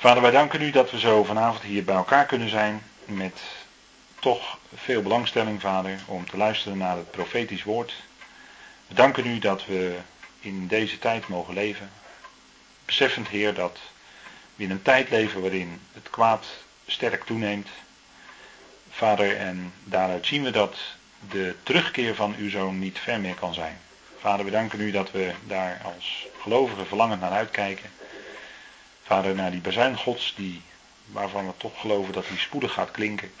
[0.00, 3.40] Vader, wij danken u dat we zo vanavond hier bij elkaar kunnen zijn met
[4.20, 7.94] toch veel belangstelling, Vader, om te luisteren naar het profetisch woord.
[8.86, 9.98] We danken u dat we
[10.40, 11.90] in deze tijd mogen leven.
[12.84, 13.78] Beseffend, Heer, dat
[14.54, 16.46] we in een tijd leven waarin het kwaad
[16.86, 17.68] sterk toeneemt.
[18.90, 20.76] Vader, en daaruit zien we dat
[21.30, 23.78] de terugkeer van uw zoon niet ver meer kan zijn.
[24.18, 27.90] Vader, we danken u dat we daar als gelovigen verlangend naar uitkijken.
[29.10, 30.62] Vader, naar die bazuin Gods, die,
[31.06, 33.32] waarvan we toch geloven dat die spoedig gaat klinken.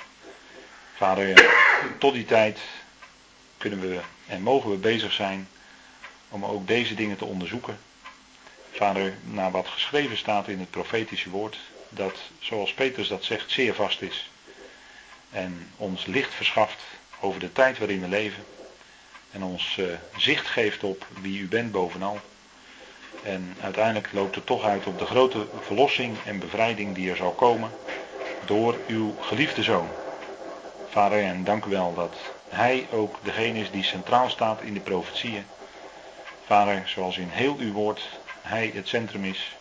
[0.96, 1.52] Vader,
[1.98, 2.58] tot die tijd
[3.58, 5.48] kunnen we en mogen we bezig zijn
[6.28, 7.78] om ook deze dingen te onderzoeken.
[8.72, 11.58] Vader, naar wat geschreven staat in het profetische woord,
[11.88, 14.30] dat, zoals Petrus dat zegt, zeer vast is.
[15.30, 16.82] En ons licht verschaft
[17.20, 18.44] over de tijd waarin we leven.
[19.30, 22.20] En ons uh, zicht geeft op wie u bent bovenal.
[23.22, 27.32] En uiteindelijk loopt het toch uit op de grote verlossing en bevrijding die er zal
[27.32, 27.72] komen
[28.44, 29.90] door uw geliefde zoon.
[30.88, 32.16] Vader, en dank u wel dat
[32.48, 35.46] hij ook degene is die centraal staat in de profetieën.
[36.44, 38.08] Vader, zoals in heel uw woord
[38.40, 39.56] hij het centrum is.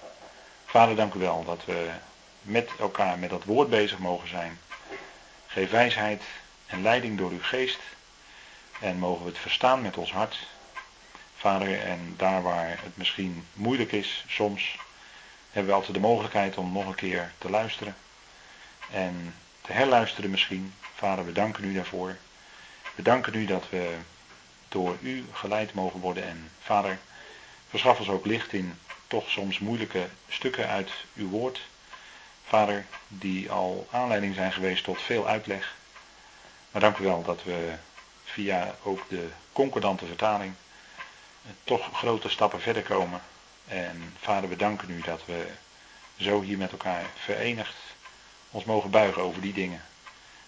[0.65, 1.89] Vader, dank u wel dat we
[2.41, 4.59] met elkaar met dat woord bezig mogen zijn.
[5.47, 6.23] Geef wijsheid
[6.65, 7.79] en leiding door uw geest.
[8.79, 10.47] En mogen we het verstaan met ons hart.
[11.39, 14.77] Vader, en daar waar het misschien moeilijk is, soms
[15.51, 17.95] hebben we altijd de mogelijkheid om nog een keer te luisteren.
[18.91, 20.73] En te herluisteren misschien.
[20.95, 22.17] Vader, we danken u daarvoor.
[22.95, 23.97] We danken u dat we
[24.69, 26.23] door u geleid mogen worden.
[26.27, 26.99] En Vader,
[27.69, 31.61] verschaf ons ook licht in toch soms moeilijke stukken uit uw woord.
[32.45, 35.75] Vader, die al aanleiding zijn geweest tot veel uitleg.
[36.71, 37.73] Maar dank u wel dat we
[38.23, 40.53] via ook de concordante vertaling
[41.63, 43.21] toch grote stappen verder komen.
[43.67, 45.47] En vader, we danken u dat we
[46.17, 47.75] zo hier met elkaar verenigd
[48.51, 49.81] ons mogen buigen over die dingen.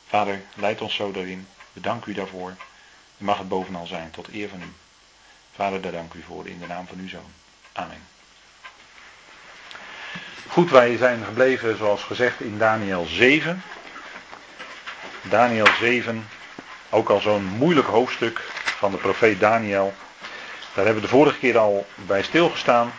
[0.08, 1.48] Vader, leid ons zo daarin.
[1.74, 2.50] We danken u daarvoor.
[3.18, 4.74] En mag het bovenal zijn tot eer van u.
[5.56, 7.32] Vader, daar dank u voor in de naam van uw zoon.
[7.72, 8.04] Amen.
[10.48, 13.64] Goed, wij zijn gebleven, zoals gezegd, in Daniel 7.
[15.22, 16.28] Daniel 7,
[16.90, 19.94] ook al zo'n moeilijk hoofdstuk van de profeet Daniel.
[20.74, 22.94] Daar hebben we de vorige keer al bij stilgestaan.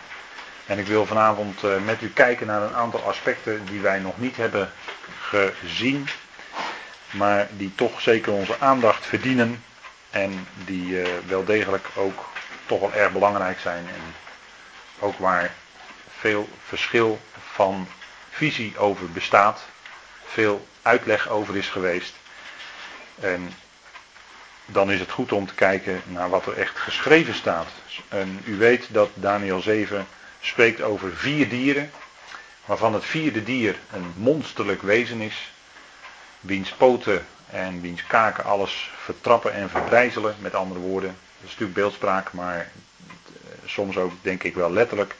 [0.66, 4.19] En ik wil vanavond eh, met u kijken naar een aantal aspecten die wij nog
[4.19, 4.72] niet hebben
[5.21, 6.09] gezien.
[7.11, 9.65] Maar die toch zeker onze aandacht verdienen.
[10.11, 12.28] En die eh, wel degelijk ook
[12.66, 13.87] toch wel erg belangrijk zijn.
[13.88, 14.15] En
[14.99, 15.50] ook waar
[16.19, 17.21] veel verschil
[17.53, 17.88] van
[18.31, 19.62] visie over bestaat.
[20.25, 22.15] Veel uitleg over is geweest.
[23.21, 23.53] En
[24.72, 27.69] dan is het goed om te kijken naar wat er echt geschreven staat.
[28.09, 30.06] En u weet dat Daniel 7
[30.41, 31.91] spreekt over vier dieren,
[32.65, 35.53] waarvan het vierde dier een monsterlijk wezen is,
[36.41, 41.09] wiens poten en wiens kaken alles vertrappen en verbrijzelen, met andere woorden.
[41.11, 45.15] Dat is natuurlijk beeldspraak, maar eh, soms ook denk ik wel letterlijk.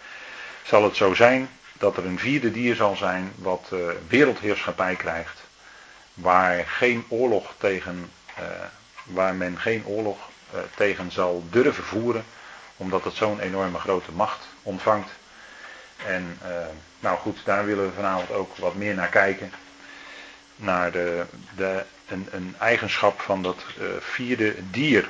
[0.63, 5.41] Zal het zo zijn dat er een vierde dier zal zijn wat uh, wereldheerschappij krijgt,
[6.15, 8.45] waar geen oorlog tegen uh,
[9.05, 10.19] waar men geen oorlog
[10.55, 12.25] uh, tegen zal durven voeren,
[12.77, 15.11] omdat het zo'n enorme grote macht ontvangt.
[16.07, 16.49] En uh,
[17.01, 19.53] nou goed, daar willen we vanavond ook wat meer naar kijken.
[20.57, 21.25] Naar de,
[21.57, 25.09] de, een, een eigenschap van dat uh, vierde dier.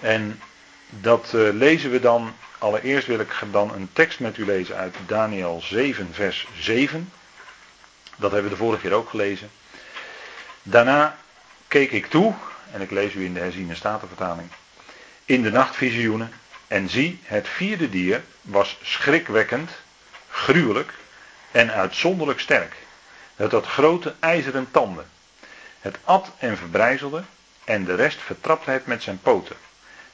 [0.00, 0.40] En
[0.88, 2.34] dat lezen we dan.
[2.58, 7.12] Allereerst wil ik dan een tekst met u lezen uit Daniel 7, vers 7.
[8.16, 9.50] Dat hebben we de vorige keer ook gelezen.
[10.62, 11.16] Daarna
[11.72, 12.34] keek ik toe,
[12.72, 14.48] en ik lees u in de herziene statenvertaling,
[15.24, 16.32] in de nachtvisioenen,
[16.66, 19.70] en zie, het vierde dier was schrikwekkend,
[20.28, 20.92] gruwelijk
[21.50, 22.76] en uitzonderlijk sterk.
[23.36, 25.10] Het had grote ijzeren tanden.
[25.80, 27.24] Het at en verbrijzelde,
[27.64, 29.56] en de rest vertrapte het met zijn poten.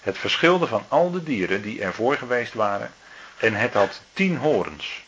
[0.00, 2.92] Het verschilde van al de dieren die ervoor geweest waren,
[3.38, 5.04] en het had tien horens.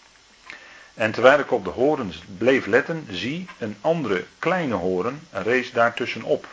[0.95, 6.47] En terwijl ik op de horens bleef letten, zie, een andere kleine horen rees daartussenop.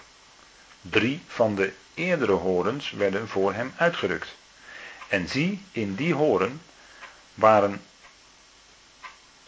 [0.81, 4.35] Drie van de eerdere horens werden voor hem uitgerukt.
[5.07, 6.61] En zie, in die horen
[7.33, 7.81] waren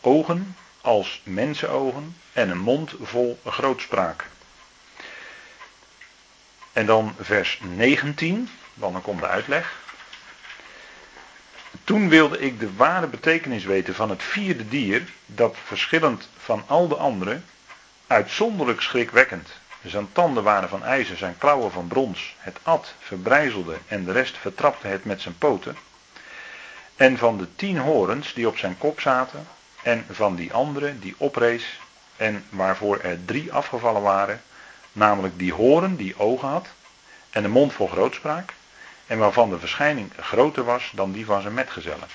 [0.01, 4.25] ogen als mensenogen en een mond vol grootspraak.
[6.73, 9.77] En dan vers 19, want dan komt de uitleg.
[11.89, 16.87] Toen wilde ik de ware betekenis weten van het vierde dier, dat verschillend van al
[16.87, 17.45] de anderen,
[18.07, 19.49] uitzonderlijk schrikwekkend.
[19.83, 22.35] Zijn tanden waren van ijzer, zijn klauwen van brons.
[22.37, 25.77] Het at, verbrijzelde en de rest vertrapte het met zijn poten.
[26.95, 29.47] En van de tien horens die op zijn kop zaten,
[29.83, 31.79] en van die andere die oprees
[32.15, 34.41] en waarvoor er drie afgevallen waren,
[34.91, 36.67] namelijk die horen die ogen had
[37.29, 38.53] en de mond voor grootspraak
[39.09, 42.07] en waarvan de verschijning groter was dan die van zijn metgezellen.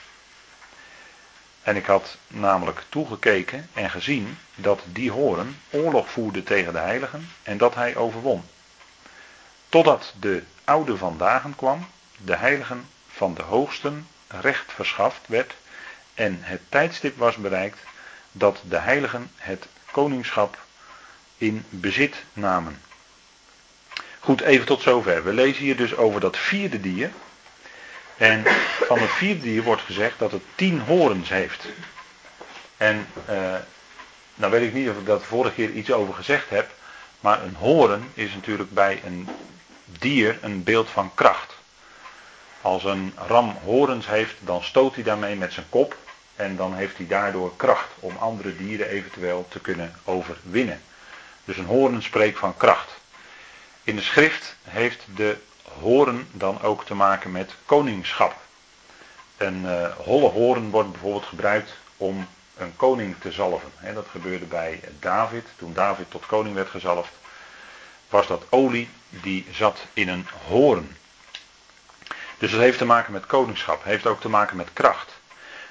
[1.62, 7.30] En ik had namelijk toegekeken en gezien dat die horen oorlog voerde tegen de heiligen
[7.42, 8.44] en dat hij overwon.
[9.68, 11.86] Totdat de oude van dagen kwam,
[12.16, 15.54] de heiligen van de hoogsten recht verschaft werd
[16.14, 17.78] en het tijdstip was bereikt
[18.32, 20.58] dat de heiligen het koningschap
[21.38, 22.80] in bezit namen.
[24.24, 25.24] Goed, even tot zover.
[25.24, 27.10] We lezen hier dus over dat vierde dier.
[28.16, 28.44] En
[28.86, 31.66] van het vierde dier wordt gezegd dat het tien horens heeft.
[32.76, 33.54] En uh,
[34.34, 36.70] nou weet ik niet of ik dat vorige keer iets over gezegd heb.
[37.20, 39.28] Maar een horen is natuurlijk bij een
[39.84, 41.54] dier een beeld van kracht.
[42.60, 45.96] Als een ram horens heeft, dan stoot hij daarmee met zijn kop.
[46.36, 50.80] En dan heeft hij daardoor kracht om andere dieren eventueel te kunnen overwinnen.
[51.44, 52.93] Dus een horen spreekt van kracht.
[53.84, 55.36] In de schrift heeft de
[55.80, 58.36] horen dan ook te maken met koningschap.
[59.36, 63.72] Een uh, holle horen wordt bijvoorbeeld gebruikt om een koning te zalven.
[63.94, 65.46] dat gebeurde bij David.
[65.56, 67.12] Toen David tot koning werd gezalfd,
[68.08, 70.96] was dat olie die zat in een horen.
[72.38, 75.12] Dus het heeft te maken met koningschap, heeft ook te maken met kracht.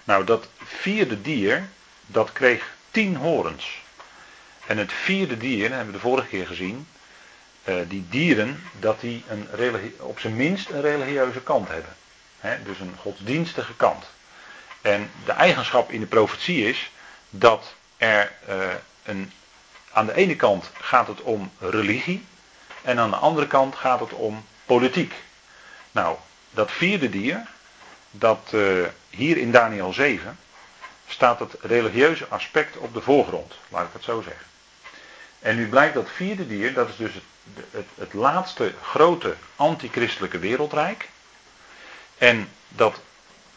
[0.04, 1.68] Nou, dat vierde dier,
[2.06, 3.82] dat kreeg tien horens.
[4.68, 6.88] En het vierde dier, hebben we de vorige keer gezien,
[7.64, 9.48] uh, die dieren, dat die een
[10.00, 11.96] op zijn minst een religieuze kant hebben.
[12.64, 14.06] dus een godsdienstige kant.
[14.82, 16.92] En de eigenschap in de profetie is
[17.30, 18.56] dat er uh,
[19.04, 19.32] een.
[19.92, 22.26] Aan de ene kant gaat het om religie.
[22.82, 25.14] En aan de andere kant gaat het om politiek.
[25.92, 26.18] Nou,
[26.52, 27.48] dat vierde dier,
[28.12, 30.40] dat uh, hier in Daniel 7,
[31.08, 33.54] staat het religieuze aspect op de voorgrond.
[33.70, 34.46] Laat ik het zo zeggen.
[35.44, 37.24] En nu blijkt dat vierde dier, dat is dus het
[37.72, 41.10] het, het laatste grote antichristelijke wereldrijk.
[42.18, 43.02] En dat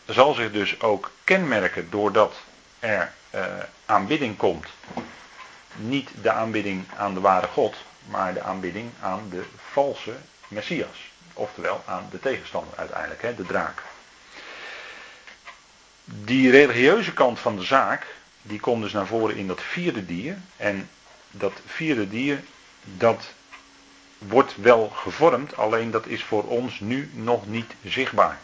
[0.06, 2.34] zal zich dus ook kenmerken doordat
[2.78, 3.44] er uh,
[3.86, 4.66] aanbidding komt.
[5.76, 7.76] Niet de aanbidding aan de ware God,
[8.08, 10.14] maar de aanbidding aan de valse
[10.48, 11.10] Messias.
[11.32, 13.82] Oftewel aan de tegenstander uiteindelijk, hè, de draak.
[16.04, 18.06] Die religieuze kant van de zaak,
[18.42, 20.38] die komt dus naar voren in dat vierde dier.
[20.56, 20.90] En
[21.30, 22.42] dat vierde dier,
[22.82, 23.32] dat
[24.18, 28.38] wordt wel gevormd, alleen dat is voor ons nu nog niet zichtbaar.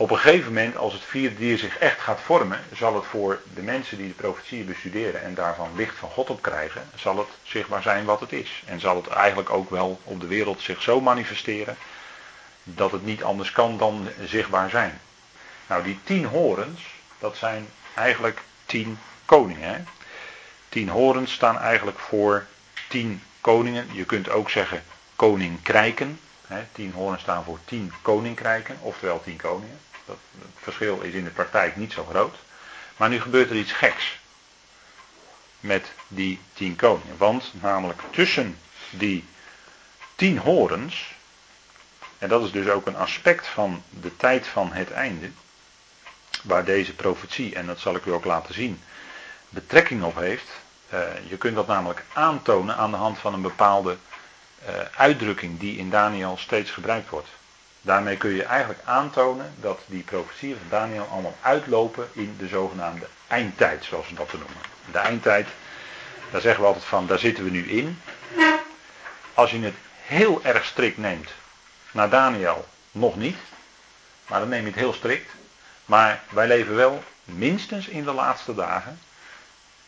[0.00, 3.40] Op een gegeven moment, als het vierde dier zich echt gaat vormen, zal het voor
[3.54, 7.28] de mensen die de profetieën bestuderen en daarvan licht van God op krijgen, zal het
[7.42, 8.62] zichtbaar zijn wat het is.
[8.66, 11.76] En zal het eigenlijk ook wel op de wereld zich zo manifesteren
[12.64, 15.00] dat het niet anders kan dan zichtbaar zijn.
[15.66, 16.80] Nou, die tien horens,
[17.18, 19.68] dat zijn eigenlijk tien koningen.
[19.68, 19.82] Hè?
[20.70, 22.46] Tien horens staan eigenlijk voor
[22.88, 23.88] tien koningen.
[23.92, 24.82] Je kunt ook zeggen
[25.16, 26.20] koninkrijken.
[26.46, 29.80] Hè, tien hoorns staan voor tien koninkrijken, oftewel tien koningen.
[30.04, 32.36] Dat, het verschil is in de praktijk niet zo groot.
[32.96, 34.18] Maar nu gebeurt er iets geks
[35.60, 37.16] met die tien koningen.
[37.16, 38.58] Want namelijk tussen
[38.90, 39.24] die
[40.14, 41.14] tien horens,
[42.18, 45.30] en dat is dus ook een aspect van de tijd van het einde,
[46.42, 48.82] waar deze profetie, en dat zal ik u ook laten zien,
[49.48, 50.50] betrekking op heeft,
[51.28, 53.96] je kunt dat namelijk aantonen aan de hand van een bepaalde
[54.68, 57.28] uh, uitdrukking die in Daniel steeds gebruikt wordt.
[57.82, 63.06] Daarmee kun je eigenlijk aantonen dat die profetieën van Daniel allemaal uitlopen in de zogenaamde
[63.26, 64.56] eindtijd, zoals we dat te noemen.
[64.92, 65.48] De eindtijd,
[66.30, 68.00] daar zeggen we altijd van, daar zitten we nu in.
[69.34, 71.30] Als je het heel erg strikt neemt,
[71.90, 73.38] naar Daniel nog niet,
[74.26, 75.30] maar dan neem je het heel strikt.
[75.84, 78.98] Maar wij leven wel minstens in de laatste dagen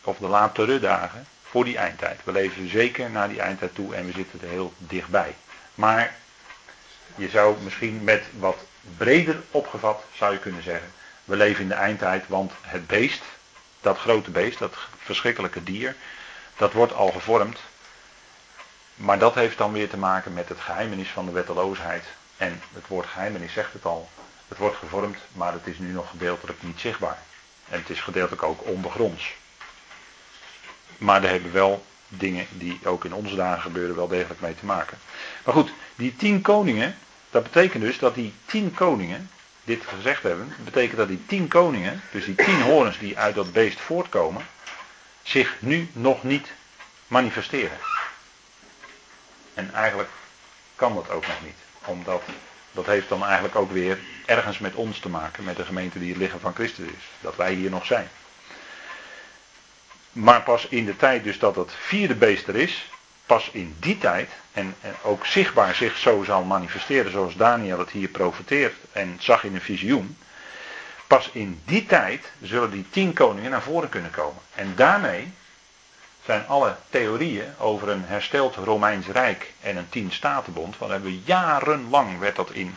[0.03, 2.19] of de latere dagen, voor die eindtijd.
[2.23, 5.35] We leven zeker naar die eindtijd toe en we zitten er heel dichtbij.
[5.75, 6.15] Maar
[7.15, 8.57] je zou misschien met wat
[8.97, 10.91] breder opgevat, zou je kunnen zeggen,
[11.23, 13.23] we leven in de eindtijd, want het beest,
[13.81, 15.95] dat grote beest, dat verschrikkelijke dier,
[16.57, 17.59] dat wordt al gevormd.
[18.95, 22.03] Maar dat heeft dan weer te maken met het geheimenis van de wetteloosheid.
[22.37, 24.09] En het woord geheimenis zegt het al.
[24.47, 27.17] Het wordt gevormd, maar het is nu nog gedeeltelijk niet zichtbaar.
[27.69, 29.33] En het is gedeeltelijk ook ondergronds.
[30.97, 34.65] Maar daar hebben wel dingen die ook in onze dagen gebeuren wel degelijk mee te
[34.65, 34.97] maken.
[35.43, 36.95] Maar goed, die tien koningen,
[37.29, 39.29] dat betekent dus dat die tien koningen,
[39.63, 43.51] dit gezegd hebben, betekent dat die tien koningen, dus die tien horens die uit dat
[43.53, 44.45] beest voortkomen,
[45.23, 46.51] zich nu nog niet
[47.07, 47.77] manifesteren.
[49.53, 50.09] En eigenlijk
[50.75, 52.21] kan dat ook nog niet, omdat
[52.71, 56.09] dat heeft dan eigenlijk ook weer ergens met ons te maken, met de gemeente die
[56.09, 58.09] het lichaam van Christus is, dat wij hier nog zijn.
[60.13, 62.89] Maar pas in de tijd dus dat het vierde beest er is,
[63.25, 68.07] pas in die tijd, en, ook zichtbaar zich zo zal manifesteren zoals Daniel het hier
[68.07, 70.17] profeteert en zag in een visioen.
[71.07, 74.41] Pas in die tijd zullen die tien koningen naar voren kunnen komen.
[74.55, 75.31] En daarmee
[76.25, 81.21] zijn alle theorieën over een hersteld Romeins Rijk en een tien statenbond, want hebben we
[81.25, 82.75] jarenlang werd dat in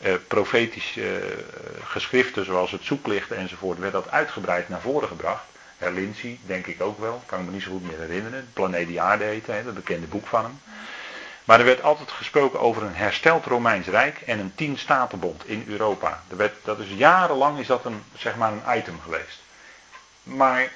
[0.00, 1.44] uh, profetische uh,
[1.84, 5.44] geschriften zoals het zoeklicht enzovoort, werd dat uitgebreid naar voren gebracht.
[5.78, 8.48] Herlinci, denk ik ook wel, kan ik me niet zo goed meer herinneren.
[8.52, 10.60] Planeet die aarde heette, hè, dat bekende boek van hem.
[11.44, 15.64] Maar er werd altijd gesproken over een hersteld Romeins Rijk en een tien statenbond in
[15.68, 16.22] Europa.
[16.64, 19.38] Dat is jarenlang is dat een, zeg maar een item geweest.
[20.22, 20.72] Maar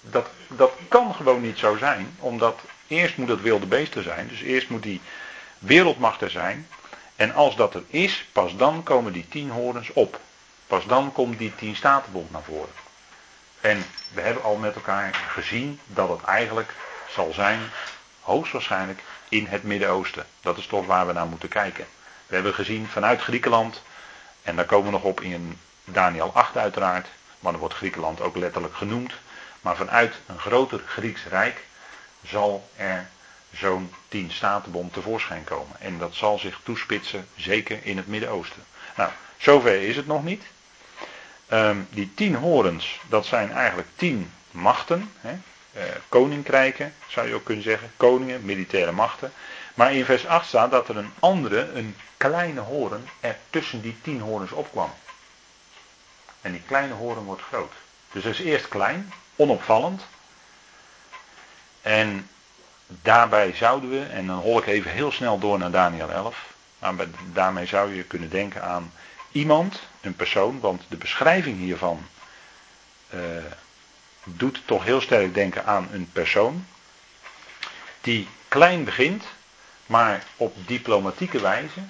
[0.00, 4.28] dat, dat kan gewoon niet zo zijn, omdat eerst moet het wilde beest er zijn.
[4.28, 5.00] Dus eerst moet die
[5.58, 6.68] wereldmacht er zijn.
[7.16, 10.20] En als dat er is, pas dan komen die tien horens op.
[10.66, 12.85] Pas dan komt die tien statenbond naar voren.
[13.66, 16.74] En we hebben al met elkaar gezien dat het eigenlijk
[17.08, 17.60] zal zijn,
[18.20, 20.26] hoogstwaarschijnlijk in het Midden-Oosten.
[20.40, 21.86] Dat is toch waar we naar moeten kijken.
[22.26, 23.82] We hebben gezien vanuit Griekenland,
[24.42, 27.06] en daar komen we nog op in Daniel 8 uiteraard,
[27.40, 29.12] maar dan wordt Griekenland ook letterlijk genoemd.
[29.60, 31.64] Maar vanuit een groter Grieks Rijk
[32.26, 33.08] zal er
[33.52, 35.76] zo'n tien statenbond tevoorschijn komen.
[35.80, 38.64] En dat zal zich toespitsen, zeker in het Midden-Oosten.
[38.96, 40.42] Nou, zover is het nog niet.
[41.52, 45.12] Um, die tien horens, dat zijn eigenlijk tien machten.
[45.20, 45.32] Hè?
[45.76, 47.92] Uh, koninkrijken, zou je ook kunnen zeggen.
[47.96, 49.32] Koningen, militaire machten.
[49.74, 53.96] Maar in vers 8 staat dat er een andere, een kleine horen, er tussen die
[54.02, 54.90] tien horens opkwam.
[56.40, 57.72] En die kleine horen wordt groot.
[58.12, 60.06] Dus hij is eerst klein, onopvallend.
[61.82, 62.28] En
[62.86, 66.54] daarbij zouden we, en dan hol ik even heel snel door naar Daniel 11.
[66.78, 66.94] Maar
[67.32, 68.92] daarmee zou je kunnen denken aan
[69.36, 72.06] iemand, een persoon, want de beschrijving hiervan
[73.14, 73.20] uh,
[74.24, 76.66] doet toch heel sterk denken aan een persoon.
[78.00, 79.24] Die klein begint,
[79.86, 81.80] maar op diplomatieke wijze,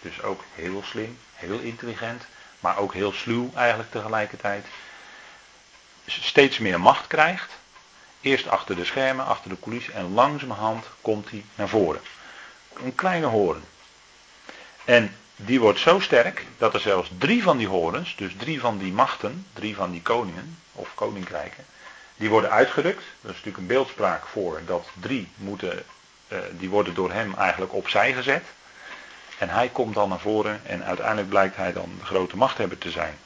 [0.00, 2.26] dus ook heel slim, heel intelligent,
[2.60, 4.66] maar ook heel sluw eigenlijk tegelijkertijd,
[6.06, 7.52] steeds meer macht krijgt.
[8.20, 12.00] Eerst achter de schermen, achter de coulissen en langzamerhand komt hij naar voren.
[12.72, 13.64] Een kleine hoorn.
[14.84, 18.78] En die wordt zo sterk dat er zelfs drie van die horens, dus drie van
[18.78, 21.64] die machten, drie van die koningen of koninkrijken,
[22.16, 23.02] die worden uitgerukt.
[23.20, 25.82] Dat is natuurlijk een beeldspraak voor dat drie moeten,
[26.28, 28.44] uh, die worden door hem eigenlijk opzij gezet.
[29.38, 32.90] En hij komt dan naar voren en uiteindelijk blijkt hij dan de grote machthebber te
[32.90, 33.18] zijn.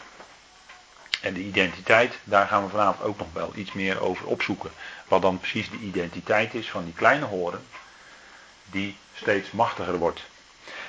[1.21, 4.71] En de identiteit, daar gaan we vanavond ook nog wel iets meer over opzoeken.
[5.09, 7.67] Wat dan precies de identiteit is van die kleine horen,
[8.65, 10.23] die steeds machtiger wordt.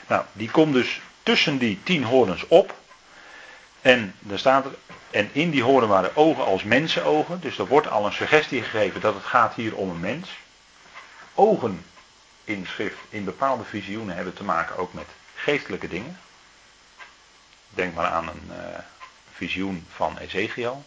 [0.08, 2.80] Nou, die komt dus tussen die tien horens op.
[3.82, 4.66] En staat
[5.12, 7.40] en in die horen waren ogen als mensenogen.
[7.42, 10.30] Dus er wordt al een suggestie gegeven dat het gaat hier om een mens.
[11.34, 11.86] Ogen
[12.44, 16.20] in schrift, in bepaalde visioenen hebben te maken ook met geestelijke dingen.
[17.70, 18.58] Denk maar aan een uh,
[19.34, 20.84] visioen van Ezekiel.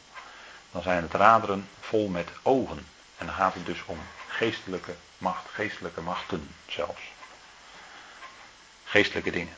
[0.72, 2.86] Dan zijn het raderen vol met ogen.
[3.18, 3.98] En dan gaat het dus om
[4.28, 7.02] geestelijke macht, geestelijke machten zelfs.
[8.84, 9.54] Geestelijke dingen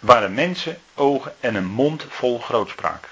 [0.00, 3.08] waren mensen, ogen en een mond vol grootspraak.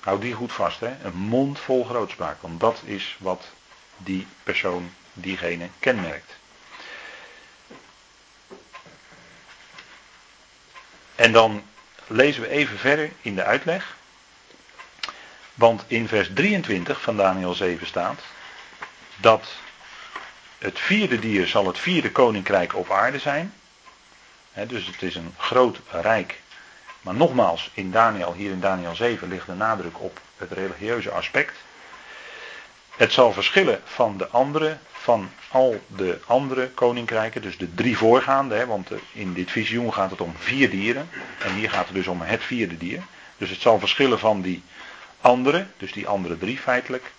[0.00, 0.96] Houd die goed vast, hè?
[1.02, 2.36] Een mond vol grootspraak.
[2.40, 3.44] Want dat is wat
[3.96, 6.32] die persoon, diegene kenmerkt.
[11.14, 11.64] En dan
[12.06, 13.96] lezen we even verder in de uitleg.
[15.54, 18.20] Want in vers 23 van Daniel 7 staat
[19.16, 19.48] dat
[20.58, 23.52] het vierde dier zal het vierde koninkrijk op aarde zijn
[24.68, 26.40] dus het is een groot rijk.
[27.00, 31.56] Maar nogmaals, in Daniel, hier in Daniel 7 ligt de nadruk op het religieuze aspect.
[32.96, 38.66] Het zal verschillen van de andere, van al de andere koninkrijken, dus de drie voorgaande,
[38.66, 41.08] want in dit visioen gaat het om vier dieren.
[41.38, 43.02] En hier gaat het dus om het vierde dier.
[43.36, 44.62] Dus het zal verschillen van die
[45.20, 47.12] andere, dus die andere drie feitelijk.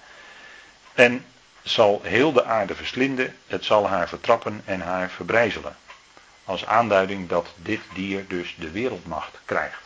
[0.93, 1.25] En
[1.63, 5.75] zal heel de aarde verslinden, het zal haar vertrappen en haar verbrijzelen.
[6.45, 9.81] Als aanduiding dat dit dier dus de wereldmacht krijgt.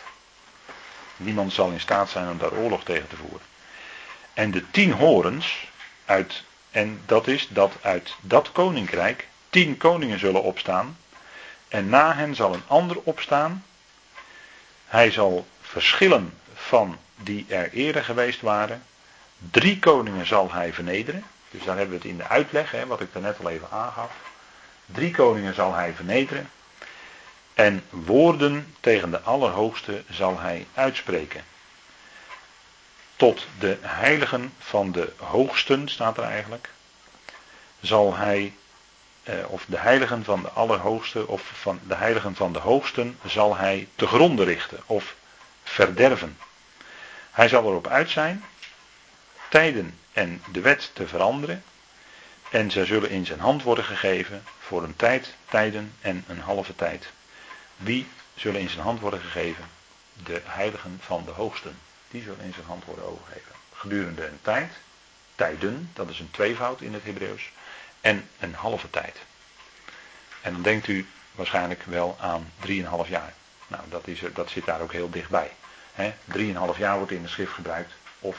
[1.18, 3.48] Niemand zal in staat zijn om daar oorlog tegen te voeren.
[4.34, 5.68] En de tien horens,
[6.06, 10.98] uit, en dat is dat uit dat koninkrijk tien koningen zullen opstaan.
[11.68, 13.66] En na hen zal een ander opstaan.
[14.86, 18.84] Hij zal verschillen van die er eerder geweest waren.
[19.52, 21.24] Drie koningen zal hij vernederen.
[21.52, 24.12] Dus daar hebben we het in de uitleg, hè, wat ik daarnet al even aangaf.
[24.92, 26.50] Drie koningen zal hij vernederen.
[27.54, 31.44] En woorden tegen de Allerhoogste zal hij uitspreken.
[33.16, 36.70] tot de heiligen van de hoogsten, staat er eigenlijk,
[37.82, 38.54] zal hij,
[39.24, 43.56] eh, of de heiligen van de allerhoogste, of van de heiligen van de hoogsten, zal
[43.56, 45.16] hij te gronden richten, of
[45.64, 46.38] verderven.
[47.32, 48.44] Hij zal erop uit zijn
[49.50, 51.64] tijden en de wet te veranderen.
[52.50, 56.76] En zij zullen in zijn hand worden gegeven voor een tijd, tijden en een halve
[56.76, 57.10] tijd.
[57.76, 59.64] Wie zullen in zijn hand worden gegeven?
[60.24, 61.78] De heiligen van de hoogsten.
[62.08, 63.52] Die zullen in zijn hand worden overgegeven.
[63.74, 64.72] Gedurende een tijd,
[65.36, 67.52] tijden, dat is een tweevoud in het Hebreeuws,
[68.02, 69.18] en een halve tijd.
[70.42, 72.72] En dan denkt u waarschijnlijk wel aan 3,5
[73.10, 73.34] jaar.
[73.68, 75.52] Nou, dat, is, dat zit daar ook heel dichtbij.
[75.98, 78.38] 3,5 jaar wordt in de schrift gebruikt, of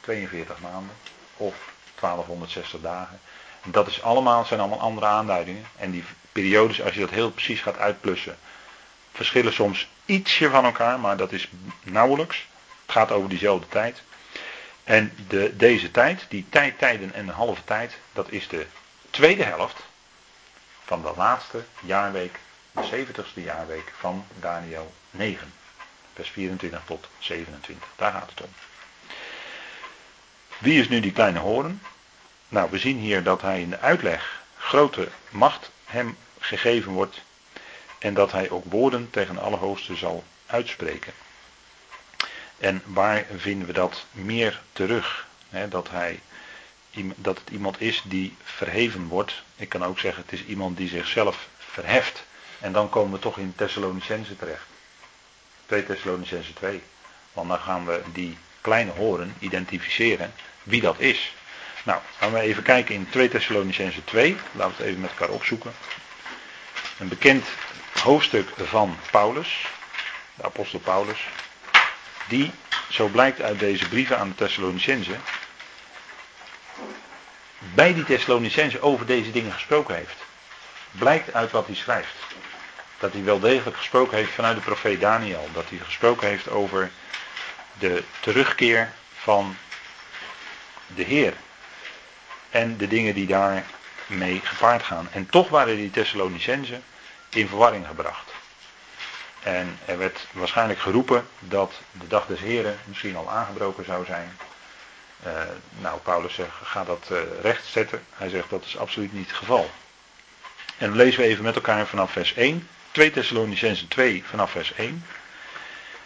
[0.00, 0.96] 42 maanden,
[1.36, 3.20] of 1260 dagen.
[3.64, 5.64] dat is allemaal, zijn allemaal andere aanduidingen.
[5.76, 8.36] En die periodes, als je dat heel precies gaat uitplussen,
[9.12, 11.48] verschillen soms ietsje van elkaar, maar dat is
[11.82, 12.46] nauwelijks.
[12.82, 14.02] Het gaat over diezelfde tijd.
[14.84, 18.66] En de, deze tijd, die tijd, tijden en een halve tijd, dat is de
[19.10, 19.82] tweede helft
[20.84, 22.38] van de laatste jaarweek,
[22.72, 25.52] de 70ste jaarweek van Daniel 9.
[26.14, 27.88] Vers 24 tot 27.
[27.96, 28.50] Daar gaat het om.
[30.64, 31.82] Wie is nu die kleine horen?
[32.48, 37.22] Nou, we zien hier dat hij in de uitleg grote macht hem gegeven wordt
[37.98, 41.12] en dat hij ook woorden tegen alle hoogsten zal uitspreken.
[42.58, 45.26] En waar vinden we dat meer terug?
[45.68, 46.20] dat, hij,
[47.16, 49.42] dat het iemand is die verheven wordt.
[49.56, 52.24] Ik kan ook zeggen, het is iemand die zichzelf verheft.
[52.60, 54.66] En dan komen we toch in Thessalonicense terecht.
[55.66, 56.82] 2 Thessalonicense 2.
[57.32, 60.32] Want dan gaan we die kleine horen identificeren
[60.64, 61.34] wie dat is.
[61.84, 64.36] Nou, gaan we even kijken in 2 Thessalonicense 2.
[64.52, 65.72] Laten we het even met elkaar opzoeken.
[66.98, 67.46] Een bekend
[68.02, 69.66] hoofdstuk van Paulus,
[70.34, 71.26] de apostel Paulus,
[72.28, 72.50] die,
[72.88, 75.16] zo blijkt uit deze brieven aan de Thessalonicense,
[77.58, 80.16] bij die Thessalonicense over deze dingen gesproken heeft.
[80.90, 82.14] Blijkt uit wat hij schrijft.
[82.98, 85.48] Dat hij wel degelijk gesproken heeft vanuit de profeet Daniel.
[85.52, 86.90] Dat hij gesproken heeft over
[87.78, 89.56] de terugkeer van
[90.86, 91.34] de Heer.
[92.50, 95.08] En de dingen die daarmee gepaard gaan.
[95.12, 96.82] En toch waren die Thessalonicenzen
[97.28, 98.32] in verwarring gebracht.
[99.42, 104.36] En er werd waarschijnlijk geroepen dat de dag des Heren misschien al aangebroken zou zijn.
[105.26, 105.32] Uh,
[105.78, 108.04] nou, Paulus zegt, ga dat uh, rechtzetten.
[108.14, 109.70] Hij zegt, dat is absoluut niet het geval.
[110.78, 112.68] En dan lezen we even met elkaar vanaf vers 1.
[112.90, 115.06] 2 Thessalonicenzen 2 vanaf vers 1.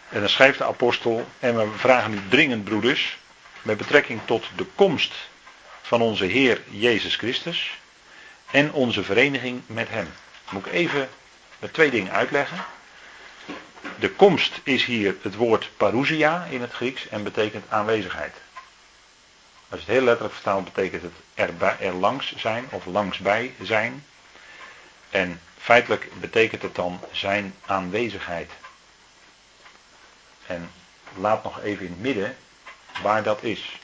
[0.09, 3.19] En dan schrijft de apostel, en we vragen u dringend broeders,
[3.63, 5.15] met betrekking tot de komst
[5.83, 7.79] van onze Heer Jezus Christus
[8.51, 10.09] en onze vereniging met Hem.
[10.51, 11.09] Moet ik even
[11.59, 12.65] met twee dingen uitleggen.
[13.99, 18.35] De komst is hier het woord parousia in het Grieks en betekent aanwezigheid.
[19.69, 24.05] Als je het heel letterlijk vertaalt, betekent het er, langs zijn of langsbij zijn.
[25.11, 28.51] En feitelijk betekent het dan zijn aanwezigheid.
[30.47, 30.71] En
[31.15, 32.37] laat nog even in het midden
[33.03, 33.79] waar dat is.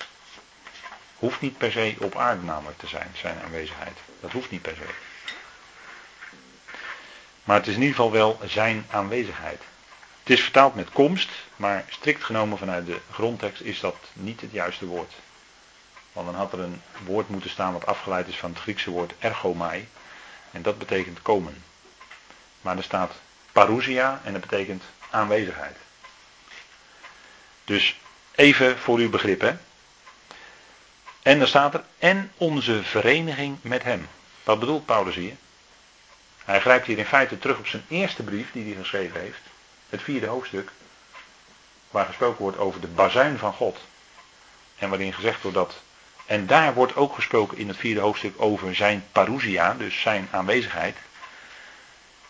[1.19, 3.99] Hoeft niet per se op aarde namelijk te zijn, zijn aanwezigheid.
[4.21, 4.93] Dat hoeft niet per se.
[7.45, 9.63] Maar het is in ieder geval wel zijn aanwezigheid.
[10.21, 14.51] Het is vertaald met komst, maar strikt genomen vanuit de grondtekst is dat niet het
[14.53, 15.13] juiste woord.
[16.13, 19.13] Want dan had er een woord moeten staan wat afgeleid is van het Griekse woord
[19.19, 19.89] ergomai.
[20.51, 21.65] En dat betekent komen.
[22.61, 23.13] Maar er staat
[23.53, 25.77] parousia en dat betekent aanwezigheid.
[27.65, 27.97] Dus
[28.35, 29.57] even voor uw begrip hè.
[31.23, 34.09] En dan staat er en onze vereniging met hem.
[34.43, 35.35] Wat bedoelt Paulus hier?
[36.45, 39.41] Hij grijpt hier in feite terug op zijn eerste brief die hij geschreven heeft.
[39.89, 40.71] Het vierde hoofdstuk.
[41.91, 43.79] Waar gesproken wordt over de bazuin van God.
[44.79, 45.83] En waarin gezegd wordt dat.
[46.27, 50.97] En daar wordt ook gesproken in het vierde hoofdstuk over zijn parousia, dus zijn aanwezigheid.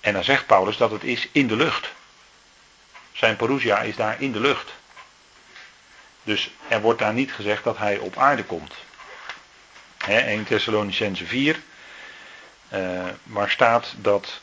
[0.00, 1.92] En dan zegt Paulus dat het is in de lucht.
[3.12, 4.72] Zijn parousia is daar in de lucht.
[6.24, 8.74] Dus er wordt daar niet gezegd dat hij op aarde komt.
[9.98, 11.60] He, 1 Thessalonicense 4,
[12.72, 14.40] uh, waar staat dat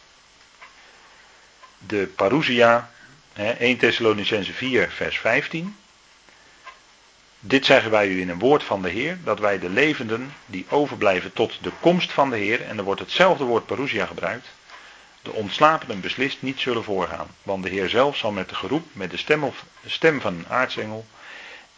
[1.78, 2.92] de parousia,
[3.34, 5.76] he, 1 Thessalonicense 4, vers 15.
[7.40, 10.66] Dit zeggen wij u in een woord van de Heer, dat wij de levenden die
[10.70, 14.48] overblijven tot de komst van de Heer, en er wordt hetzelfde woord parousia gebruikt,
[15.22, 17.28] de ontslapenen beslist niet zullen voorgaan.
[17.44, 20.34] Want de Heer zelf zal met de geroep, met de stem, of, de stem van
[20.34, 21.06] een aartsengel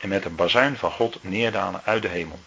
[0.04, 2.40] en met een bazuin van God neerdalen uit de hemel.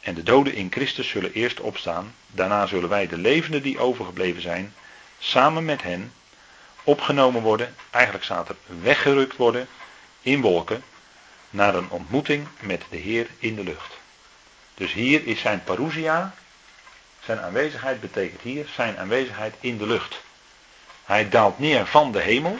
[0.00, 4.42] En de doden in Christus zullen eerst opstaan, daarna zullen wij de levenden die overgebleven
[4.42, 4.74] zijn,
[5.18, 6.12] samen met hen
[6.84, 9.68] opgenomen worden, eigenlijk staat er weggerukt worden
[10.20, 10.82] in wolken,
[11.50, 13.98] naar een ontmoeting met de Heer in de lucht.
[14.74, 16.34] Dus hier is zijn parousia,
[17.24, 20.22] zijn aanwezigheid betekent hier zijn aanwezigheid in de lucht.
[21.04, 22.58] Hij daalt neer van de hemel.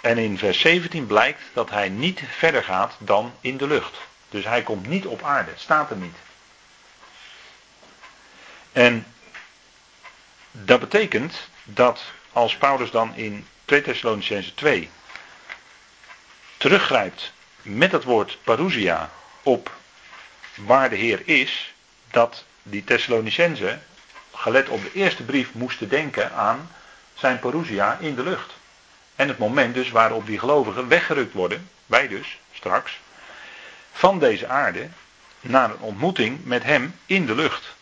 [0.00, 3.96] En in vers 17 blijkt dat hij niet verder gaat dan in de lucht.
[4.28, 6.16] Dus hij komt niet op aarde, staat er niet.
[8.72, 9.06] En
[10.50, 14.90] dat betekent dat als Paulus dan in 2 Thessalonicense 2
[16.56, 17.32] teruggrijpt
[17.62, 19.10] met het woord parousia
[19.42, 19.70] op
[20.54, 21.74] waar de Heer is,
[22.10, 23.78] dat die Thessalonicense,
[24.32, 26.70] gelet op de eerste brief, moesten denken aan
[27.14, 28.52] zijn parousia in de lucht.
[29.20, 33.00] En het moment dus waarop die gelovigen weggerukt worden, wij dus straks,
[33.92, 34.88] van deze aarde
[35.40, 37.74] naar een ontmoeting met hem in de lucht.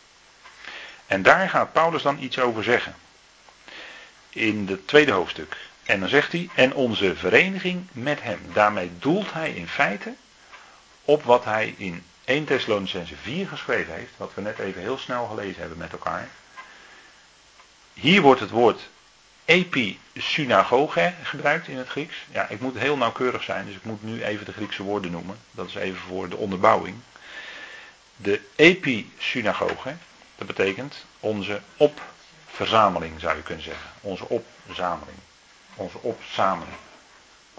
[1.05, 2.95] En daar gaat Paulus dan iets over zeggen.
[4.29, 5.57] In het tweede hoofdstuk.
[5.83, 8.39] En dan zegt hij, en onze vereniging met hem.
[8.53, 10.13] Daarmee doelt hij in feite
[11.03, 15.27] op wat hij in 1 Thessalonicense 4 geschreven heeft, wat we net even heel snel
[15.27, 16.27] gelezen hebben met elkaar.
[17.93, 18.89] Hier wordt het woord
[19.49, 22.15] episynagoge gebruikt in het Grieks.
[22.31, 25.39] Ja, ik moet heel nauwkeurig zijn, dus ik moet nu even de Griekse woorden noemen.
[25.51, 26.97] Dat is even voor de onderbouwing.
[28.15, 29.95] De episynagoge,
[30.35, 33.89] dat betekent onze opverzameling zou je kunnen zeggen.
[34.01, 35.17] Onze opzameling.
[35.75, 36.77] Onze opzameling.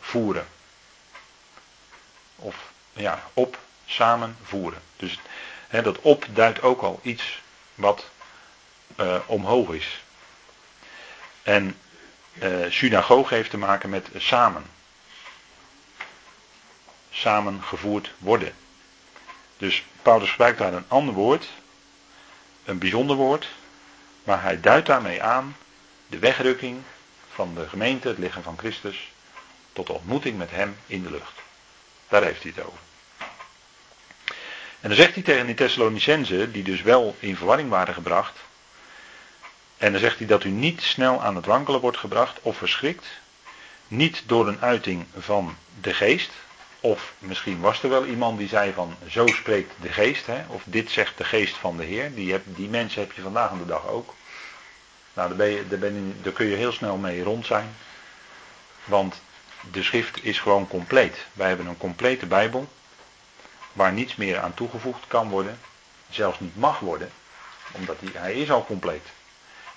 [0.00, 0.46] Voeren.
[2.36, 2.56] Of
[2.92, 4.82] ja, op samen voeren.
[4.96, 5.18] Dus
[5.70, 7.42] dat op duidt ook al iets
[7.74, 8.06] wat
[9.00, 10.02] uh, omhoog is.
[11.42, 11.76] En
[12.42, 14.64] uh, synagoge heeft te maken met samen.
[17.10, 18.54] Samen gevoerd worden.
[19.56, 21.48] Dus Paulus gebruikt daar een ander woord,
[22.64, 23.48] een bijzonder woord,
[24.24, 25.56] maar hij duidt daarmee aan
[26.06, 26.82] de wegrukking
[27.32, 29.12] van de gemeente, het lichaam van Christus,
[29.72, 31.32] tot de ontmoeting met hem in de lucht.
[32.08, 32.78] Daar heeft hij het over.
[34.80, 38.38] En dan zegt hij tegen die Thessalonicenzen, die dus wel in verwarring waren gebracht.
[39.80, 43.06] En dan zegt hij dat u niet snel aan het wankelen wordt gebracht of verschrikt.
[43.88, 46.30] Niet door een uiting van de geest.
[46.80, 50.26] Of misschien was er wel iemand die zei van zo spreekt de geest.
[50.26, 52.14] Hè, of dit zegt de geest van de Heer.
[52.14, 54.14] Die, die mensen heb je vandaag aan de dag ook.
[55.14, 57.74] Nou, daar, ben je, daar, ben je, daar kun je heel snel mee rond zijn.
[58.84, 59.22] Want
[59.70, 61.26] de schrift is gewoon compleet.
[61.32, 62.68] Wij hebben een complete Bijbel
[63.72, 65.58] waar niets meer aan toegevoegd kan worden,
[66.10, 67.10] zelfs niet mag worden,
[67.70, 69.06] omdat hij is al compleet.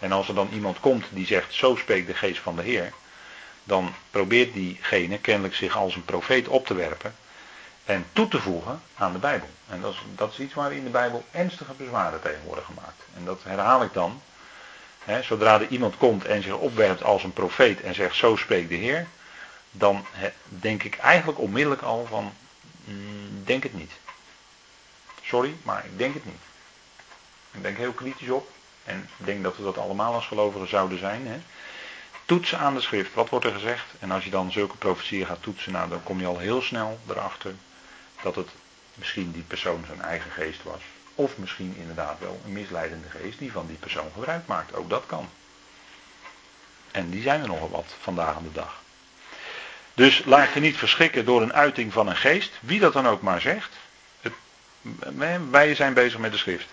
[0.03, 2.93] En als er dan iemand komt die zegt, zo spreekt de geest van de Heer,
[3.63, 7.15] dan probeert diegene kennelijk zich als een profeet op te werpen
[7.85, 9.49] en toe te voegen aan de Bijbel.
[9.69, 13.01] En dat is, dat iets waar in de Bijbel ernstige bezwaren tegen worden gemaakt.
[13.17, 14.21] En dat herhaal ik dan.
[15.21, 18.75] zodra er iemand komt en zich opwerpt als een profeet en zegt, zo spreekt de
[18.75, 19.07] Heer,
[19.71, 20.05] dan
[20.47, 22.33] denk ik eigenlijk onmiddellijk al van,
[22.83, 23.91] Mm, denk het niet.
[25.21, 26.41] Sorry, maar ik denk het niet.
[27.51, 28.51] Ik denk heel kritisch op.
[28.83, 31.27] En ik denk dat we dat allemaal als gelovigen zouden zijn.
[31.27, 31.39] Hè.
[32.25, 33.13] Toetsen aan de schrift.
[33.13, 33.85] Wat wordt er gezegd?
[33.99, 36.99] En als je dan zulke profetieën gaat toetsen, nou, dan kom je al heel snel
[37.07, 37.55] erachter
[38.21, 38.49] dat het
[38.93, 40.81] misschien die persoon zijn eigen geest was.
[41.15, 44.75] Of misschien inderdaad wel een misleidende geest die van die persoon gebruik maakt.
[44.75, 45.29] Ook dat kan.
[46.91, 48.81] En die zijn er nogal wat vandaag aan de dag.
[49.93, 53.21] Dus laat je niet verschrikken door een uiting van een geest, wie dat dan ook
[53.21, 53.69] maar zegt.
[54.21, 54.33] Het,
[55.49, 56.67] wij zijn bezig met de schrift.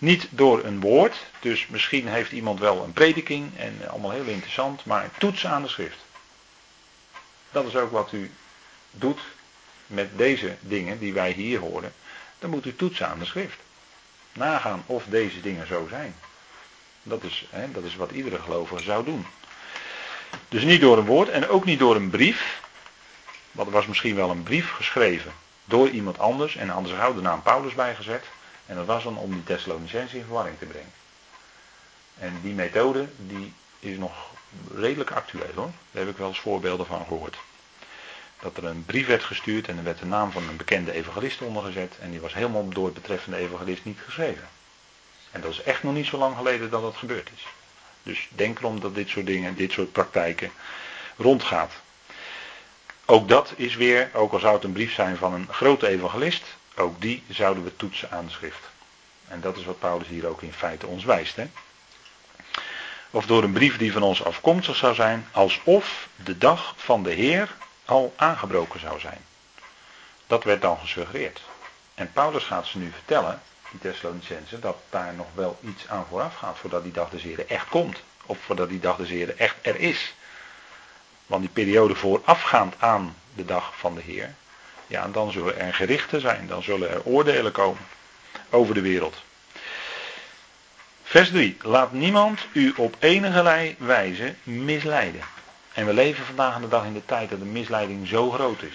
[0.00, 4.84] Niet door een woord, dus misschien heeft iemand wel een prediking en allemaal heel interessant,
[4.84, 5.98] maar toetsen aan de schrift.
[7.50, 8.30] Dat is ook wat u
[8.90, 9.20] doet
[9.86, 11.92] met deze dingen die wij hier horen.
[12.38, 13.58] Dan moet u toetsen aan de schrift.
[14.32, 16.14] Nagaan of deze dingen zo zijn.
[17.02, 19.26] Dat is, hè, dat is wat iedere gelovige zou doen.
[20.48, 22.60] Dus niet door een woord en ook niet door een brief.
[23.52, 25.32] Want er was misschien wel een brief geschreven
[25.64, 28.24] door iemand anders en anders hadden de naam Paulus bijgezet.
[28.70, 30.92] En dat was dan om die Thessalonicense in verwarring te brengen.
[32.18, 34.12] En die methode die is nog
[34.74, 35.70] redelijk actueel hoor.
[35.90, 37.38] Daar heb ik wel eens voorbeelden van gehoord.
[38.40, 41.40] Dat er een brief werd gestuurd en er werd de naam van een bekende evangelist
[41.40, 41.94] ondergezet.
[42.00, 44.48] En die was helemaal door het betreffende evangelist niet geschreven.
[45.30, 47.46] En dat is echt nog niet zo lang geleden dat dat gebeurd is.
[48.02, 50.50] Dus denk erom dat dit soort dingen, dit soort praktijken
[51.16, 51.72] rondgaat.
[53.04, 56.44] Ook dat is weer, ook al zou het een brief zijn van een grote evangelist,
[56.80, 58.68] ook die zouden we toetsen aan de schrift.
[59.28, 61.36] En dat is wat Paulus hier ook in feite ons wijst.
[61.36, 61.50] Hè?
[63.10, 67.12] Of door een brief die van ons afkomstig zou zijn, alsof de dag van de
[67.12, 69.24] Heer al aangebroken zou zijn.
[70.26, 71.40] Dat werd dan gesuggereerd.
[71.94, 76.34] En Paulus gaat ze nu vertellen die Thessalonicense, dat daar nog wel iets aan vooraf
[76.34, 78.02] gaat voordat die dag des Heren echt komt.
[78.26, 80.14] Of voordat die dag des Heren echt er is.
[81.26, 84.34] Want die periode voorafgaand aan de dag van de Heer,
[84.90, 87.82] ja, dan zullen er gerichten zijn, dan zullen er oordelen komen
[88.50, 89.22] over de wereld.
[91.02, 91.56] Vers 3.
[91.62, 95.20] Laat niemand u op enige wijze misleiden.
[95.72, 98.74] En we leven vandaag de dag in de tijd dat de misleiding zo groot is.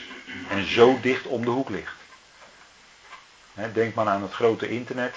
[0.50, 1.94] En zo dicht om de hoek ligt.
[3.74, 5.16] Denk maar aan het grote internet.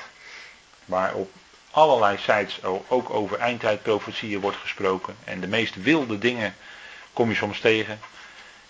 [0.85, 1.31] Waar op
[1.71, 5.17] allerlei sites ook over eindtijdprofetieën wordt gesproken.
[5.25, 6.55] En de meest wilde dingen
[7.13, 8.01] kom je soms tegen.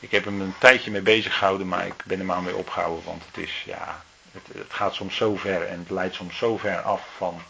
[0.00, 3.04] Ik heb hem een tijdje mee bezig gehouden, maar ik ben er maar mee opgehouden.
[3.04, 6.56] Want het is, ja, het, het gaat soms zo ver en het leidt soms zo
[6.56, 7.42] ver af van.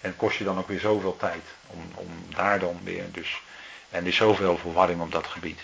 [0.00, 3.12] En kost je dan ook weer zoveel tijd om, om daar dan weer.
[3.12, 3.42] Dus,
[3.90, 5.60] en er is zoveel verwarring op dat gebied.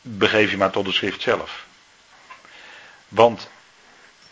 [0.00, 1.66] Begeef je maar tot de schrift zelf.
[3.08, 3.50] Want,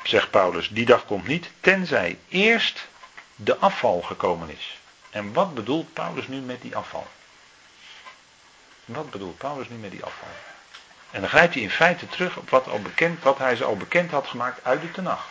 [0.02, 2.88] zegt Paulus, die dag komt niet, tenzij eerst
[3.36, 4.78] de afval gekomen is.
[5.10, 7.06] En wat bedoelt Paulus nu met die afval?
[8.92, 10.29] Wat bedoelt Paulus nu met die afval?
[11.11, 13.76] En dan grijpt hij in feite terug op wat, al bekend, wat hij ze al
[13.76, 15.29] bekend had gemaakt uit de Tenach.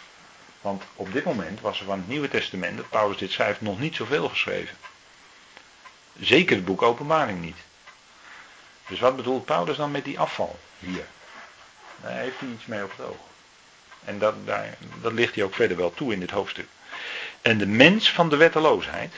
[0.61, 3.79] Want op dit moment was er van het Nieuwe Testament, dat Paulus dit schrijft, nog
[3.79, 4.77] niet zoveel geschreven.
[6.19, 7.57] Zeker het boek Openbaring niet.
[8.87, 11.05] Dus wat bedoelt Paulus dan met die afval hier?
[11.95, 13.17] Daar heeft hij iets mee op het oog.
[14.05, 16.67] En dat, daar, dat ligt hij ook verder wel toe in dit hoofdstuk.
[17.41, 19.13] En de mens van de wetteloosheid,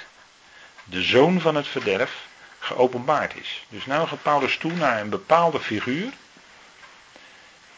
[0.84, 2.30] de zoon van het verderf,
[2.72, 3.66] geopenbaard is.
[3.70, 6.12] Dus nou gaat Paulus toe naar een bepaalde figuur.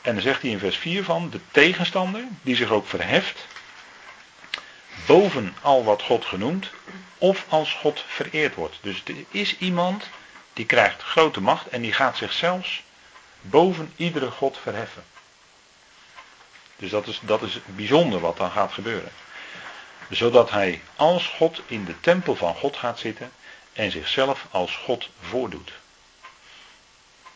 [0.01, 3.47] En dan zegt hij in vers 4 van de tegenstander, die zich ook verheft,
[5.06, 6.69] boven al wat God genoemd,
[7.17, 8.77] of als God vereerd wordt.
[8.82, 10.10] Dus er is iemand
[10.53, 12.82] die krijgt grote macht en die gaat zichzelf
[13.41, 15.03] boven iedere God verheffen.
[16.75, 19.12] Dus dat is, dat is bijzonder wat dan gaat gebeuren.
[20.10, 23.32] Zodat hij als God in de tempel van God gaat zitten
[23.73, 25.71] en zichzelf als God voordoet.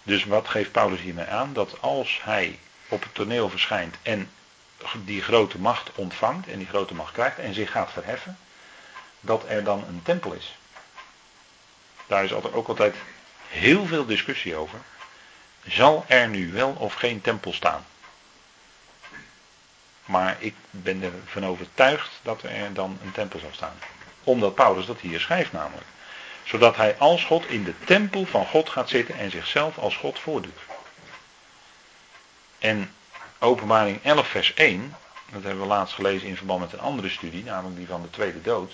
[0.04, 1.54] Dus wat geeft Paulus hiermee aan?
[1.54, 4.32] Dat als hij op het toneel verschijnt en
[5.06, 8.38] die grote macht ontvangt en die grote macht krijgt en zich gaat verheffen,
[9.20, 10.56] dat er dan een tempel is.
[12.08, 12.96] Daar is ook altijd
[13.48, 14.80] heel veel discussie over.
[15.68, 17.86] Zal er nu wel of geen tempel staan?
[20.06, 23.78] Maar ik ben ervan overtuigd dat er dan een tempel zal staan.
[24.24, 25.88] Omdat Paulus dat hier schrijft namelijk.
[26.48, 30.20] Zodat hij als God in de tempel van God gaat zitten en zichzelf als God
[30.20, 30.60] voordoet.
[32.60, 32.94] En
[33.40, 34.96] openbaring 11 vers 1,
[35.32, 38.10] dat hebben we laatst gelezen in verband met een andere studie, namelijk die van de
[38.10, 38.74] tweede dood.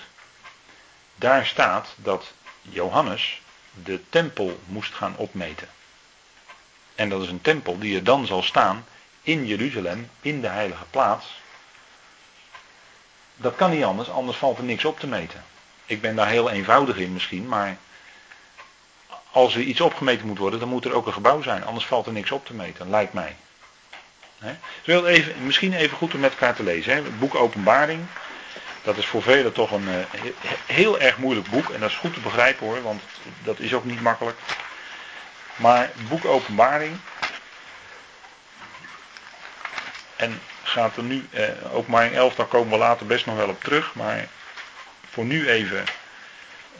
[1.15, 2.31] Daar staat dat
[2.61, 3.41] Johannes
[3.83, 5.67] de tempel moest gaan opmeten.
[6.95, 8.85] En dat is een tempel die er dan zal staan
[9.21, 11.41] in Jeruzalem, in de heilige plaats.
[13.35, 15.43] Dat kan niet anders, anders valt er niks op te meten.
[15.85, 17.77] Ik ben daar heel eenvoudig in misschien, maar
[19.31, 22.05] als er iets opgemeten moet worden, dan moet er ook een gebouw zijn, anders valt
[22.05, 23.35] er niks op te meten, lijkt mij.
[24.37, 25.05] He?
[25.05, 26.95] Even, misschien even goed om met elkaar te lezen.
[26.95, 28.05] Het boek Openbaring,
[28.83, 30.31] dat is voor velen toch een uh,
[30.65, 31.69] heel erg moeilijk boek.
[31.69, 33.01] En dat is goed te begrijpen hoor, want
[33.43, 34.37] dat is ook niet makkelijk.
[35.55, 36.97] Maar boek Openbaring.
[40.15, 41.43] En gaat er nu, uh,
[41.73, 43.95] Openbaring 11, daar komen we later best nog wel op terug.
[43.95, 44.27] Maar
[45.13, 45.83] voor nu even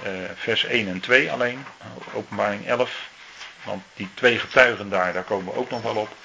[0.05, 1.65] uh, vers 1 en 2 alleen.
[2.13, 3.09] Openbaring 11.
[3.63, 6.15] Want die twee getuigen daar, daar komen we ook nog wel op.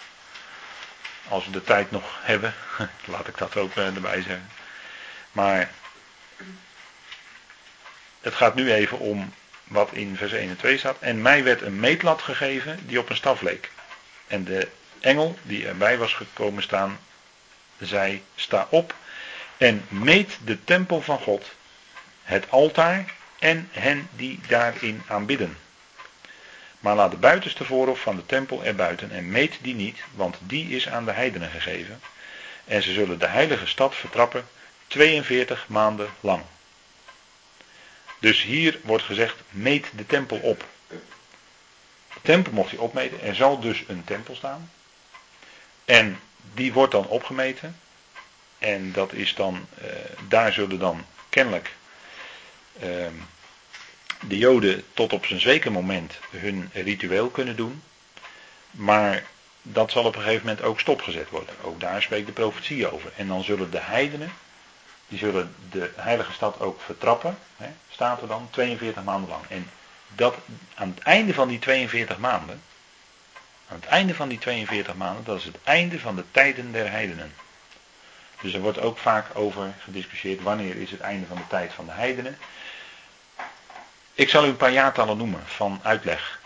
[1.28, 2.54] Als we de tijd nog hebben.
[3.04, 4.48] Laat ik dat ook erbij zeggen.
[5.32, 5.70] Maar
[8.20, 10.96] het gaat nu even om wat in vers 1 en 2 staat.
[11.00, 13.70] En mij werd een meetlat gegeven die op een staf leek.
[14.26, 14.68] En de
[15.00, 16.98] engel die erbij was gekomen staan,
[17.78, 18.94] zei: Sta op
[19.56, 21.56] en meet de tempel van God,
[22.28, 25.56] het altaar en hen die daarin aanbidden.
[26.78, 30.68] Maar laat de buitenste voorhof van de tempel erbuiten en meet die niet, want die
[30.76, 32.00] is aan de heidenen gegeven.
[32.64, 34.48] En ze zullen de heilige stad vertrappen
[34.86, 36.42] 42 maanden lang.
[38.18, 40.64] Dus hier wordt gezegd, meet de tempel op.
[42.12, 43.22] De tempel mocht hij opmeten.
[43.22, 44.70] Er zal dus een tempel staan.
[45.84, 46.20] En
[46.54, 47.80] die wordt dan opgemeten.
[48.58, 49.88] En dat is dan, uh,
[50.28, 51.76] daar zullen dan kennelijk
[54.20, 57.82] de Joden tot op zijn zeker moment hun ritueel kunnen doen.
[58.70, 59.24] Maar
[59.62, 61.54] dat zal op een gegeven moment ook stopgezet worden.
[61.62, 63.12] Ook daar spreekt de profetie over.
[63.16, 64.32] En dan zullen de heidenen
[65.08, 69.42] die zullen de heilige stad ook vertrappen, hè, staat er dan, 42 maanden lang.
[69.48, 69.70] En
[70.14, 70.36] dat
[70.74, 72.62] aan het einde van die 42 maanden,
[73.68, 76.90] aan het einde van die 42 maanden, dat is het einde van de tijden der
[76.90, 77.34] heidenen.
[78.40, 81.86] Dus er wordt ook vaak over gediscussieerd wanneer is het einde van de tijd van
[81.86, 82.38] de heidenen.
[84.18, 86.40] Ik zal u een paar jaartallen noemen van uitleg.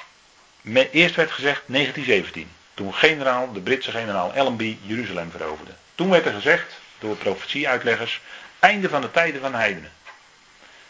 [0.90, 2.50] Eerst werd gezegd 1917.
[2.74, 5.72] Toen generaal, de Britse generaal Allenby Jeruzalem veroverde.
[5.94, 8.20] Toen werd er gezegd, door profetieuitleggers,
[8.58, 9.92] einde van de tijden van de heidenen.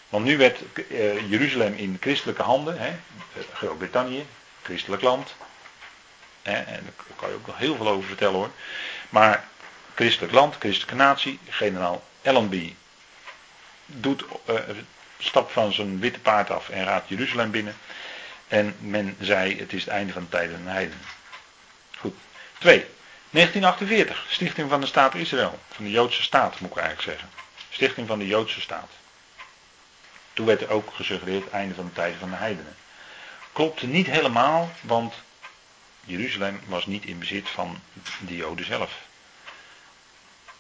[0.09, 2.93] Want nu werd uh, Jeruzalem in christelijke handen, hè,
[3.53, 4.27] Groot-Brittannië,
[4.63, 5.35] christelijk land.
[6.43, 8.51] Hè, en daar kan je ook nog heel veel over vertellen hoor.
[9.09, 9.49] Maar
[9.95, 12.75] christelijk land, christelijke natie, generaal Allenby
[13.87, 14.55] doet, uh,
[15.25, 17.77] stapt van zijn witte paard af en raadt Jeruzalem binnen.
[18.49, 21.05] En men zei: het is het einde van de tijden van de heidenen.
[21.99, 22.15] Goed.
[22.59, 22.87] 2.
[23.31, 25.59] 1948, stichting van de staat Israël.
[25.71, 27.29] Van de Joodse staat, moet ik eigenlijk zeggen.
[27.71, 28.91] Stichting van de Joodse staat.
[30.33, 32.77] Toen werd er ook gesuggereerd einde van de tijden van de heidenen.
[33.53, 35.15] Klopte niet helemaal, want
[36.05, 37.83] Jeruzalem was niet in bezit van
[38.19, 38.93] de Joden zelf.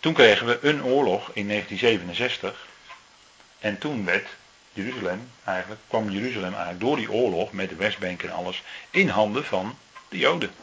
[0.00, 2.66] Toen kregen we een oorlog in 1967.
[3.58, 4.28] En toen werd
[4.72, 9.44] Jeruzalem eigenlijk, kwam Jeruzalem eigenlijk door die oorlog met de Westbank en alles in handen
[9.44, 10.54] van de Joden.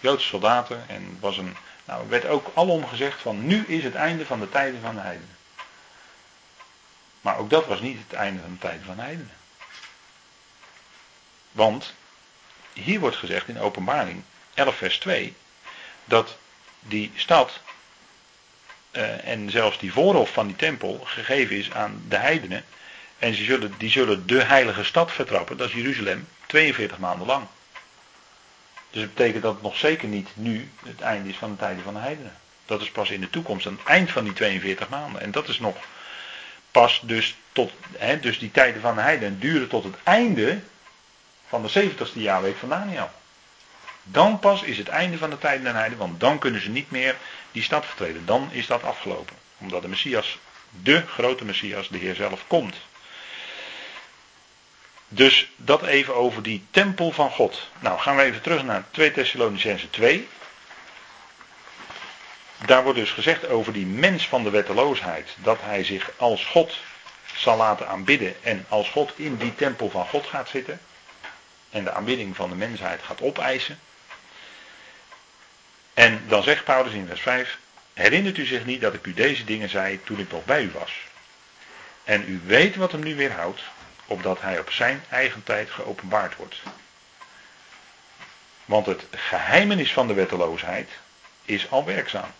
[0.00, 4.26] Joodse soldaten en was een, nou werd ook alom gezegd van nu is het einde
[4.26, 5.36] van de tijden van de heidenen.
[7.20, 9.36] Maar ook dat was niet het einde van de tijden van de heidenen.
[11.52, 11.94] Want
[12.72, 14.22] hier wordt gezegd in openbaring
[14.54, 15.36] 11 vers 2
[16.04, 16.36] dat
[16.80, 17.60] die stad
[18.92, 22.64] uh, en zelfs die voorhof van die tempel gegeven is aan de heidenen.
[23.20, 27.46] En ze zullen, die zullen de heilige stad vertrappen, dat is Jeruzalem, 42 maanden lang.
[28.90, 31.82] Dus dat betekent dat het nog zeker niet nu het einde is van de tijden
[31.82, 32.36] van de heidenen.
[32.66, 35.20] Dat is pas in de toekomst, aan het eind van die 42 maanden.
[35.20, 35.76] En dat is nog
[36.70, 40.60] pas dus tot, hè, dus die tijden van de heidenen duren tot het einde
[41.48, 43.10] van de 70ste jaarweek van Daniel.
[44.02, 46.70] Dan pas is het einde van de tijden van de heidenen, want dan kunnen ze
[46.70, 47.16] niet meer
[47.52, 48.26] die stad vertreden.
[48.26, 49.36] Dan is dat afgelopen.
[49.58, 50.38] Omdat de Messias,
[50.82, 52.76] de grote Messias, de Heer zelf komt.
[55.12, 57.68] Dus dat even over die tempel van God.
[57.78, 60.28] Nou gaan we even terug naar 2 Thessalonicense 2.
[62.66, 65.36] Daar wordt dus gezegd over die mens van de wetteloosheid.
[65.36, 66.76] Dat hij zich als God
[67.34, 68.34] zal laten aanbidden.
[68.42, 70.80] En als God in die tempel van God gaat zitten.
[71.70, 73.78] En de aanbidding van de mensheid gaat opeisen.
[75.94, 77.58] En dan zegt Paulus in vers 5.
[77.94, 80.70] Herinnert u zich niet dat ik u deze dingen zei toen ik nog bij u
[80.70, 80.92] was?
[82.04, 83.60] En u weet wat hem nu weerhoudt,
[84.10, 86.56] opdat hij op zijn eigen tijd geopenbaard wordt.
[88.64, 90.90] Want het geheimenis van de wetteloosheid
[91.44, 92.30] is al werkzaam.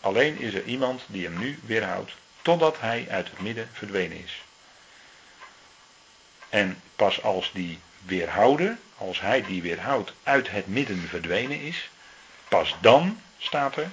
[0.00, 4.42] Alleen is er iemand die hem nu weerhoudt, totdat hij uit het midden verdwenen is.
[6.48, 11.90] En pas als die weerhouden, als hij die weerhoudt uit het midden verdwenen is,
[12.48, 13.88] pas dan, staat er,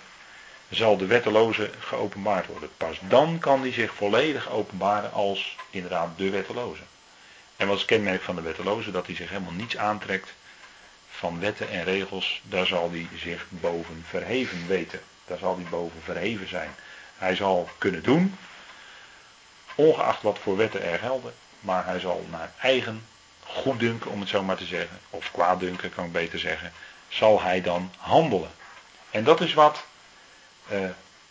[0.70, 2.70] zal de wetteloze geopenbaard worden.
[2.78, 6.82] Pas dan kan die zich volledig openbaren als inderdaad de wetteloze.
[7.60, 8.92] En wat is het kenmerk van de wetteloze?
[8.92, 10.34] Dat hij zich helemaal niets aantrekt
[11.10, 12.42] van wetten en regels.
[12.44, 15.00] Daar zal hij zich boven verheven weten.
[15.26, 16.70] Daar zal hij boven verheven zijn.
[17.18, 18.38] Hij zal kunnen doen,
[19.76, 23.06] ongeacht wat voor wetten er gelden, maar hij zal naar eigen
[23.46, 26.74] goeddunken, om het zo maar te zeggen, of kwaaddunken kan ik beter zeggen,
[27.08, 28.52] zal hij dan handelen.
[29.12, 29.86] En dat is wat
[30.72, 30.90] uh,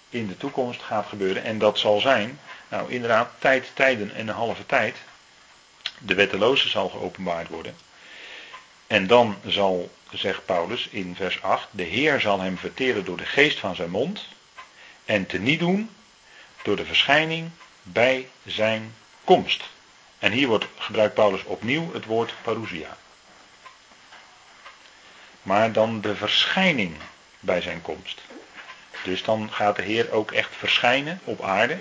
[0.09, 1.45] in de toekomst gaat gebeuren.
[1.45, 4.97] En dat zal zijn, nou inderdaad, tijd, tijden en een halve tijd.
[5.99, 7.77] De wetteloze zal geopenbaard worden.
[8.87, 13.27] En dan zal, zegt Paulus in vers 8, de Heer zal hem verteren door de
[13.27, 14.25] geest van zijn mond.
[15.05, 15.91] En te niet doen
[16.63, 17.51] door de verschijning
[17.83, 19.65] bij zijn komst.
[20.19, 22.97] En hier wordt, gebruikt Paulus opnieuw het woord parousia.
[25.43, 26.97] Maar dan de verschijning
[27.41, 28.21] bij zijn komst.
[29.05, 31.79] Dus dan gaat de Heer ook echt verschijnen op aarde.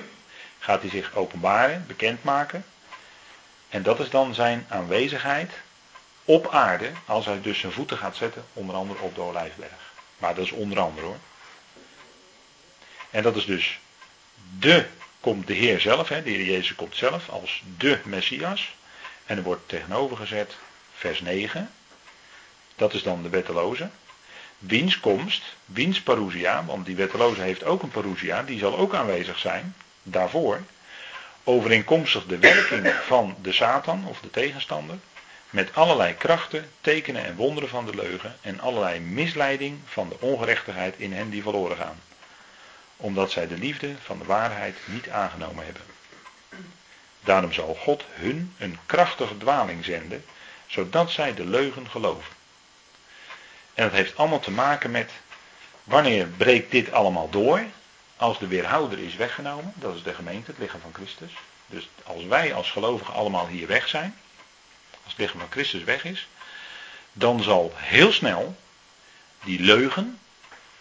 [0.59, 2.65] Gaat hij zich openbaren, bekendmaken.
[3.69, 5.51] En dat is dan zijn aanwezigheid
[6.25, 9.93] op aarde, als hij dus zijn voeten gaat zetten, onder andere op de Olijfberg.
[10.17, 11.17] Maar dat is onder andere hoor.
[13.09, 13.79] En dat is dus
[14.59, 14.85] de,
[15.19, 18.75] komt de Heer zelf, hè, de Heer Jezus komt zelf als de Messias.
[19.25, 20.55] En er wordt tegenover gezet,
[20.93, 21.71] vers 9,
[22.75, 23.89] dat is dan de wetteloze.
[24.57, 29.39] Wiens komst, wiens parousia, want die wetteloze heeft ook een parousia, die zal ook aanwezig
[29.39, 30.61] zijn, daarvoor.
[31.49, 34.97] Overeenkomstig de werking van de Satan of de tegenstander.
[35.49, 40.95] Met allerlei krachten, tekenen en wonderen van de leugen en allerlei misleiding van de ongerechtigheid
[40.97, 41.99] in hen die verloren gaan.
[42.97, 45.81] Omdat zij de liefde van de waarheid niet aangenomen hebben.
[47.23, 50.25] Daarom zal God hun een krachtige dwaling zenden,
[50.65, 52.33] zodat zij de leugen geloven.
[53.73, 55.11] En dat heeft allemaal te maken met
[55.83, 57.63] wanneer breekt dit allemaal door?
[58.17, 61.31] Als de weerhouder is weggenomen, dat is de gemeente, het lichaam van Christus.
[61.65, 64.17] Dus als wij als gelovigen allemaal hier weg zijn,
[65.03, 66.27] als het lichaam van Christus weg is,
[67.13, 68.55] dan zal heel snel
[69.43, 70.19] die leugen,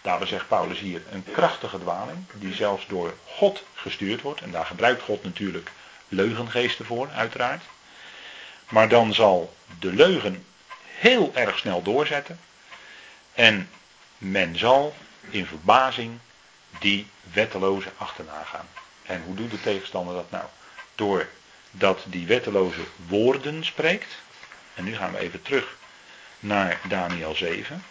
[0.06, 4.40] Daarbij zegt Paulus hier een krachtige dwaling, die zelfs door God gestuurd wordt.
[4.40, 5.70] En daar gebruikt God natuurlijk
[6.08, 7.62] leugengeesten voor, uiteraard.
[8.68, 10.46] Maar dan zal de leugen
[10.84, 12.40] heel erg snel doorzetten.
[13.32, 13.70] En
[14.18, 14.94] men zal
[15.30, 16.18] in verbazing
[16.78, 18.68] die wetteloze achterna gaan.
[19.02, 20.44] En hoe doet de tegenstander dat nou?
[20.94, 24.14] Doordat die wetteloze woorden spreekt.
[24.74, 25.76] En nu gaan we even terug
[26.40, 27.84] naar Daniel 7.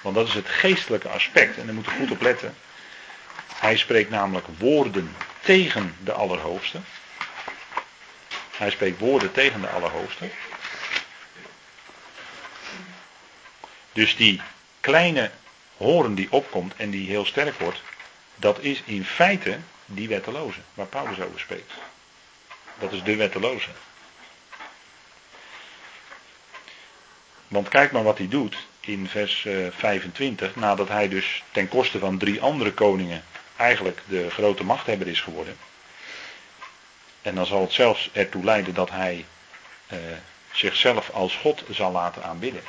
[0.00, 2.54] Want dat is het geestelijke aspect en daar moeten we goed op letten.
[3.54, 6.80] Hij spreekt namelijk woorden tegen de Allerhoogste.
[8.56, 10.30] Hij spreekt woorden tegen de Allerhoogste.
[13.92, 14.40] Dus die
[14.80, 15.30] kleine
[15.76, 17.82] horen die opkomt en die heel sterk wordt,
[18.36, 21.72] dat is in feite die wetteloze waar Paulus over spreekt.
[22.78, 23.68] Dat is de wetteloze.
[27.48, 31.98] Want kijk maar wat hij doet in vers 25, eh, nadat hij dus ten koste
[31.98, 33.24] van drie andere koningen
[33.56, 35.56] eigenlijk de grote machthebber is geworden.
[37.22, 39.24] En dan zal het zelfs ertoe leiden dat hij
[39.86, 39.98] eh,
[40.52, 42.62] zichzelf als God zal laten aanbidden.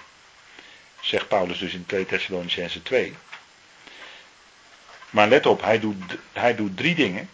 [1.00, 3.16] Zegt Paulus dus in 2 Thessalonicense 2.
[5.10, 7.30] Maar let op, hij doet, hij doet drie dingen.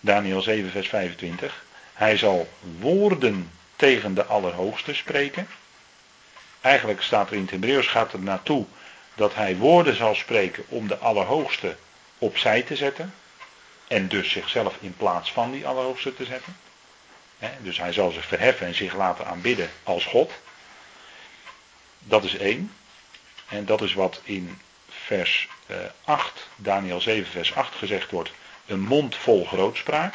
[0.00, 1.64] Daniel 7, vers 25.
[1.92, 5.48] Hij zal woorden tegen de Allerhoogste spreken.
[6.60, 8.66] Eigenlijk staat er in het Hebreeuws gaat er naartoe
[9.14, 11.76] dat hij woorden zal spreken om de Allerhoogste
[12.18, 13.14] opzij te zetten.
[13.88, 16.56] En dus zichzelf in plaats van die Allerhoogste te zetten.
[17.58, 20.32] dus hij zal zich verheffen en zich laten aanbidden als God.
[21.98, 22.72] Dat is één.
[23.48, 25.48] En dat is wat in vers
[26.04, 28.32] 8, eh, Daniel 7, vers 8 gezegd wordt.
[28.66, 30.14] Een mond vol grootspraak.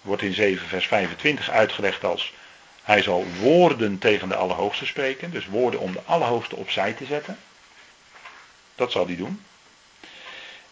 [0.00, 2.32] Wordt in 7, vers 25 uitgelegd als
[2.82, 7.38] hij zal woorden tegen de Allerhoogste spreken, dus woorden om de Allerhoogste opzij te zetten.
[8.74, 9.44] Dat zal hij doen.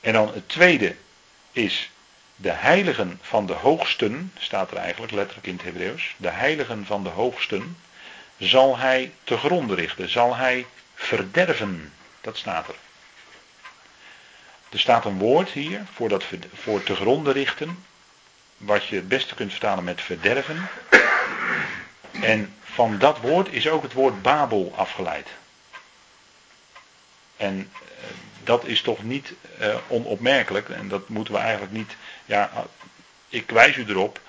[0.00, 0.96] En dan het tweede
[1.52, 1.90] is
[2.36, 6.14] de heiligen van de hoogsten, staat er eigenlijk letterlijk in het Hebreeuws.
[6.16, 7.76] De heiligen van de hoogsten
[8.38, 11.92] zal hij te gronden richten, zal hij verderven.
[12.20, 12.74] Dat staat er.
[14.68, 17.84] Er staat een woord hier voor, dat, voor te gronden richten,
[18.56, 20.68] wat je het beste kunt vertalen met verderven.
[22.20, 25.28] En van dat woord is ook het woord Babel afgeleid.
[27.36, 27.88] En eh,
[28.44, 30.68] dat is toch niet uh, onopmerkelijk.
[30.68, 31.96] En dat moeten we eigenlijk niet.
[32.24, 32.50] Ja,
[33.28, 34.20] ik wijs u erop.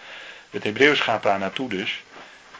[0.49, 2.03] Het Hebreeuws gaat daar naartoe dus.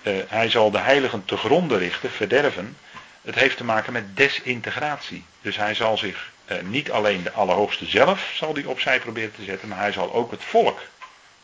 [0.04, 2.78] Uh, hij zal de heiligen te gronden richten, verderven.
[3.22, 5.26] Het heeft te maken met desintegratie.
[5.42, 6.32] Dus hij zal zich
[6.64, 10.32] niet alleen de Allerhoogste zelf zal die opzij proberen te zetten, maar hij zal ook
[10.32, 10.80] het volk,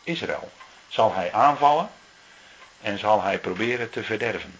[0.02, 0.52] Israël,
[0.88, 1.90] zal hij aanvallen
[2.80, 4.58] en zal hij proberen te verderven.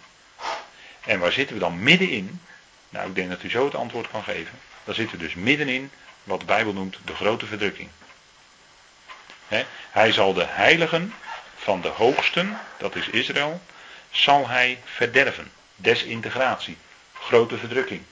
[1.00, 2.40] En waar zitten we dan middenin?
[2.88, 4.58] Nou, ik denk dat u zo het antwoord kan geven.
[4.84, 5.90] Dan zitten we dus middenin
[6.24, 7.88] wat de Bijbel noemt de grote verdrukking.
[9.90, 11.14] hij zal de heiligen
[11.56, 13.60] van de hoogsten, dat is Israël,
[14.10, 15.52] zal hij verderven.
[15.76, 16.76] Desintegratie,
[17.12, 18.02] grote verdrukking.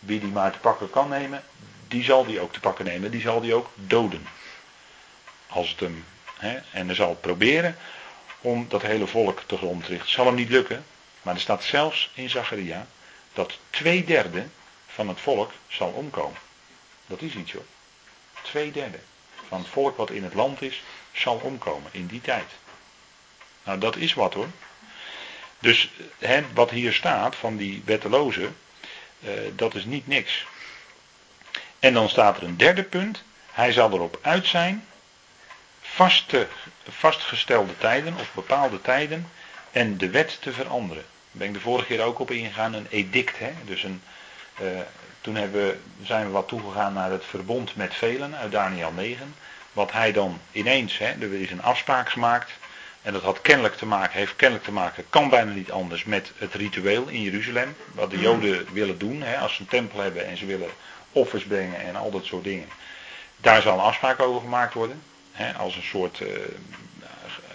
[0.00, 1.44] Wie die maar te pakken kan nemen,
[1.88, 4.26] die zal die ook te pakken nemen, die zal die ook doden.
[5.46, 6.04] Als het hem,
[6.70, 7.76] en hij zal proberen
[8.40, 10.10] om dat hele volk te grond te richten.
[10.10, 10.84] Zal hem niet lukken,
[11.22, 12.86] maar er staat zelfs in Zacharia
[13.32, 14.46] dat twee derde
[14.86, 16.38] van het volk zal omkomen.
[17.06, 17.64] Dat is iets hoor.
[18.42, 18.98] Twee derde
[19.48, 20.82] van het volk wat in het land is,
[21.12, 22.50] zal omkomen in die tijd.
[23.64, 24.48] Nou, dat is wat hoor.
[25.58, 28.50] Dus hè, wat hier staat van die wetteloze, eh,
[29.54, 30.46] dat is niet niks.
[31.78, 33.22] En dan staat er een derde punt.
[33.52, 34.84] Hij zal erop uit zijn
[35.80, 36.46] vaste,
[36.88, 39.30] vastgestelde tijden of bepaalde tijden
[39.70, 41.02] en de wet te veranderen.
[41.02, 43.38] Daar ben ik de vorige keer ook op ingegaan, een edict.
[43.38, 43.52] Hè?
[43.64, 44.02] Dus een,
[44.60, 44.80] uh,
[45.20, 49.34] toen hebben, zijn we wat toegegaan naar het verbond met velen uit Daniel 9.
[49.72, 52.50] Wat hij dan ineens, hè, er is een afspraak gemaakt.
[53.02, 56.32] En dat had kennelijk te maken, heeft kennelijk te maken, kan bijna niet anders met
[56.36, 57.76] het ritueel in Jeruzalem.
[57.92, 60.70] Wat de Joden willen doen, hè, als ze een tempel hebben en ze willen
[61.12, 62.68] offers brengen en al dat soort dingen.
[63.36, 65.02] Daar zal een afspraak over gemaakt worden
[65.56, 66.28] als een soort uh,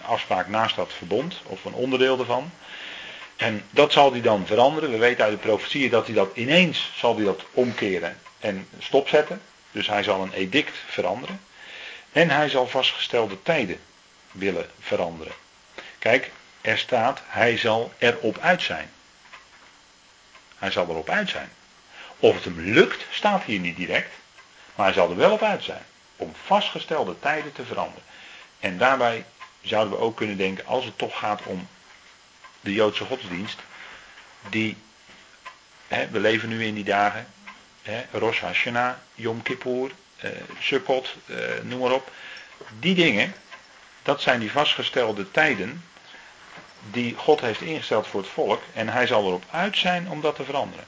[0.01, 2.51] afspraak naast dat verbond, of een onderdeel ervan.
[3.35, 4.91] En dat zal hij dan veranderen.
[4.91, 9.41] We weten uit de profetieën dat hij dat ineens zal hij dat omkeren en stopzetten.
[9.71, 11.41] Dus hij zal een edict veranderen.
[12.11, 13.79] En hij zal vastgestelde tijden
[14.35, 15.33] willen veranderen.
[15.99, 16.31] Kijk,
[16.61, 18.91] er staat, hij zal erop uit zijn.
[20.57, 21.49] Hij zal erop uit zijn.
[22.19, 24.11] Of het hem lukt, staat hier niet direct.
[24.75, 25.83] Maar hij zal er wel op uit zijn
[26.15, 28.03] om vastgestelde tijden te veranderen.
[28.59, 29.25] En daarbij
[29.61, 31.67] zouden we ook kunnen denken, als het toch gaat om
[32.61, 33.59] de Joodse godsdienst,
[34.49, 34.77] die
[35.87, 37.27] we leven nu in die dagen.
[37.81, 39.91] He, Rosh Hashanah, Yom Kippur,
[40.23, 42.11] uh, Sukkot, uh, noem maar op.
[42.79, 43.33] Die dingen,
[44.05, 45.83] dat zijn die vastgestelde tijden
[46.91, 48.61] die God heeft ingesteld voor het volk.
[48.73, 50.85] En hij zal erop uit zijn om dat te veranderen.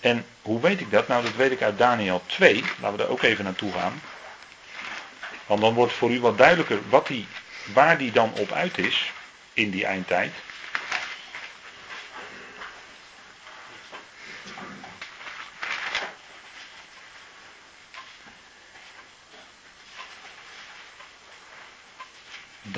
[0.00, 1.08] En hoe weet ik dat?
[1.08, 2.64] Nou, dat weet ik uit Daniel 2.
[2.80, 4.02] Laten we daar ook even naartoe gaan.
[5.46, 7.26] Want dan wordt voor u wat duidelijker wat die,
[7.72, 9.12] waar die dan op uit is
[9.52, 10.32] in die eindtijd.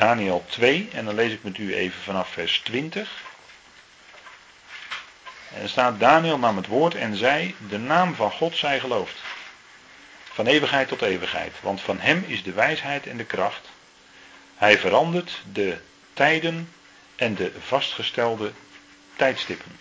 [0.03, 3.23] Daniel 2 en dan lees ik met u even vanaf vers 20.
[5.55, 9.17] En er staat Daniel nam het woord en zei, de naam van God zij geloofd.
[10.25, 13.69] Van eeuwigheid tot eeuwigheid, want van hem is de wijsheid en de kracht.
[14.57, 15.79] Hij verandert de
[16.13, 16.73] tijden
[17.17, 18.53] en de vastgestelde
[19.17, 19.79] tijdstippen.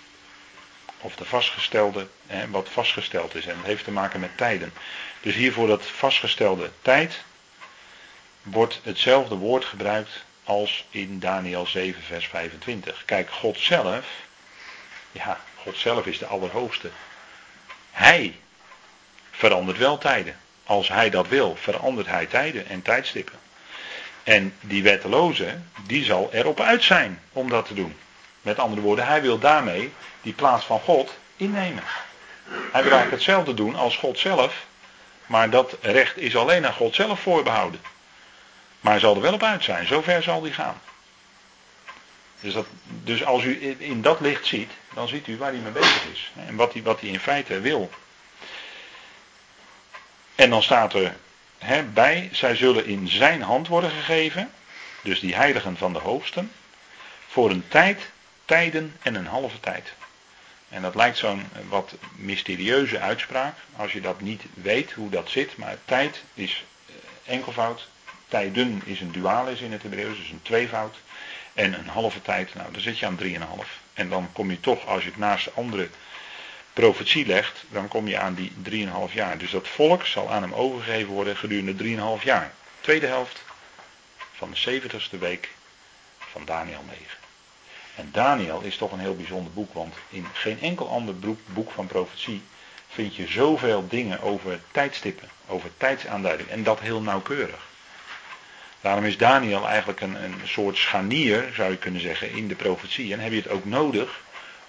[1.00, 3.46] Of de vastgestelde, hè, wat vastgesteld is.
[3.46, 4.74] En dat heeft te maken met tijden.
[5.22, 7.24] Dus hier voor dat vastgestelde tijd
[8.44, 13.04] wordt hetzelfde woord gebruikt als in Daniel 7, vers 25.
[13.06, 14.06] Kijk, God zelf,
[15.12, 16.90] ja, God zelf is de Allerhoogste.
[17.92, 18.36] Hij
[19.32, 20.40] verandert wel tijden.
[20.64, 23.40] Als hij dat wil, verandert hij tijden en tijdstippen.
[24.24, 27.96] En die wetteloze, die zal erop uit zijn om dat te doen.
[28.42, 31.84] Met andere woorden, hij wil daarmee die plaats van God innemen.
[32.46, 34.66] Hij wil eigenlijk hetzelfde doen als God zelf,
[35.26, 37.80] maar dat recht is alleen aan God zelf voorbehouden.
[38.82, 40.82] Maar hij zal er wel op uit zijn, zover zal hij gaan.
[42.40, 45.72] Dus, dat, dus als u in dat licht ziet, dan ziet u waar hij mee
[45.72, 46.32] bezig is.
[46.48, 47.90] En wat hij, wat hij in feite wil.
[50.36, 51.16] En dan staat er
[51.58, 54.52] hè, bij, zij zullen in zijn hand worden gegeven.
[55.02, 56.52] Dus die heiligen van de hoogsten.
[57.28, 58.10] Voor een tijd,
[58.46, 59.94] tijden en een halve tijd.
[60.70, 63.56] En dat lijkt zo'n wat mysterieuze uitspraak.
[63.76, 65.58] Als je dat niet weet hoe dat zit.
[65.58, 66.94] Maar tijd is eh,
[67.34, 67.88] enkelvoud.
[68.32, 70.96] Tijden is een dualis in het Hebreeuws, dus een tweevoud.
[71.54, 73.26] En een halve tijd, nou dan zit je aan 3,5.
[73.94, 75.90] En dan kom je toch, als je het naast de andere
[76.74, 79.38] profetie legt, dan kom je aan die 3,5 jaar.
[79.38, 82.52] Dus dat volk zal aan hem overgegeven worden gedurende 3,5 jaar.
[82.82, 83.44] Tweede helft
[84.34, 85.50] van de 70ste week
[86.18, 87.06] van Daniel 9.
[87.96, 91.16] En Daniel is toch een heel bijzonder boek, want in geen enkel ander
[91.46, 92.42] boek van profetie
[92.88, 96.50] vind je zoveel dingen over tijdstippen, over tijdsaanduiding.
[96.50, 97.70] En dat heel nauwkeurig.
[98.82, 103.14] Daarom is Daniel eigenlijk een, een soort scharnier, zou je kunnen zeggen, in de profetie.
[103.14, 104.22] En heb je het ook nodig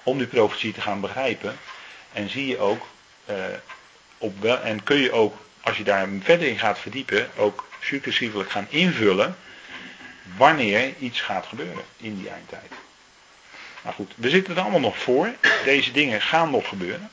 [0.02, 1.58] om die profetie te gaan begrijpen.
[2.12, 2.86] En zie je ook,
[3.30, 3.36] uh,
[4.18, 8.50] op wel, en kun je ook, als je daar verder in gaat verdiepen, ook successievelijk
[8.50, 9.36] gaan invullen
[10.36, 12.72] wanneer iets gaat gebeuren in die eindtijd.
[13.82, 15.34] Nou goed, we zitten er allemaal nog voor.
[15.64, 17.10] Deze dingen gaan nog gebeuren.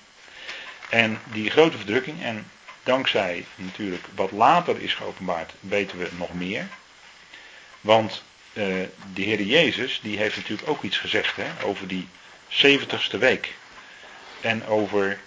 [0.89, 2.51] En die grote verdrukking, en
[2.83, 6.67] dankzij natuurlijk wat later is geopenbaard, weten we nog meer.
[7.81, 8.23] Want
[8.53, 8.65] uh,
[9.13, 12.07] de Heer Jezus, die heeft natuurlijk ook iets gezegd hè, over die
[12.51, 13.53] 70ste week.
[14.41, 15.19] En over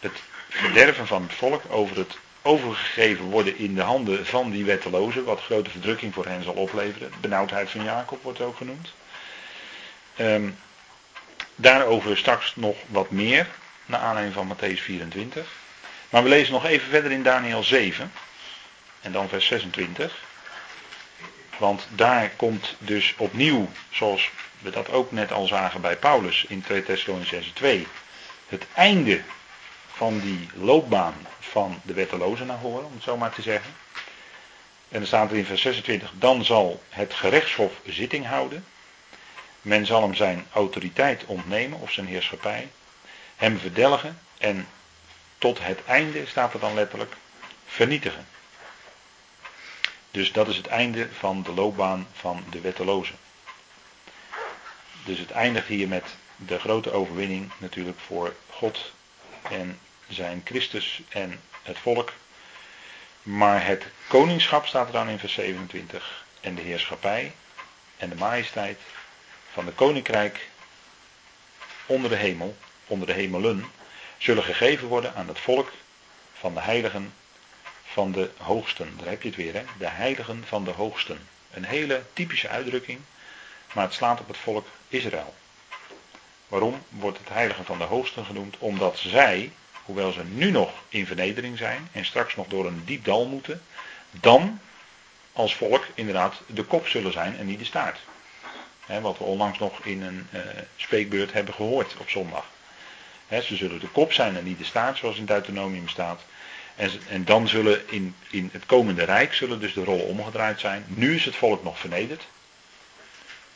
[0.00, 5.24] het verderven van het volk, over het overgegeven worden in de handen van die wettelozen,
[5.24, 7.12] wat grote verdrukking voor hen zal opleveren.
[7.20, 8.92] Benauwdheid van Jacob wordt ook genoemd.
[10.18, 10.58] Um,
[11.54, 13.46] daarover straks nog wat meer,
[13.86, 15.46] naar aanleiding van Matthäus 24.
[16.10, 18.12] Maar we lezen nog even verder in Daniel 7,
[19.00, 20.26] en dan vers 26.
[21.58, 26.62] Want daar komt dus opnieuw, zoals we dat ook net al zagen bij Paulus in
[26.62, 27.86] 2 Thessalonicenzen 2,
[28.48, 29.22] het einde
[29.86, 33.74] van die loopbaan van de wettelozen naar voren, om het zo maar te zeggen.
[34.88, 38.64] En dan staat er in vers 26, dan zal het gerechtshof zitting houden.
[39.62, 42.68] Men zal hem zijn autoriteit ontnemen of zijn heerschappij,
[43.36, 44.68] hem verdelgen en
[45.38, 47.16] tot het einde, staat er dan letterlijk,
[47.66, 48.26] vernietigen.
[50.10, 53.16] Dus dat is het einde van de loopbaan van de wettelozen.
[55.04, 56.04] Dus het eindigt hier met
[56.36, 58.92] de grote overwinning natuurlijk voor God
[59.50, 59.78] en
[60.08, 62.12] zijn Christus en het volk.
[63.22, 67.32] Maar het koningschap staat er dan in vers 27 en de heerschappij
[67.96, 68.80] en de majesteit
[69.52, 70.48] van de koninkrijk
[71.86, 72.56] onder de hemel,
[72.86, 73.64] onder de hemelen,
[74.18, 75.72] zullen gegeven worden aan het volk
[76.34, 77.12] van de heiligen
[77.92, 78.96] van de hoogsten.
[78.98, 79.62] Daar heb je het weer, hè?
[79.78, 81.28] De heiligen van de hoogsten.
[81.50, 83.00] Een hele typische uitdrukking,
[83.72, 85.34] maar het slaat op het volk Israël.
[86.48, 88.56] Waarom wordt het heiligen van de hoogsten genoemd?
[88.58, 89.52] Omdat zij,
[89.84, 93.62] hoewel ze nu nog in vernedering zijn en straks nog door een diep dal moeten,
[94.10, 94.60] dan
[95.32, 98.00] als volk inderdaad de kop zullen zijn en niet de staart.
[98.86, 100.40] wat we onlangs nog in een uh,
[100.76, 102.44] spreekbeurt hebben gehoord op zondag.
[103.28, 106.22] ze zullen de kop zijn en niet de staart, zoals in Deuteronomium staat.
[107.08, 110.84] En, dan zullen in, in het komende rijk zullen dus de rollen omgedraaid zijn.
[110.88, 112.26] Nu is het volk nog vernederd.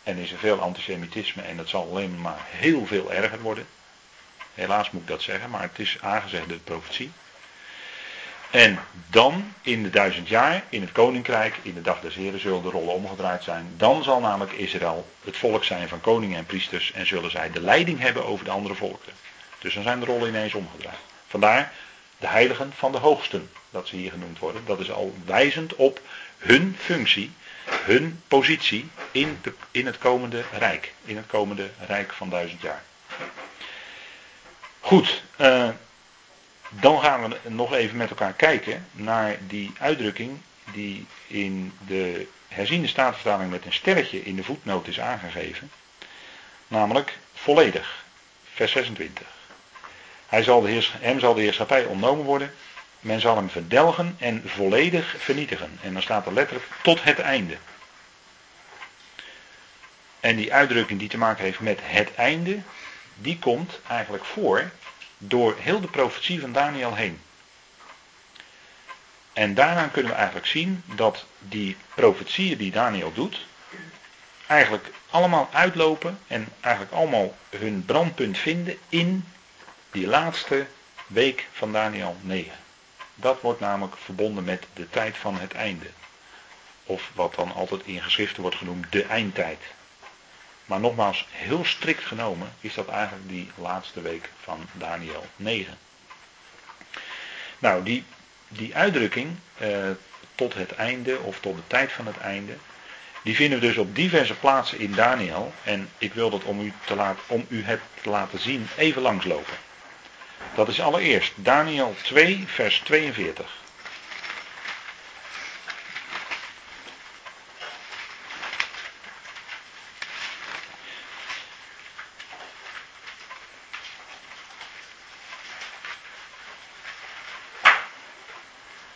[0.03, 3.67] En is er veel antisemitisme en dat zal alleen maar heel veel erger worden.
[4.55, 7.11] Helaas moet ik dat zeggen, maar het is aangezegd de profetie.
[8.51, 8.79] En
[9.11, 12.71] dan, in de duizend jaar, in het koninkrijk, in de dag des Heren, zullen de
[12.71, 13.75] rollen omgedraaid zijn.
[13.77, 17.61] Dan zal namelijk Israël het volk zijn van koningen en priesters en zullen zij de
[17.61, 19.13] leiding hebben over de andere volken.
[19.59, 20.99] Dus dan zijn de rollen ineens omgedraaid.
[21.29, 21.73] Vandaar
[22.23, 24.63] de heiligen van de hoogsten, dat ze hier genoemd worden.
[24.67, 26.01] Dat is al wijzend op
[26.39, 27.31] hun functie,
[27.65, 30.93] hun positie in, in het komende rijk.
[31.05, 32.83] In het komende rijk van duizend jaar.
[34.81, 35.69] Goed, uh,
[36.69, 40.41] dan gaan we nog even met elkaar kijken naar die uitdrukking
[40.73, 45.71] die in de herziende staatvertaling met een sterretje in de voetnoot is aangegeven.
[46.69, 48.05] Namelijk volledig.
[48.55, 49.27] Vers 26.
[50.33, 52.55] Hij zal de hem zal de heerschappij ontnomen worden.
[53.01, 55.79] Men zal hem verdelgen en volledig vernietigen.
[55.83, 57.57] En dan staat er letterlijk tot het einde.
[60.21, 62.59] En die uitdrukking die te maken heeft met het einde,
[63.15, 64.71] die komt eigenlijk voor
[65.19, 67.21] door heel de profetie van Daniel heen.
[69.33, 73.47] En daaraan kunnen we eigenlijk zien dat die profetieën die Daniel doet,
[74.47, 79.25] eigenlijk allemaal uitlopen en eigenlijk allemaal hun brandpunt vinden in
[79.93, 80.67] die laatste
[81.07, 82.53] week van Daniel 9.
[83.15, 85.87] Dat wordt namelijk verbonden met de tijd van het einde.
[86.85, 89.59] Of wat dan altijd in geschriften wordt genoemd de eindtijd.
[90.65, 95.79] Maar nogmaals, heel strikt genomen is dat eigenlijk die laatste week van Daniel 9.
[97.59, 98.05] Nou, die,
[98.49, 99.91] die uitdrukking eh,
[100.35, 102.57] tot het einde of tot de tijd van het einde,
[103.23, 105.53] die vinden we dus op diverse plaatsen in Daniel.
[105.65, 109.03] En ik wil dat om u, te laten, om u het te laten zien even
[109.03, 109.55] langslopen.
[110.55, 113.61] Dat is allereerst Daniel 2, vers 42.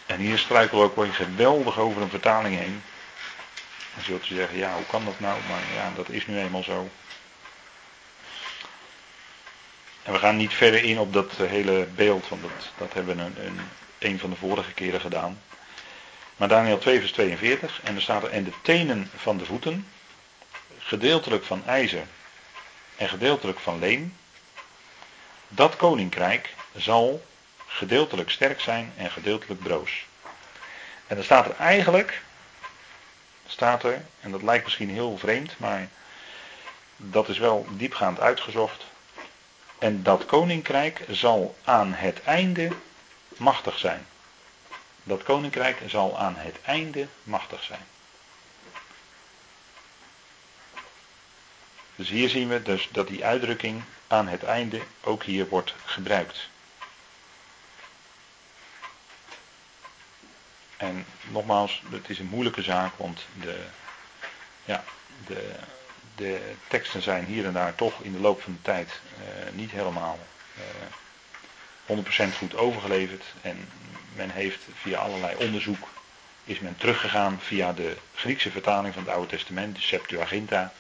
[0.07, 2.83] En hier struikelen we ook wel geweldig over een vertaling heen.
[3.95, 5.41] Dan zult u zeggen, ja, hoe kan dat nou?
[5.49, 6.91] Maar ja, dat is nu eenmaal zo.
[10.07, 13.17] En we gaan niet verder in op dat eh, hele beeld, want dat, dat hebben
[13.17, 13.61] we een, een,
[13.99, 15.41] een van de vorige keren gedaan.
[16.37, 19.87] Maar Daniel 2 vers 42, en er staat er, en de tenen van de voeten,
[20.79, 22.07] gedeeltelijk van ijzer
[22.97, 24.17] en gedeeltelijk van leem,
[25.49, 27.25] dat koninkrijk zal
[27.67, 30.07] gedeeltelijk sterk zijn en gedeeltelijk broos.
[31.07, 32.23] En dan staat er eigenlijk,
[33.47, 35.89] staat er, en dat lijkt misschien heel vreemd, maar
[36.97, 38.85] dat is wel diepgaand uitgezocht.
[39.79, 42.73] En dat koninkrijk zal aan het einde
[43.37, 44.07] machtig zijn.
[45.03, 47.87] Dat koninkrijk zal aan het einde machtig zijn.
[51.97, 56.49] Dus hier zien we dus dat die uitdrukking aan het einde ook hier wordt gebruikt.
[60.77, 63.67] En nogmaals, het is een moeilijke zaak, want de,
[64.65, 64.85] ja,
[65.27, 65.55] de,
[66.17, 69.71] de teksten zijn hier en daar toch in de loop van de tijd uh, niet
[69.71, 70.19] helemaal
[70.57, 70.63] uh,
[71.87, 73.25] eh, 100% goed overgeleverd.
[73.43, 73.69] En
[74.15, 75.89] men heeft via allerlei onderzoek,
[76.45, 80.73] is men teruggegaan via de Griekse vertaling van het Oude Testament, de Septuaginta.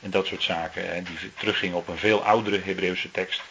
[0.00, 3.42] En dat soort zaken, die teruggingen op een veel oudere Hebreeuwse tekst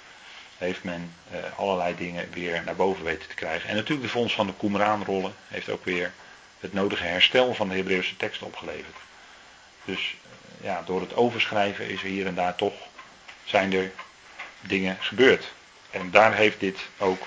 [0.57, 3.69] heeft men uh, allerlei dingen weer naar boven weten te krijgen.
[3.69, 6.11] En natuurlijk de fonds van de Qumran-rollen heeft ook weer
[6.59, 8.95] het nodige herstel van de Hebreeuwse tekst opgeleverd.
[9.85, 10.15] Dus
[10.61, 12.73] ja, door het overschrijven is er hier en daar toch,
[13.43, 13.91] zijn er
[14.61, 15.51] dingen gebeurd.
[15.91, 17.21] En daar heeft dit ook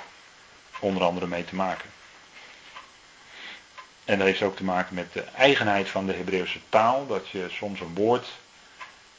[0.79, 1.91] onder andere mee te maken.
[4.05, 7.47] En dat heeft ook te maken met de eigenheid van de Hebreeuwse taal, dat je
[7.51, 8.29] soms een woord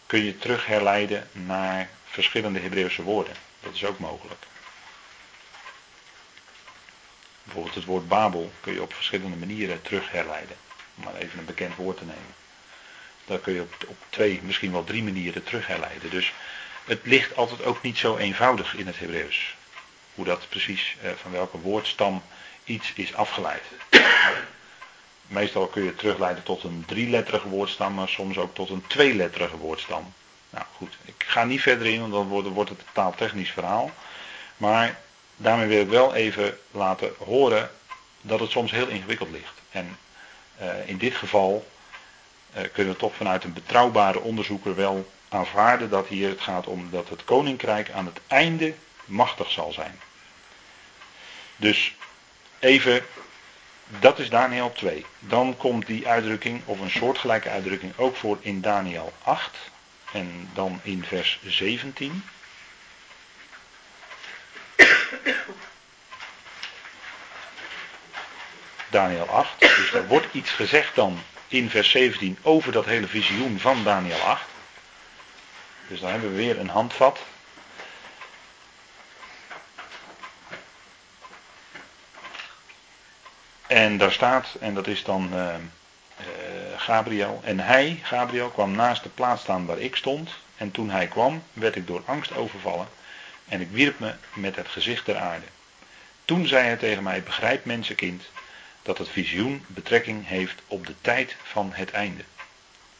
[0.06, 3.36] kun je terug herleiden naar verschillende Hebreeuwse woorden.
[3.60, 4.46] Dat is ook mogelijk.
[7.44, 10.56] Bijvoorbeeld het woord Babel kun je op verschillende manieren terug herleiden.
[10.98, 12.45] Om maar even een bekend woord te nemen.
[13.26, 16.10] Dat kun je op, twee, misschien wel drie manieren terug herleiden.
[16.10, 16.34] Dus
[16.86, 19.56] het ligt altijd ook niet zo eenvoudig in het Hebreeuws.
[20.16, 22.24] Hoe dat precies, eh, van welke woordstam
[22.64, 23.64] iets is afgeleid.
[25.28, 29.58] Meestal kun je het terugleiden tot een drieletterige woordstam, maar soms ook tot een tweeletterige
[29.58, 30.14] woordstam.
[30.50, 33.92] Nou goed, ik ga niet verder in, want dan wordt, het een taaltechnisch verhaal.
[34.58, 35.00] Maar
[35.36, 37.72] daarmee wil ik wel even laten horen
[38.22, 39.62] dat het soms heel ingewikkeld ligt.
[39.70, 39.98] En
[40.62, 41.68] uh, in dit geval
[42.72, 47.10] kunnen we toch vanuit een betrouwbare onderzoeker wel aanvaarden dat hier het gaat om dat
[47.10, 48.74] het koninkrijk aan het einde
[49.06, 50.00] machtig zal zijn.
[51.56, 51.96] Dus
[52.60, 53.06] even,
[54.00, 55.06] dat is Daniel 2.
[55.20, 59.58] Dan komt die uitdrukking, of een soortgelijke uitdrukking, ook voor in Daniel 8.
[60.12, 62.24] En dan in vers 17.
[68.90, 69.60] Daniel 8.
[69.60, 71.20] Dus er wordt iets gezegd dan
[71.56, 74.46] in vers 17 over dat hele visioen van Daniel 8.
[75.88, 77.20] Dus dan hebben we weer een handvat.
[83.68, 86.26] En daar staat, en dat is dan uh, uh,
[86.78, 87.42] Gabriel.
[87.44, 90.30] En hij, Gabriel, kwam naast de plaats staan waar ik stond.
[90.58, 92.88] En toen hij kwam, werd ik door angst overvallen.
[93.48, 95.46] En ik wierp me met het gezicht ter aarde.
[96.26, 98.24] Toen zei hij tegen mij: Begrijp, mensenkind,
[98.86, 102.24] dat het visioen betrekking heeft op de tijd van het einde.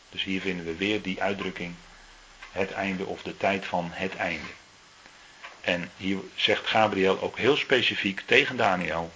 [0.10, 1.76] Dus hier vinden we weer die uitdrukking:
[2.52, 4.48] het einde of de tijd van het einde.
[5.62, 9.12] En hier zegt Gabriel ook heel specifiek tegen Daniel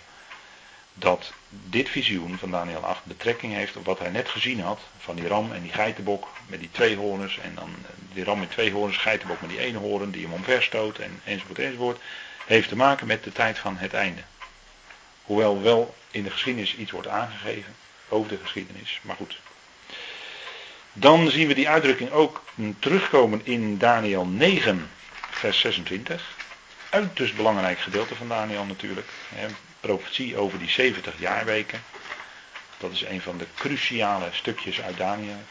[0.94, 5.16] dat dit visioen van Daniel 8 betrekking heeft op wat hij net gezien had van
[5.16, 8.52] die ram en die geitenbok met die twee horens en dan eh, die ram met
[8.52, 12.02] twee horens, geitenbok met die ene horen die hem omverstoot en enzovoort enzovoort,
[12.46, 14.22] heeft te maken met de tijd van het einde.
[15.30, 17.76] Hoewel wel in de geschiedenis iets wordt aangegeven
[18.08, 19.40] over de geschiedenis, maar goed.
[20.94, 22.44] Dan zien we die uitdrukking ook
[22.80, 24.90] terugkomen in Daniel 9,
[25.30, 26.36] vers 26.
[26.90, 29.08] Uiterst belangrijk gedeelte van Daniel natuurlijk.
[29.80, 31.84] profetie over die 70 jaarweken.
[32.78, 35.42] Dat is een van de cruciale stukjes uit Daniel.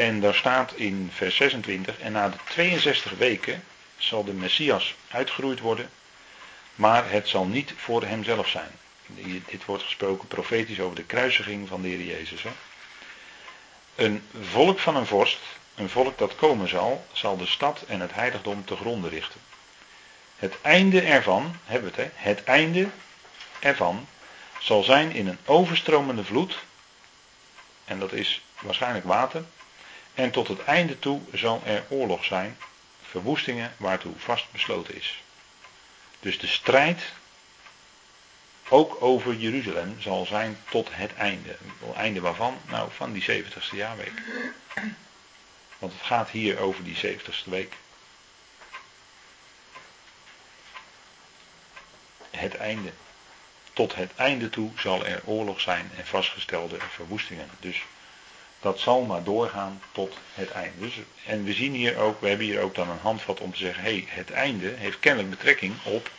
[0.00, 3.64] En daar staat in vers 26, en na de 62 weken
[3.96, 5.90] zal de Messias uitgeroeid worden,
[6.74, 8.70] maar het zal niet voor hemzelf zijn.
[9.46, 12.42] Dit wordt gesproken profetisch over de kruisiging van de Heer Jezus.
[12.42, 12.50] Hè.
[13.94, 15.38] Een volk van een vorst,
[15.74, 19.40] een volk dat komen zal, zal de stad en het heiligdom te gronden richten.
[20.36, 22.88] Het einde ervan, hebben we het hè, het einde
[23.58, 24.06] ervan
[24.58, 26.58] zal zijn in een overstromende vloed,
[27.84, 29.44] en dat is waarschijnlijk water,
[30.14, 32.56] en tot het einde toe zal er oorlog zijn,
[33.02, 35.22] verwoestingen waartoe vast besloten is.
[36.20, 37.12] Dus de strijd,
[38.68, 41.56] ook over Jeruzalem, zal zijn tot het einde.
[41.78, 42.58] Het einde waarvan?
[42.68, 44.22] Nou, van die 70ste jaarweek.
[45.78, 47.74] Want het gaat hier over die 70ste week.
[52.30, 52.92] Het einde.
[53.72, 57.50] Tot het einde toe zal er oorlog zijn en vastgestelde verwoestingen.
[57.60, 57.82] Dus
[58.60, 60.78] dat zal maar doorgaan tot het einde.
[60.78, 60.94] Dus,
[61.26, 63.82] en we zien hier ook, we hebben hier ook dan een handvat om te zeggen,
[63.82, 66.10] hé, hey, het einde heeft kennelijk betrekking op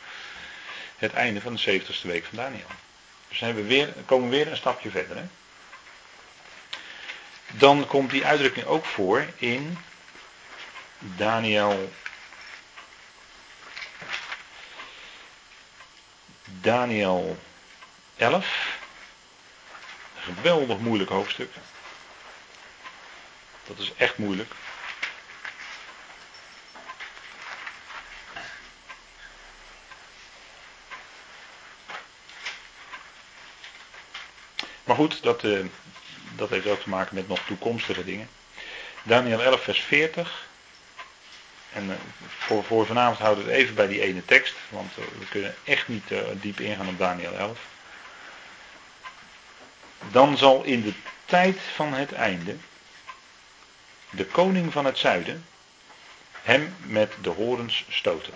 [0.97, 2.65] het einde van de 70ste week van Daniel.
[3.27, 5.17] Dus we weer, komen we weer een stapje verder.
[5.17, 5.23] Hè?
[7.51, 9.77] Dan komt die uitdrukking ook voor in
[10.99, 11.91] Daniel.
[16.45, 17.37] Daniel
[18.15, 18.79] 11.
[20.15, 21.51] Een geweldig moeilijk hoofdstuk.
[23.75, 24.51] Dat is echt moeilijk.
[34.83, 35.65] Maar goed, dat, uh,
[36.35, 38.29] dat heeft ook te maken met nog toekomstige dingen.
[39.03, 40.47] Daniel 11, vers 40.
[41.73, 41.95] En uh,
[42.61, 45.87] voor, vanavond houden we het even bij die ene tekst, want uh, we kunnen echt
[45.87, 46.03] niet
[46.33, 47.59] diep ingaan op Daniel 11.
[50.11, 50.93] Dan zal in de
[51.25, 52.55] tijd van het einde
[54.11, 55.45] de koning van het zuiden
[56.41, 58.33] hem met de horens stoten.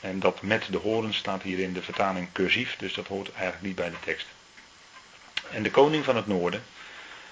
[0.00, 3.62] En dat met de horens staat hier in de vertaling cursief, dus dat hoort eigenlijk
[3.62, 4.26] niet bij de tekst.
[5.50, 6.62] En de koning van het noorden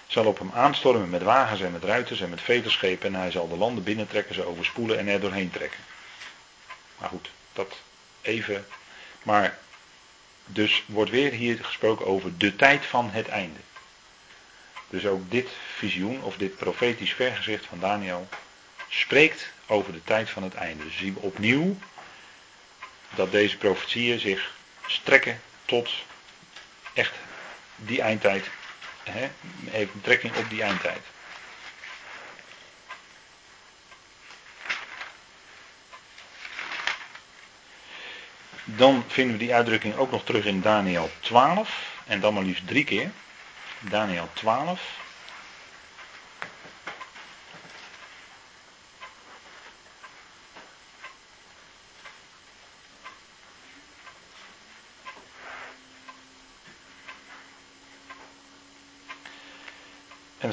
[0.06, 3.48] zal op hem aanstormen met wagens en met ruiters en met veterschepen en hij zal
[3.48, 5.80] de landen binnentrekken, ze overspoelen en er doorheen trekken.
[6.98, 7.76] Maar goed, dat
[8.22, 8.66] even.
[9.22, 9.58] Maar
[10.46, 13.58] dus wordt weer hier gesproken over de tijd van het einde.
[14.88, 15.48] Dus ook dit
[15.78, 18.28] visioen of dit profetisch vergezicht van Daniel
[18.88, 20.84] spreekt over de tijd van het einde.
[20.84, 21.76] Dus zien we opnieuw
[23.14, 24.52] dat deze profetieën zich
[24.86, 25.90] strekken tot
[26.92, 27.12] echt
[27.76, 28.50] die eindtijd.
[29.02, 29.28] Hè,
[29.70, 31.00] heeft betrekking op die eindtijd.
[38.64, 41.96] Dan vinden we die uitdrukking ook nog terug in Daniel 12.
[42.06, 43.10] En dan maar liefst drie keer.
[43.80, 44.80] Daniel 12.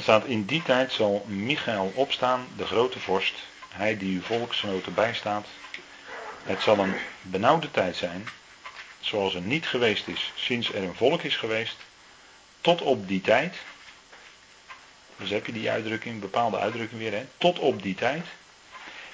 [0.06, 3.34] Staat, in die tijd zal Michael opstaan, de grote vorst,
[3.68, 5.46] hij die uw volksgenoten bijstaat.
[6.42, 8.28] Het zal een benauwde tijd zijn,
[9.00, 11.76] zoals er niet geweest is sinds er een volk is geweest,
[12.60, 13.56] tot op die tijd.
[15.16, 17.24] Dus heb je die uitdrukking, bepaalde uitdrukking weer, hè?
[17.38, 18.26] tot op die tijd.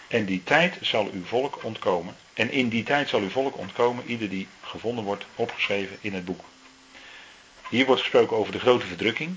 [0.08, 2.16] En die tijd zal uw volk ontkomen.
[2.34, 6.24] En in die tijd zal uw volk ontkomen, ieder die gevonden wordt, opgeschreven in het
[6.24, 6.44] boek.
[7.68, 9.36] Hier wordt gesproken over de grote verdrukking.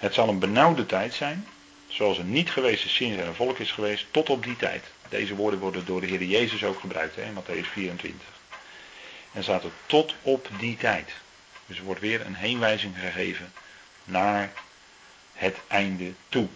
[0.00, 1.46] Het zal een benauwde tijd zijn,
[1.88, 4.84] zoals er niet geweest is sinds er een volk is geweest, tot op die tijd.
[5.08, 8.28] Deze woorden worden door de Heer Jezus ook gebruikt hè, in Matthäus 24.
[9.32, 11.12] En staat er tot op die tijd.
[11.66, 13.52] Dus er wordt weer een heenwijzing gegeven
[14.04, 14.52] naar
[15.32, 16.48] het einde toe.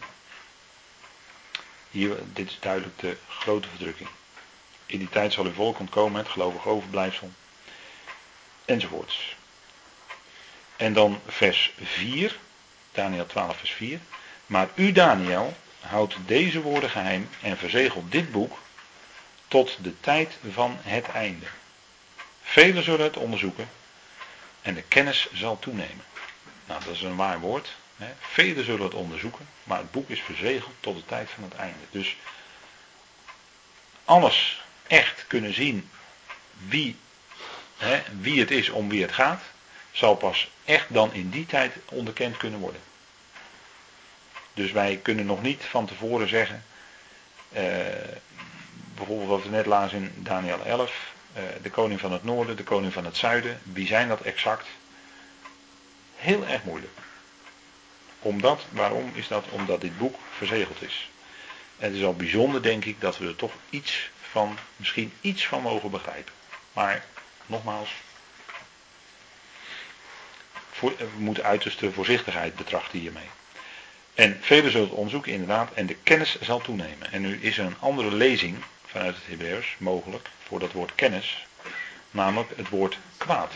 [1.90, 4.08] Hier, dit is duidelijk de grote verdrukking.
[4.86, 7.30] In die tijd zal uw volk ontkomen, het gelovig overblijfsel.
[8.64, 9.36] Enzovoorts.
[10.76, 12.38] En dan vers 4,
[12.94, 13.98] Daniel 12, vers 4.
[14.46, 18.58] Maar u, Daniel, houdt deze woorden geheim en verzegelt dit boek
[19.48, 21.46] tot de tijd van het einde.
[22.42, 23.68] Velen zullen het onderzoeken
[24.62, 26.04] en de kennis zal toenemen.
[26.66, 27.74] Nou, dat is een waar woord.
[27.96, 28.12] Hè.
[28.20, 31.84] Velen zullen het onderzoeken, maar het boek is verzegeld tot de tijd van het einde.
[31.90, 32.16] Dus
[34.04, 35.90] alles echt kunnen zien
[36.68, 36.96] wie,
[37.76, 39.42] hè, wie het is om wie het gaat,
[39.94, 42.80] zal pas echt dan in die tijd onderkend kunnen worden.
[44.54, 46.64] Dus wij kunnen nog niet van tevoren zeggen,
[47.52, 47.64] eh,
[48.94, 52.62] bijvoorbeeld wat we net lazen in Daniel 11, eh, de koning van het noorden, de
[52.62, 54.66] koning van het zuiden, wie zijn dat exact?
[56.16, 56.98] Heel erg moeilijk.
[58.18, 59.44] Omdat, waarom is dat?
[59.50, 61.10] Omdat dit boek verzegeld is.
[61.78, 65.46] En het is al bijzonder, denk ik, dat we er toch iets van, misschien iets
[65.46, 66.32] van mogen begrijpen.
[66.72, 67.04] Maar,
[67.46, 67.90] nogmaals,
[70.80, 73.28] we moeten uiterste voorzichtigheid betrachten hiermee.
[74.14, 77.12] En velen zullen het onderzoeken inderdaad en de kennis zal toenemen.
[77.12, 78.56] En nu is er een andere lezing
[78.86, 81.46] vanuit het Hebreeuws mogelijk voor dat woord kennis,
[82.10, 83.52] namelijk het woord kwaad.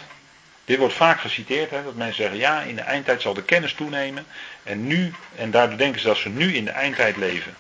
[0.65, 3.75] Dit wordt vaak geciteerd, hè, dat mensen zeggen, ja, in de eindtijd zal de kennis
[3.75, 4.27] toenemen.
[4.63, 7.57] En nu, en daardoor denken ze dat ze nu in de eindtijd leven,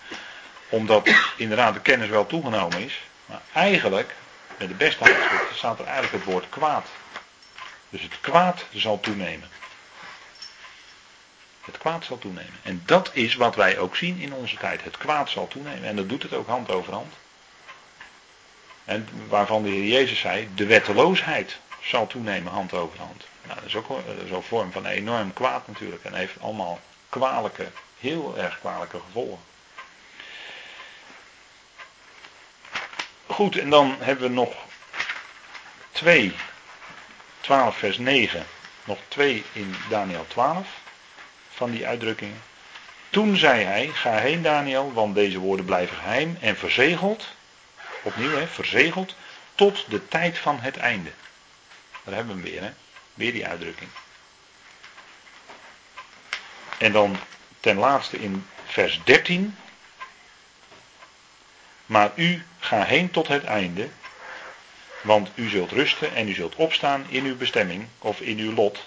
[0.68, 3.00] omdat inderdaad de kennis wel toegenomen is.
[3.26, 4.14] Maar eigenlijk,
[4.58, 6.86] met de beste handschrift, staat er eigenlijk het woord kwaad.
[7.90, 9.48] Dus het kwaad zal toenemen.
[11.64, 12.58] Het kwaad zal toenemen.
[12.62, 14.84] En dat is wat wij ook zien in onze tijd.
[14.84, 15.88] Het kwaad zal toenemen.
[15.88, 17.14] En dat doet het ook hand over hand.
[18.84, 23.26] En waarvan de Heer Jezus zei, de wetteloosheid zal toenemen hand over hand.
[23.42, 26.04] Nou, dat is ook zo'n vorm van enorm kwaad natuurlijk.
[26.04, 27.70] En heeft allemaal kwalijke,
[28.00, 29.38] heel erg kwalijke gevolgen.
[33.26, 34.54] Goed, en dan hebben we nog
[35.92, 36.34] twee,
[37.40, 38.46] 12 vers 9,
[38.84, 40.68] nog twee in Daniel 12
[41.48, 42.42] van die uitdrukkingen.
[43.10, 47.26] Toen zei hij, ga heen Daniel, want deze woorden blijven geheim en verzegeld,
[48.02, 49.16] opnieuw hè, verzegeld,
[49.54, 51.10] tot de tijd van het einde.
[52.04, 52.72] Daar hebben we hem weer, hè?
[53.14, 53.90] weer die uitdrukking.
[56.78, 57.18] En dan
[57.60, 59.56] ten laatste in vers 13.
[61.86, 63.88] Maar u ga heen tot het einde,
[65.00, 68.86] want u zult rusten en u zult opstaan in uw bestemming, of in uw lot,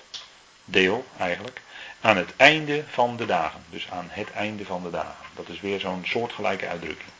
[0.65, 1.61] deel eigenlijk,
[2.01, 3.63] aan het einde van de dagen.
[3.69, 5.25] Dus aan het einde van de dagen.
[5.35, 7.11] Dat is weer zo'n soortgelijke uitdrukking.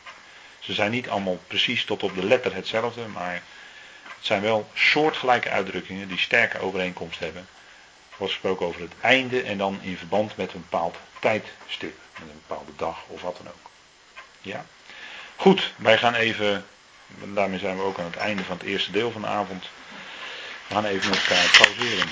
[0.58, 3.42] Ze zijn niet allemaal precies tot op de letter hetzelfde, maar
[4.02, 7.48] het zijn wel soortgelijke uitdrukkingen die sterke overeenkomst hebben.
[8.10, 11.98] Er wordt gesproken over het einde en dan in verband met een bepaald tijdstip.
[12.18, 13.70] Met een bepaalde dag of wat dan ook.
[14.40, 14.64] Ja?
[15.36, 16.66] Goed, wij gaan even,
[17.34, 19.68] daarmee zijn we ook aan het einde van het eerste deel van de avond.
[20.68, 22.08] We gaan even met elkaar pauzeren.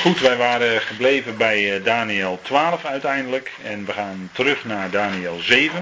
[0.00, 3.52] Goed, wij waren gebleven bij eh, Daniel 12 uiteindelijk.
[3.64, 5.78] En we gaan terug naar Daniel 7.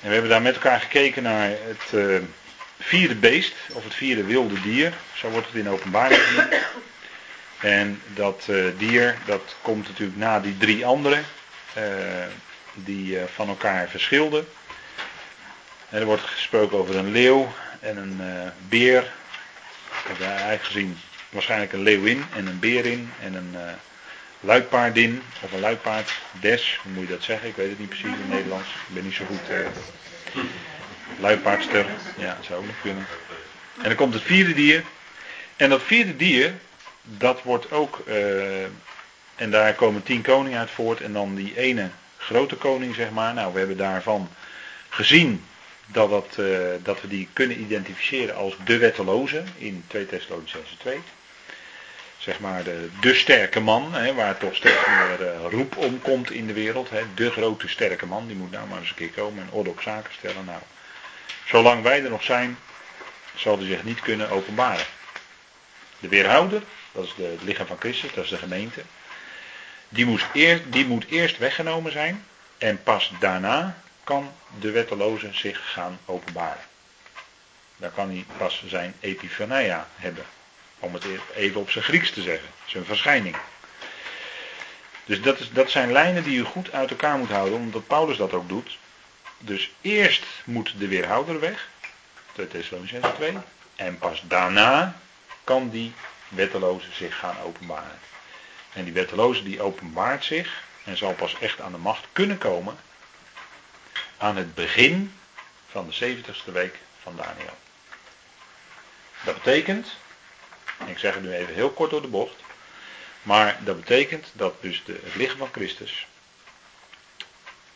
[0.00, 2.16] En we hebben daar met elkaar gekeken naar het uh,
[2.80, 4.92] vierde beest, of het vierde wilde dier.
[5.14, 6.20] Zo wordt het in openbaring.
[7.60, 11.20] En dat uh, dier, dat komt natuurlijk na die drie andere,
[12.74, 14.48] die van elkaar verschilden.
[15.88, 18.20] En er wordt gesproken over een leeuw en een
[18.68, 19.02] beer.
[20.02, 20.98] Ik heb eigenlijk gezien
[21.28, 23.56] waarschijnlijk een leeuwin en een berin en een
[24.44, 27.48] luipaardin of een luipaarddes, hoe moet je dat zeggen?
[27.48, 28.68] Ik weet het niet precies in het Nederlands.
[28.68, 29.50] Ik ben niet zo goed.
[29.50, 30.42] Uh,
[31.20, 33.06] luipaardster, ja, zou ook nog kunnen.
[33.76, 34.82] En dan komt het vierde dier.
[35.56, 36.52] En dat vierde dier,
[37.02, 38.02] dat wordt ook,
[39.34, 41.00] en daar komen tien koningen uit voort.
[41.00, 41.90] En dan die ene
[42.24, 43.34] grote koning, zeg maar.
[43.34, 44.28] Nou, we hebben daarvan
[44.88, 45.44] gezien
[45.86, 51.00] dat, dat, uh, dat we die kunnen identificeren als de wetteloze in 2 Thessalonicense 2.
[52.18, 56.30] zeg maar de, de sterke man, hè, waar toch steeds meer uh, roep om komt
[56.30, 56.90] in de wereld.
[56.90, 59.70] Hè, de grote sterke man, die moet nou maar eens een keer komen en orde
[59.70, 60.44] op zaken stellen.
[60.44, 60.60] Nou,
[61.46, 62.58] zolang wij er nog zijn,
[63.34, 64.86] zal hij zich niet kunnen openbaren.
[66.00, 66.62] De weerhouder,
[66.92, 68.82] dat is de, het lichaam van Christus, dat is de gemeente.
[69.88, 72.24] Die, moest eerst, die moet eerst weggenomen zijn
[72.58, 76.62] en pas daarna kan de wetteloze zich gaan openbaren.
[77.76, 80.24] Dan kan hij pas zijn epifania hebben.
[80.78, 81.04] Om het
[81.34, 82.48] even op zijn Grieks te zeggen.
[82.66, 83.36] Zijn verschijning.
[85.04, 88.16] Dus dat, is, dat zijn lijnen die u goed uit elkaar moet houden, omdat Paulus
[88.16, 88.78] dat ook doet.
[89.38, 91.68] Dus eerst moet de weerhouder weg.
[92.32, 93.36] 2 Thessalonians 2.
[93.76, 94.96] En pas daarna
[95.44, 95.92] kan die
[96.28, 97.98] wetteloze zich gaan openbaren.
[98.74, 102.76] En die wetteloze die openbaart zich en zal pas echt aan de macht kunnen komen
[104.16, 105.14] aan het begin
[105.70, 107.56] van de 70ste week van Daniel.
[109.24, 109.96] Dat betekent,
[110.86, 112.34] ik zeg het nu even heel kort door de bocht,
[113.22, 116.06] maar dat betekent dat dus de, het lichaam van Christus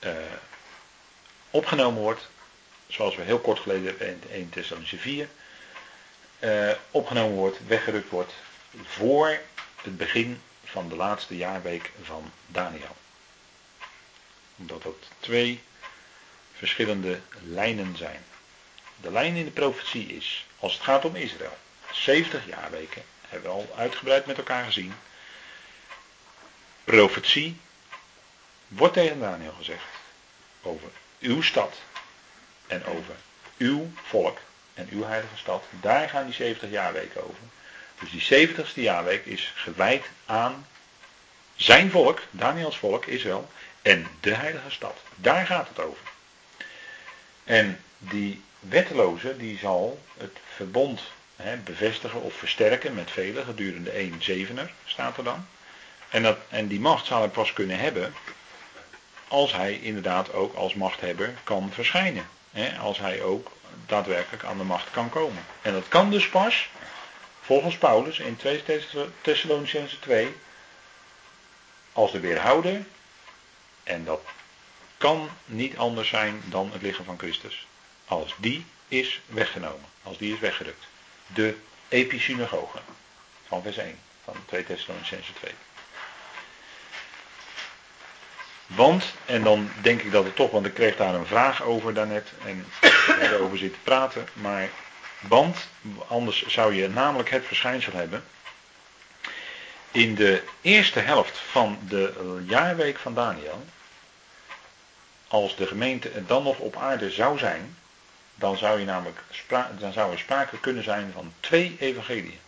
[0.01, 0.13] uh,
[1.51, 2.29] opgenomen wordt,
[2.87, 5.29] zoals we heel kort geleden in 1 Thessalonische 4,
[6.41, 8.33] uh, opgenomen wordt, weggerukt wordt
[8.85, 9.39] voor
[9.83, 10.41] het begin
[10.71, 12.97] van de laatste jaarweek van Daniel.
[14.57, 15.63] Omdat dat twee
[16.53, 18.25] verschillende lijnen zijn.
[19.01, 21.57] De lijn in de profetie is, als het gaat om Israël,
[21.93, 24.95] 70 jaarweken, hebben we al uitgebreid met elkaar gezien.
[26.85, 27.61] Profetie
[28.69, 29.85] wordt tegen Daniel gezegd
[30.63, 30.91] over
[31.21, 31.77] uw stad
[32.67, 33.15] en over
[33.57, 34.39] uw volk
[34.75, 35.65] en uw heilige stad.
[35.81, 37.43] Daar gaan die 70 jaarweken over.
[37.99, 40.67] Dus die 70ste jaarweek is gewijd aan
[41.57, 43.51] zijn volk, Daniels volk, Israël,
[43.83, 44.97] en de heilige stad.
[45.15, 46.03] Daar gaat het over.
[47.45, 51.01] En die wetteloze die zal het verbond
[51.37, 55.47] hè, bevestigen of versterken met velen gedurende 1 zevener, staat er dan.
[56.09, 58.15] En, dat, en die macht zal hij pas kunnen hebben
[59.29, 62.29] als hij inderdaad ook als machthebber kan verschijnen.
[62.51, 63.51] Hè, als hij ook
[63.87, 65.45] daadwerkelijk aan de macht kan komen.
[65.63, 66.69] En dat kan dus pas,
[67.49, 68.63] volgens Paulus in 2
[69.21, 70.37] Thessalonicense 2,
[71.93, 72.85] als de weerhouder,
[73.83, 74.21] en dat
[74.99, 77.67] kan niet anders zijn dan het lichaam van Christus.
[78.07, 80.87] Als die is weggenomen, als die is weggerukt.
[81.27, 81.57] De
[81.89, 82.79] episynagoge
[83.47, 85.53] van vers 1 van 2 Thessalonicense 2.
[88.67, 91.95] Want, en dan denk ik dat het toch, want ik kreeg daar een vraag over
[91.95, 92.67] daarnet en
[93.21, 94.69] erover zitten praten, maar
[95.21, 95.69] want,
[96.09, 98.25] anders zou je namelijk het verschijnsel hebben.
[99.91, 103.65] In de eerste helft van de jaarweek van Daniel,
[105.29, 107.77] als de gemeente dan nog op aarde zou zijn,
[108.35, 109.23] dan zou, je namelijk
[109.79, 112.41] dan zou er sprake kunnen zijn van twee evangeliën.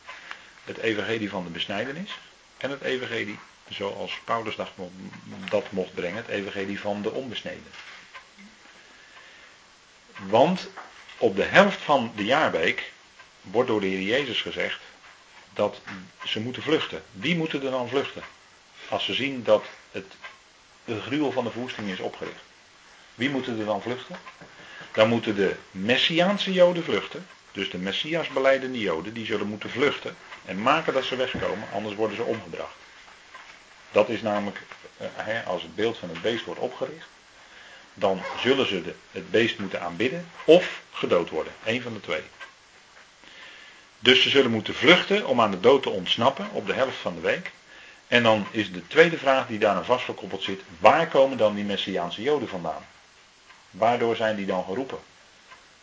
[0.65, 2.19] Het evangelie van de besnijdenis
[2.57, 4.57] en het evangelie, zoals Paulus
[5.49, 7.73] dat mocht brengen, het evangelie van de onbesneden.
[10.17, 10.69] Want
[11.21, 12.93] op de helft van de jaarweek
[13.41, 14.81] wordt door de Heer Jezus gezegd
[15.53, 15.81] dat
[16.25, 17.03] ze moeten vluchten.
[17.13, 18.23] Wie moeten er dan vluchten?
[18.89, 20.15] Als ze zien dat het
[20.85, 22.43] de gruwel van de verwoesting is opgericht.
[23.15, 24.17] Wie moeten er dan vluchten?
[24.93, 27.27] Dan moeten de Messiaanse Joden vluchten.
[27.53, 30.17] Dus de Messias beleidende Joden, die zullen moeten vluchten.
[30.45, 32.75] En maken dat ze wegkomen, anders worden ze omgebracht.
[33.93, 34.63] Dat is namelijk,
[34.97, 37.07] eh, als het beeld van het beest wordt opgericht,
[37.95, 41.53] dan zullen ze de, het beest moeten aanbidden of gedood worden.
[41.65, 42.23] Een van de twee.
[43.99, 47.15] Dus ze zullen moeten vluchten om aan de dood te ontsnappen op de helft van
[47.15, 47.51] de week.
[48.09, 51.65] En dan is de tweede vraag die daar aan vastgekoppeld zit: waar komen dan die
[51.65, 52.87] Messiaanse Joden vandaan?
[53.71, 54.99] Waardoor zijn die dan geroepen?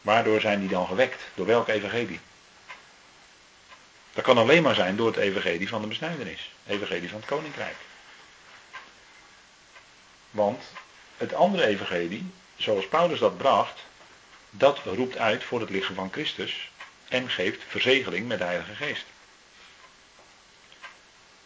[0.01, 1.23] Waardoor zijn die dan gewekt?
[1.33, 2.19] Door welk evangelie?
[4.13, 6.51] Dat kan alleen maar zijn door het evangelie van de besnijdenis.
[6.67, 7.75] Evangelie van het koninkrijk.
[10.31, 10.63] Want
[11.17, 13.83] het andere evangelie, zoals Paulus dat bracht,
[14.49, 16.71] dat roept uit voor het lichaam van Christus
[17.07, 19.05] en geeft verzegeling met de Heilige Geest.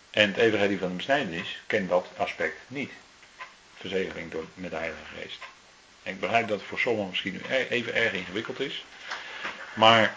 [0.10, 2.92] En het evangelie van de besnijdenis kent dat aspect niet.
[3.78, 5.40] Verzegeling door, met de Heilige Geest.
[6.04, 8.86] Ik begrijp dat het voor sommigen misschien e- even erg ingewikkeld is.
[9.74, 10.16] Maar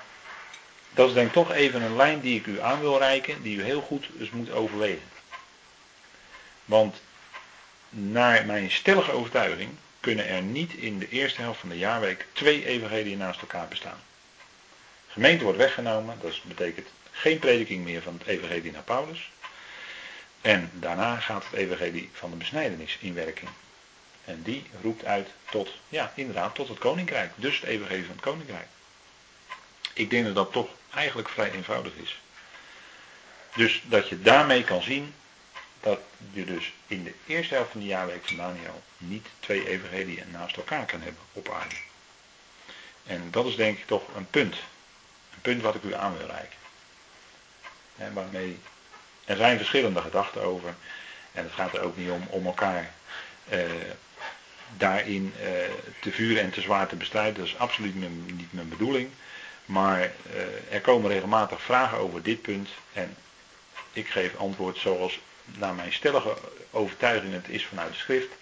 [0.90, 3.56] dat is denk ik toch even een lijn die ik u aan wil reiken, die
[3.56, 5.08] u heel goed dus moet overwegen.
[6.64, 7.00] Want
[7.94, 9.70] naar mijn stellige overtuiging
[10.00, 14.00] kunnen er niet in de eerste helft van de jaarweek twee evangeliën naast elkaar bestaan.
[15.08, 19.30] Gemeente wordt weggenomen, dat betekent geen prediking meer van het evangelie naar Paulus.
[20.40, 23.50] En daarna gaat het evangelie van de besnijdenis in werking.
[24.24, 27.32] En die roept uit tot, ja, inderdaad, tot het koninkrijk.
[27.34, 28.66] Dus het evangelie van het koninkrijk.
[29.92, 32.20] Ik denk dat dat toch eigenlijk vrij eenvoudig is.
[33.54, 35.14] Dus dat je daarmee kan zien
[35.84, 36.00] dat
[36.32, 40.56] je dus in de eerste helft van de jaarweek van Daniel niet twee evangeliën naast
[40.56, 41.74] elkaar kan hebben op aarde.
[43.06, 44.54] En dat is denk ik toch een punt.
[45.34, 46.58] Een punt wat ik u aan wil reiken.
[47.96, 48.58] En waarmee
[49.24, 50.74] er zijn verschillende gedachten over.
[51.32, 52.94] En het gaat er ook niet om om elkaar
[53.48, 53.60] eh,
[54.76, 55.48] daarin eh,
[56.00, 57.34] te vuren en te zwaar te bestrijden.
[57.34, 57.94] Dat is absoluut
[58.36, 59.10] niet mijn bedoeling.
[59.64, 62.68] Maar eh, er komen regelmatig vragen over dit punt.
[62.92, 63.16] En
[63.92, 66.36] ik geef antwoord zoals naar mijn stellige
[66.70, 68.32] overtuiging het is vanuit de schrift.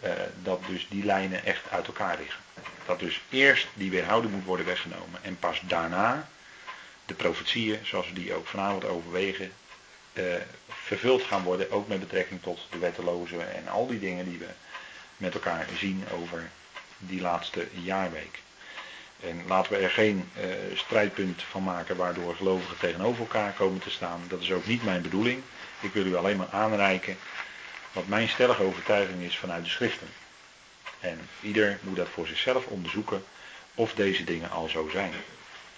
[0.00, 0.12] Eh,
[0.42, 2.40] dat dus die lijnen echt uit elkaar liggen.
[2.86, 5.20] Dat dus eerst die weerhouding moet worden weggenomen.
[5.22, 6.28] En pas daarna
[7.04, 9.52] de profetieën, zoals we die ook vanavond overwegen,
[10.12, 10.34] uh,
[10.68, 11.70] vervuld gaan worden.
[11.70, 14.48] Ook met betrekking tot de wetteloze en al die dingen die we
[15.16, 16.50] met elkaar zien over
[16.98, 18.38] die laatste jaarweek.
[19.20, 23.90] En laten we er geen uh, strijdpunt van maken waardoor gelovigen tegenover elkaar komen te
[23.90, 24.22] staan.
[24.28, 25.42] Dat is ook niet mijn bedoeling.
[25.80, 27.18] Ik wil u alleen maar aanreiken
[27.92, 30.08] wat mijn stellige overtuiging is vanuit de schriften.
[31.00, 33.24] En ieder moet dat voor zichzelf onderzoeken
[33.74, 35.12] of deze dingen al zo zijn.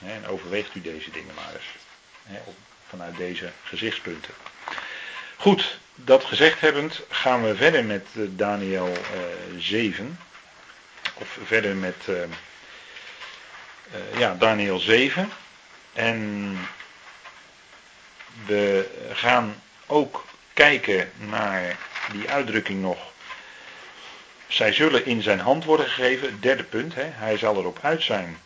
[0.04, 2.42] En overweegt u deze dingen maar eens.
[2.88, 4.34] Vanuit deze gezichtspunten.
[5.36, 8.96] Goed, dat gezegd hebbend gaan we verder met eh, Daniel uh,
[9.58, 10.18] 7.
[11.14, 12.16] Of verder met uh,
[14.18, 15.30] ja, Daniel 7.
[15.92, 16.58] En
[18.46, 21.76] we gaan ook kijken naar
[22.12, 22.98] die uitdrukking nog.
[24.48, 26.40] Zij zullen in zijn hand worden gegeven.
[26.40, 26.94] Derde punt.
[26.94, 28.38] Hè, hij zal erop uit zijn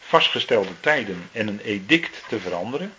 [0.00, 2.94] vastgestelde tijden en een edict te veranderen.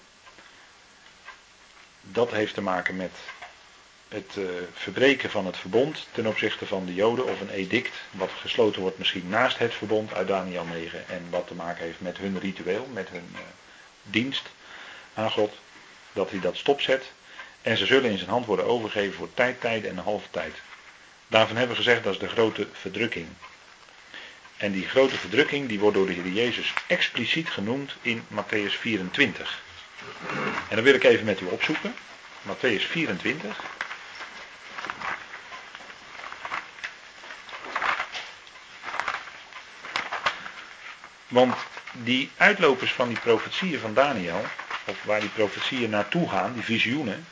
[2.01, 3.11] Dat heeft te maken met
[4.07, 8.30] het uh, verbreken van het verbond ten opzichte van de Joden of een edict wat
[8.41, 12.17] gesloten wordt misschien naast het verbond uit Daniel 9 en wat te maken heeft met
[12.17, 13.39] hun ritueel, met hun uh,
[14.03, 14.49] dienst
[15.13, 15.53] aan God,
[16.13, 17.11] dat hij dat stopzet
[17.68, 20.55] en ze zullen in zijn hand worden overgegeven voor tijd, tijden en een halve tijd.
[21.28, 23.28] Daarvan hebben we gezegd dat is de grote verdrukking.
[24.57, 29.61] En die grote verdrukking die wordt door de Heer Jezus expliciet genoemd in Matthäus 24.
[30.70, 31.95] En dan wil ik even met u opzoeken.
[32.41, 33.63] Matthäus 24.
[41.28, 41.55] Want
[41.91, 44.45] die uitlopers van die profetieën van Daniel,
[44.86, 47.26] of waar die profetieën naartoe gaan, die visioenen,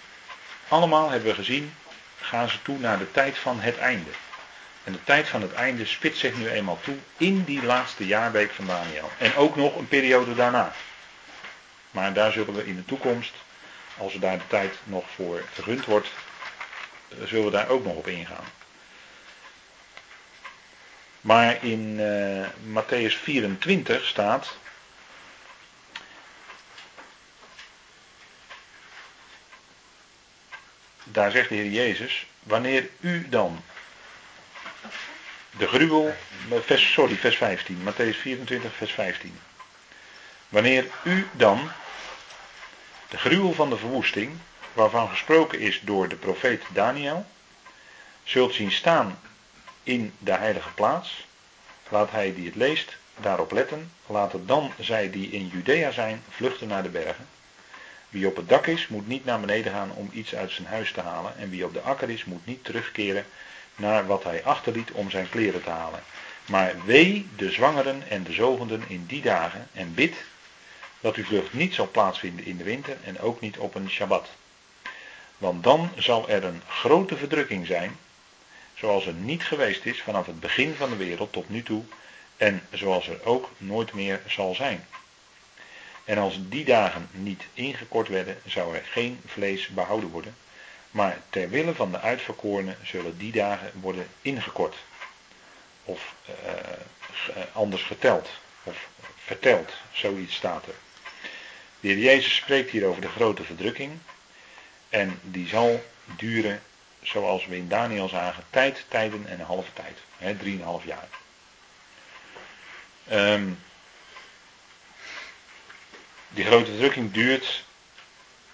[0.67, 1.73] allemaal hebben we gezien,
[2.21, 4.09] gaan ze toe naar de tijd van het einde.
[4.83, 8.51] En de tijd van het einde spitst zich nu eenmaal toe in die laatste jaarweek
[8.51, 9.11] van Daniel.
[9.17, 10.73] En ook nog een periode daarna.
[11.91, 13.33] Maar daar zullen we in de toekomst,
[13.97, 16.07] als er daar de tijd nog voor vergund wordt,
[17.09, 18.45] eh, zullen we daar ook nog op ingaan.
[21.21, 22.47] Maar in uh,
[22.81, 24.57] Matthäus 24 staat.
[31.15, 33.63] Daar zegt de Heer Jezus: Wanneer u dan
[35.57, 36.15] de gruwel,
[36.49, 39.39] vers, sorry, vers 15, Matthäus 24, vers 15.
[40.49, 41.71] Wanneer u dan
[43.09, 44.37] de gruwel van de verwoesting,
[44.73, 47.25] waarvan gesproken is door de profeet Daniel,
[48.23, 49.19] zult zien staan
[49.83, 51.25] in de heilige plaats,
[51.89, 56.67] laat hij die het leest daarop letten, laten dan zij die in Judea zijn vluchten
[56.67, 57.27] naar de bergen.
[58.09, 60.91] Wie op het dak is, moet niet naar beneden gaan om iets uit zijn huis
[60.91, 63.25] te halen, en wie op de akker is, moet niet terugkeren
[63.75, 66.03] naar wat hij achterliet om zijn kleren te halen.
[66.45, 70.15] Maar wee de zwangeren en de zogenden in die dagen en bid
[70.99, 74.29] dat uw vlucht niet zal plaatsvinden in de winter en ook niet op een Shabbat.
[75.37, 77.97] Want dan zal er een grote verdrukking zijn,
[78.73, 81.83] zoals er niet geweest is vanaf het begin van de wereld tot nu toe
[82.37, 84.85] en zoals er ook nooit meer zal zijn.
[86.05, 90.35] En als die dagen niet ingekort werden, zou er geen vlees behouden worden,
[90.91, 94.75] maar ter wille van de uitverkorenen zullen die dagen worden ingekort.
[95.83, 98.29] Of uh, anders geteld.
[98.63, 99.73] Of verteld.
[99.91, 100.73] Zoiets staat er.
[101.79, 103.97] De heer Jezus spreekt hier over de grote verdrukking.
[104.89, 105.83] En die zal
[106.17, 106.61] duren,
[107.01, 109.97] zoals we in Daniel zagen, tijd, tijden en een halve tijd.
[110.17, 111.07] He, drieënhalf jaar.
[113.11, 113.59] Um,
[116.35, 117.63] die grote verdrukking duurt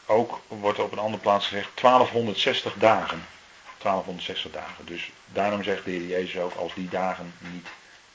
[0.05, 3.25] ook wordt op een andere plaats gezegd 1260 dagen.
[3.77, 4.85] 1260 dagen.
[4.85, 7.67] Dus daarom zegt de Heer Jezus ook als die dagen niet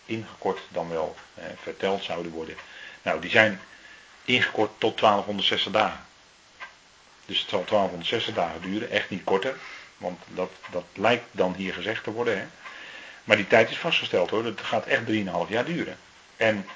[0.04, 2.56] ingekort dan wel eh, verteld zouden worden.
[3.02, 3.60] Nou, die zijn
[4.24, 6.06] ingekort tot 1260 dagen.
[7.26, 9.56] Dus het zal 1260 dagen duren, echt niet korter.
[9.96, 12.38] Want dat, dat lijkt dan hier gezegd te worden.
[12.38, 12.46] Hè?
[13.24, 14.42] Maar die tijd is vastgesteld hoor.
[14.42, 15.98] Dat gaat echt 3,5 jaar duren.
[16.36, 16.66] En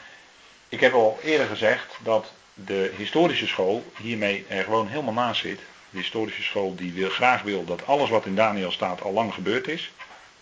[0.68, 2.32] ik heb al eerder gezegd dat
[2.64, 5.58] de historische school hiermee er gewoon helemaal naast zit.
[5.90, 9.34] De historische school die wil, graag wil dat alles wat in Daniel staat al lang
[9.34, 9.90] gebeurd is.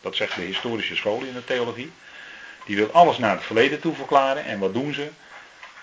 [0.01, 1.91] Dat zegt de historische school in de theologie.
[2.65, 4.45] Die wil alles naar het verleden toe verklaren.
[4.45, 5.09] En wat doen ze?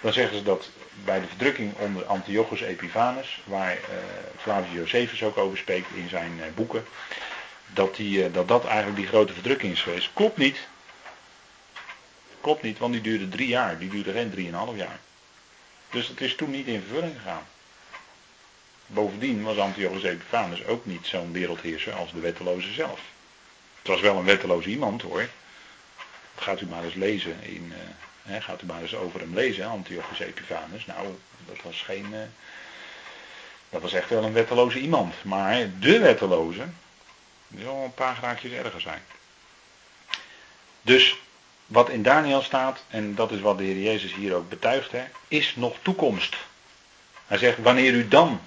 [0.02, 0.70] Dan zeggen ze dat
[1.04, 3.80] bij de verdrukking onder Antiochus Epiphanes, waar uh,
[4.38, 6.86] Flavius Josephus ook over spreekt in zijn uh, boeken,
[7.74, 10.10] dat, die, uh, dat dat eigenlijk die grote verdrukking is geweest.
[10.14, 10.68] Klopt niet.
[12.42, 13.78] Klopt niet, want die duurde drie jaar.
[13.78, 15.00] Die duurde geen drieënhalf jaar.
[15.96, 17.48] Dus het is toen niet in vervulling gegaan.
[18.88, 23.00] Bovendien was Antiochus Epiphanes ook niet zo'n wereldheerser als de wetteloze zelf.
[23.78, 25.30] Het was wel een wetteloos iemand hoor.
[26.36, 27.74] Gaat u maar eens lezen in,
[28.22, 30.86] He, gaat u maar eens over hem lezen, Antiochus Epiphanes.
[30.86, 31.08] Nou,
[31.46, 32.06] dat was geen.
[32.12, 32.20] Uh,
[33.70, 35.24] dat was echt wel een wetteloze iemand.
[35.24, 36.68] Maar de wetteloze.
[37.48, 39.02] Die zal een paar graadjes erger zijn.
[40.82, 41.18] Dus
[41.66, 45.04] wat in Daniel staat, en dat is wat de Heer Jezus hier ook betuigt, hè,
[45.28, 46.36] is nog toekomst.
[47.28, 48.42] Hij zegt, wanneer u dan.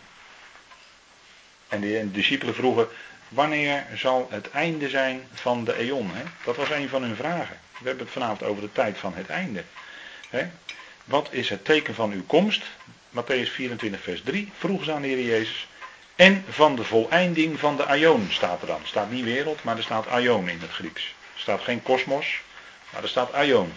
[1.69, 2.89] En de discipelen vroegen,
[3.29, 6.11] wanneer zal het einde zijn van de eon?
[6.15, 6.23] Hè?
[6.45, 7.59] Dat was een van hun vragen.
[7.79, 9.65] We hebben het vanavond over de tijd van het einde.
[11.05, 12.63] Wat is het teken van uw komst?
[13.11, 15.69] Matthäus 24, vers 3 vroeg ze aan de Heer Jezus.
[16.17, 18.81] En van de voleinding van de aion staat er dan.
[18.85, 21.03] Staat niet wereld, maar er staat aion in het Grieks.
[21.35, 22.41] Er staat geen kosmos,
[22.91, 23.73] maar er staat aion.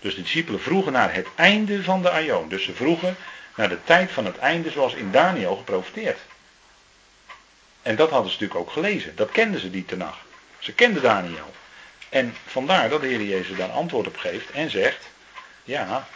[0.00, 2.48] Dus de discipelen vroegen naar het einde van de aion.
[2.48, 3.16] Dus ze vroegen
[3.56, 6.18] naar de tijd van het einde zoals in Daniel geprofiteerd.
[7.82, 9.16] En dat hadden ze natuurlijk ook gelezen.
[9.16, 10.18] Dat kenden ze die nacht.
[10.58, 11.54] Ze kenden Daniel.
[12.08, 15.08] En vandaar dat de Heer Jezus daar antwoord op geeft en zegt:
[15.64, 16.06] Ja,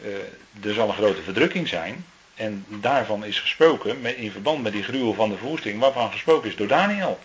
[0.00, 0.16] uh,
[0.64, 2.06] er zal een grote verdrukking zijn.
[2.34, 6.56] En daarvan is gesproken in verband met die gruwel van de verwoesting, waarvan gesproken is
[6.56, 7.18] door Daniel.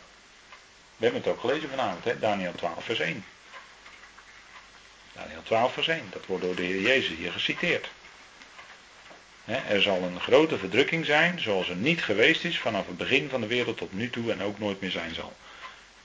[0.98, 2.20] We hebben het ook gelezen vanavond, hè?
[2.20, 3.26] Daniel 12, vers 1.
[5.16, 6.02] Daniel 12, vers 1.
[6.12, 7.90] Dat wordt door de Heer Jezus hier geciteerd.
[9.46, 13.42] er zal een grote verdrukking zijn, zoals er niet geweest is vanaf het begin van
[13.42, 15.34] de wereld tot nu toe en ook nooit meer zijn zal.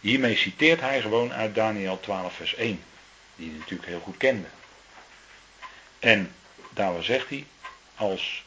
[0.00, 2.82] Hiermee citeert hij gewoon uit Daniel 12, vers 1,
[3.36, 4.48] die hij natuurlijk heel goed kende.
[5.98, 6.34] En
[6.70, 7.46] daar zegt hij,
[7.96, 8.44] als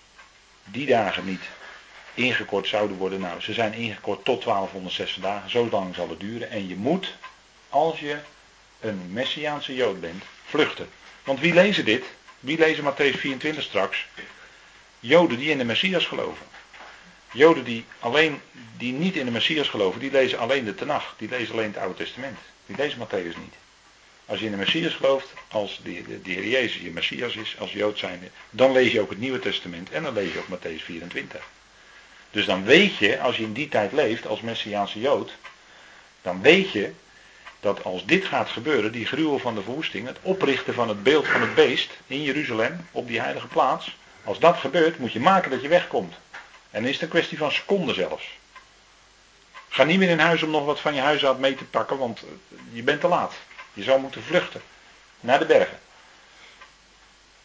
[0.64, 1.44] die dagen niet
[2.14, 6.50] ingekort zouden worden, nou, ze zijn ingekort tot 1260 dagen, zo lang zal het duren.
[6.50, 7.16] En je moet,
[7.70, 8.18] als je
[8.80, 10.90] een Messiaanse Jood bent, vluchten.
[11.24, 12.04] Want wie lezen dit?
[12.40, 14.08] Wie lezen Matthäus 24 straks?
[15.00, 16.46] Joden die in de Messias geloven.
[17.32, 18.42] Joden die, alleen,
[18.78, 21.16] die niet in de Messias geloven, die lezen alleen de Tenach.
[21.18, 22.38] Die lezen alleen het Oude Testament.
[22.66, 23.56] Die lezen Matthäus niet.
[24.26, 27.56] Als je in de Messias gelooft, als de, de, de Heer Jezus je Messias is,
[27.60, 30.60] als Jood zijnde, dan lees je ook het Nieuwe Testament en dan lees je ook
[30.60, 31.48] Matthäus 24.
[32.32, 35.32] Dus dan weet je, als je in die tijd leeft als Messiaanse Jood,
[36.22, 36.92] dan weet je
[37.62, 41.28] dat als dit gaat gebeuren, die gruwel van de verwoesting, het oprichten van het beeld
[41.28, 45.52] van het beest in Jeruzalem, op die heilige plaats, als dat gebeurt, moet je maken
[45.52, 46.16] dat je wegkomt.
[46.72, 48.30] En dan is het een kwestie van seconden zelfs.
[49.70, 52.24] Ga niet meer in huis om nog wat van je huishoud mee te pakken, want
[52.72, 53.34] je bent te laat.
[53.74, 54.62] Je zou moeten vluchten
[55.20, 55.80] naar de bergen.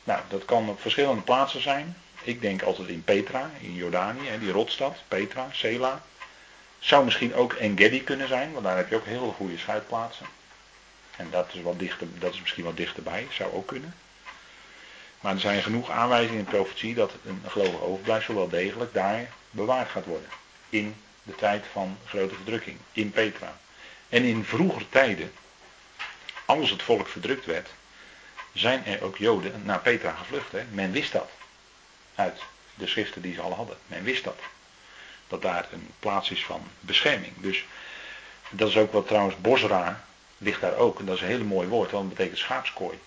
[0.05, 1.97] Nou, dat kan op verschillende plaatsen zijn.
[2.23, 6.03] Ik denk altijd in Petra, in Jordanië, die rotstad, Petra, Sela.
[6.79, 10.27] Zou misschien ook Engedi kunnen zijn, want daar heb je ook heel goede schuitplaatsen.
[11.17, 13.95] En dat is, wat dichter, dat is misschien wat dichterbij, zou ook kunnen.
[15.21, 19.31] Maar er zijn genoeg aanwijzingen in de profetie dat een gelovige overblijfsel wel degelijk daar
[19.51, 20.29] bewaard gaat worden.
[20.69, 23.59] In de tijd van grote verdrukking, in Petra.
[24.09, 25.33] En in vroegere tijden,
[26.45, 27.69] als het volk verdrukt werd,
[28.53, 30.53] zijn er ook Joden naar Petra gevlucht.
[30.53, 30.65] Hè?
[30.71, 31.31] Men wist dat.
[32.15, 32.43] Uit
[32.75, 33.77] de schriften die ze al hadden.
[33.87, 34.39] Men wist dat.
[35.29, 37.33] Dat daar een plaats is van bescherming.
[37.37, 37.65] Dus
[38.51, 40.05] dat is ook wat trouwens Bosra
[40.39, 40.99] ligt daar ook.
[40.99, 42.99] En dat is een hele mooi woord, want het betekent schaapskooi.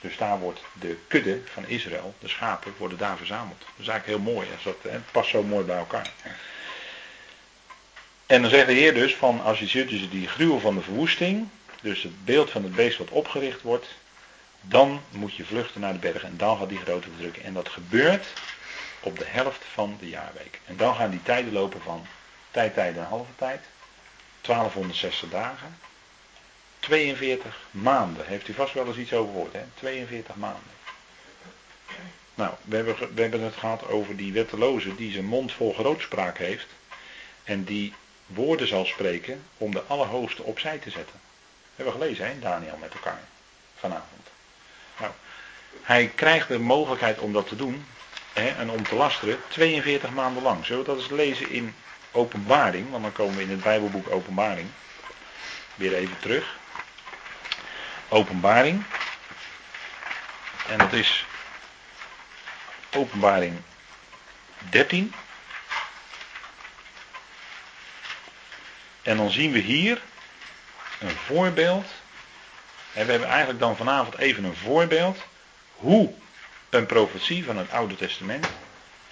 [0.00, 3.58] Dus daar wordt de kudde van Israël, de schapen, worden daar verzameld.
[3.58, 4.48] Dat is eigenlijk heel mooi.
[4.64, 6.10] Dat, het past zo mooi bij elkaar.
[8.26, 10.82] En dan zegt de Heer dus van als je ziet dus die gruwel van de
[10.82, 11.48] verwoesting,
[11.80, 13.86] dus het beeld van het beest wat opgericht wordt,
[14.60, 17.44] dan moet je vluchten naar de bergen en dan gaat die grote verdrukking.
[17.44, 18.26] En dat gebeurt
[19.00, 20.60] op de helft van de jaarweek.
[20.64, 22.06] En dan gaan die tijden lopen van
[22.50, 23.60] tijd, tijd en halve tijd,
[24.40, 25.78] 1260 dagen,
[26.78, 28.26] 42 maanden.
[28.26, 29.64] Heeft u vast wel eens iets over gehoord, hè?
[29.74, 30.78] 42 maanden.
[32.34, 36.38] Nou, we hebben, we hebben het gehad over die wetteloze die zijn mond vol grootspraak
[36.38, 36.66] heeft.
[37.44, 37.94] En die
[38.26, 41.20] woorden zal spreken om de Allerhoogste opzij te zetten.
[41.76, 43.20] We hebben gelezen, hè, Daniel met elkaar.
[43.76, 44.28] Vanavond.
[44.98, 45.12] Nou,
[45.82, 47.86] hij krijgt de mogelijkheid om dat te doen.
[48.48, 50.66] En om te lasteren 42 maanden lang.
[50.66, 51.74] Zullen we dat eens lezen in
[52.12, 52.90] openbaring?
[52.90, 54.68] Want dan komen we in het Bijbelboek openbaring.
[55.74, 56.58] Weer even terug
[58.08, 58.84] openbaring.
[60.68, 61.26] En dat is
[62.92, 63.60] openbaring
[64.70, 65.14] 13.
[69.02, 70.00] En dan zien we hier
[70.98, 71.86] een voorbeeld.
[72.92, 75.18] En we hebben eigenlijk dan vanavond even een voorbeeld
[75.74, 76.14] hoe
[76.70, 78.46] een profetie van het Oude Testament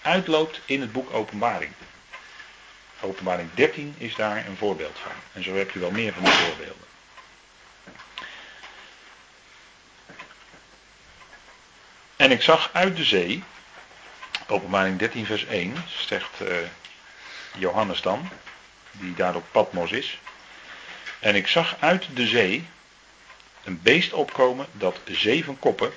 [0.03, 1.73] uitloopt in het boek Openbaring.
[3.01, 5.13] Openbaring 13 is daar een voorbeeld van.
[5.33, 6.87] En zo hebt u wel meer van die voorbeelden.
[12.17, 13.43] En ik zag uit de zee,
[14.47, 16.49] openbaring 13 vers 1, zegt uh,
[17.57, 18.29] Johannes dan,
[18.91, 20.19] die daar op Patmos is.
[21.19, 22.69] En ik zag uit de zee
[23.65, 25.93] een beest opkomen dat zeven koppen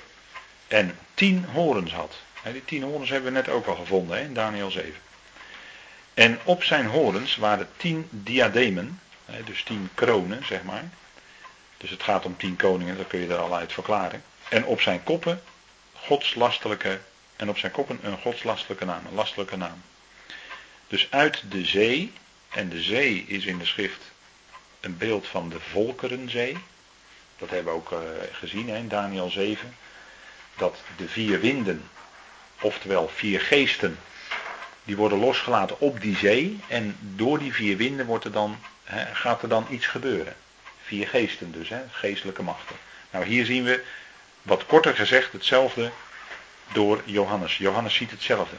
[0.72, 2.14] en tien horens had.
[2.52, 4.94] die tien horens hebben we net ook al gevonden in Daniel 7.
[6.14, 9.00] En op zijn horens waren tien diademen,
[9.44, 10.84] dus tien kronen, zeg maar.
[11.76, 14.22] Dus het gaat om tien koningen, dat kun je er al uit verklaren.
[14.48, 15.42] En op zijn koppen
[15.92, 17.00] godslastelijke,
[17.36, 19.82] en op zijn koppen een godslastelijke naam, een lastelijke naam.
[20.86, 22.12] Dus uit de zee,
[22.48, 24.02] en de zee is in de schrift
[24.80, 26.56] een beeld van de Volkerenzee.
[27.38, 27.98] Dat hebben we ook uh,
[28.32, 29.76] gezien in Daniel 7.
[30.56, 31.90] Dat de vier winden,
[32.60, 33.98] oftewel vier geesten,
[34.84, 36.60] die worden losgelaten op die zee.
[36.68, 38.58] En door die vier winden wordt er dan,
[39.12, 40.36] gaat er dan iets gebeuren.
[40.82, 42.76] Vier geesten dus, hè, geestelijke machten.
[43.10, 43.84] Nou, hier zien we,
[44.42, 45.90] wat korter gezegd, hetzelfde
[46.72, 47.56] door Johannes.
[47.56, 48.56] Johannes ziet hetzelfde.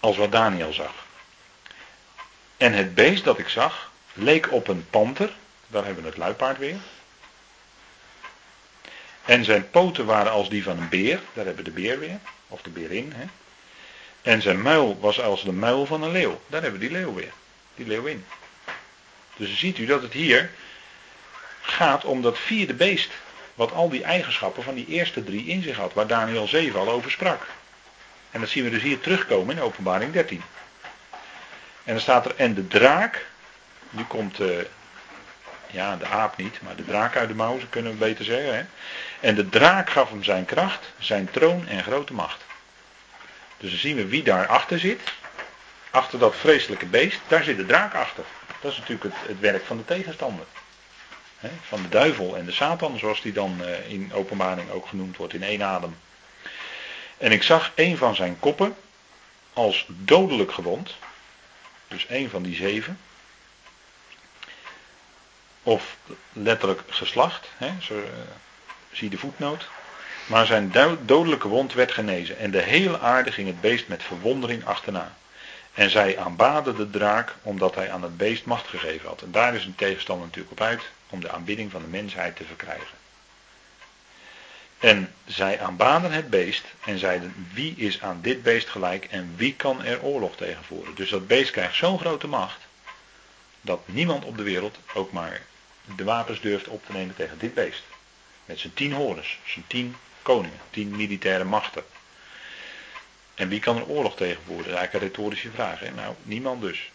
[0.00, 1.06] Als wat Daniel zag.
[2.56, 5.30] En het beest dat ik zag, leek op een panter.
[5.66, 6.76] Daar hebben we het luipaard weer.
[9.26, 11.20] En zijn poten waren als die van een beer.
[11.32, 12.18] Daar hebben we de beer weer.
[12.48, 13.12] Of de beerin.
[13.16, 13.24] Hè.
[14.22, 16.40] En zijn muil was als de muil van een leeuw.
[16.46, 17.32] Daar hebben we die leeuw weer.
[17.74, 18.24] Die leeuwin.
[19.36, 20.50] Dus ziet u dat het hier
[21.60, 23.10] gaat om dat vierde beest.
[23.54, 25.92] Wat al die eigenschappen van die eerste drie in zich had.
[25.92, 27.46] Waar Daniel 7 al over sprak.
[28.30, 30.42] En dat zien we dus hier terugkomen in openbaring 13.
[31.84, 33.26] En dan staat er, en de draak.
[33.90, 34.48] Nu komt, uh,
[35.70, 38.56] ja de aap niet, maar de draak uit de mouw, kunnen we beter zeggen.
[38.56, 38.64] Hè?
[39.20, 42.44] En de draak gaf hem zijn kracht, zijn troon en grote macht.
[43.56, 45.00] Dus dan zien we wie daarachter zit.
[45.90, 48.24] Achter dat vreselijke beest, daar zit de draak achter.
[48.60, 50.46] Dat is natuurlijk het, het werk van de tegenstander.
[51.62, 55.32] van de duivel en de Satan, zoals die dan eh, in openbaring ook genoemd wordt
[55.32, 55.96] in één adem.
[57.18, 58.76] En ik zag een van zijn koppen
[59.52, 60.94] als dodelijk gewond.
[61.88, 62.98] Dus een van die zeven.
[65.62, 65.96] Of
[66.32, 67.48] letterlijk geslacht.
[67.56, 67.96] Hè, uh,
[68.96, 69.68] zie de voetnoot.
[70.26, 72.38] Maar zijn dodelijke wond werd genezen.
[72.38, 75.14] En de hele aarde ging het beest met verwondering achterna.
[75.74, 79.22] En zij aanbaden de draak omdat hij aan het beest macht gegeven had.
[79.22, 82.44] En daar is een tegenstander natuurlijk op uit om de aanbidding van de mensheid te
[82.44, 82.96] verkrijgen.
[84.78, 89.54] En zij aanbaden het beest en zeiden: Wie is aan dit beest gelijk en wie
[89.54, 90.94] kan er oorlog tegen voeren?
[90.94, 92.60] Dus dat beest krijgt zo'n grote macht
[93.60, 95.42] dat niemand op de wereld ook maar
[95.96, 97.82] de wapens durft op te nemen tegen dit beest.
[98.46, 101.84] Met zijn tien horens, zijn tien koningen, tien militaire machten.
[103.34, 104.64] En wie kan er oorlog tegen voeren?
[104.64, 105.80] Dat is eigenlijk een retorische vraag.
[105.80, 105.90] Hè?
[105.90, 106.90] Nou, niemand dus.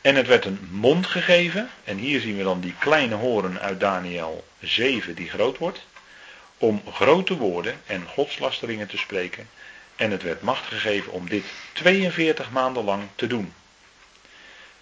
[0.00, 1.70] En het werd een mond gegeven.
[1.84, 5.86] En hier zien we dan die kleine horen uit Daniel 7 die groot wordt.
[6.58, 9.48] Om grote woorden en godslasteringen te spreken.
[9.96, 13.52] En het werd macht gegeven om dit 42 maanden lang te doen.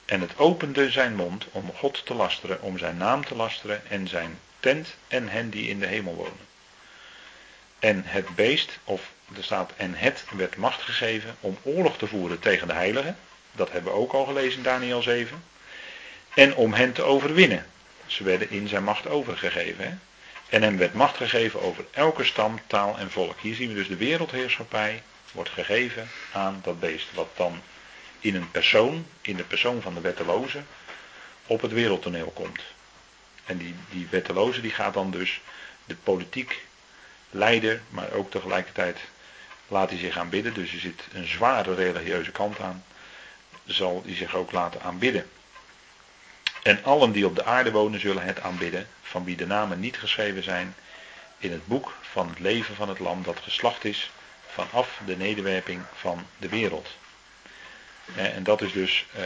[0.07, 4.09] En het opende zijn mond om God te lasteren, om zijn naam te lasteren en
[4.09, 6.47] zijn tent en hen die in de hemel wonen.
[7.79, 12.39] En het beest, of er staat, en het werd macht gegeven om oorlog te voeren
[12.39, 13.17] tegen de heiligen.
[13.53, 15.45] Dat hebben we ook al gelezen in Daniel 7.
[16.35, 17.67] En om hen te overwinnen.
[18.07, 20.01] Ze werden in zijn macht overgegeven.
[20.49, 23.41] En hem werd macht gegeven over elke stam, taal en volk.
[23.41, 25.03] Hier zien we dus de wereldheerschappij
[25.33, 27.07] wordt gegeven aan dat beest.
[27.15, 27.63] Wat dan
[28.21, 30.63] in een persoon, in de persoon van de wetteloze,
[31.47, 32.63] op het wereldtoneel komt.
[33.45, 35.41] En die, die wetteloze die gaat dan dus
[35.85, 36.65] de politiek
[37.31, 38.99] leiden, maar ook tegelijkertijd
[39.69, 40.55] laat hij zich aanbidden.
[40.55, 42.85] Dus er zit een zware religieuze kant aan.
[43.65, 45.31] Zal hij zich ook laten aanbidden.
[46.63, 49.99] En allen die op de aarde wonen zullen het aanbidden, van wie de namen niet
[49.99, 50.75] geschreven zijn
[51.39, 54.11] in het boek van het leven van het lam dat geslacht is
[54.47, 56.89] vanaf de nederwerping van de wereld.
[58.15, 59.23] En dat is dus, eh,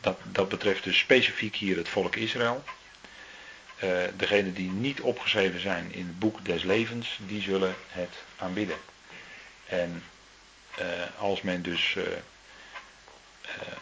[0.00, 2.64] dat, dat betreft dus specifiek hier het volk Israël.
[3.84, 8.76] Uh, degenen die niet opgeschreven zijn in het boek des levens, die zullen het aanbidden.
[9.66, 10.02] En
[10.78, 10.84] uh,
[11.18, 11.96] als men dus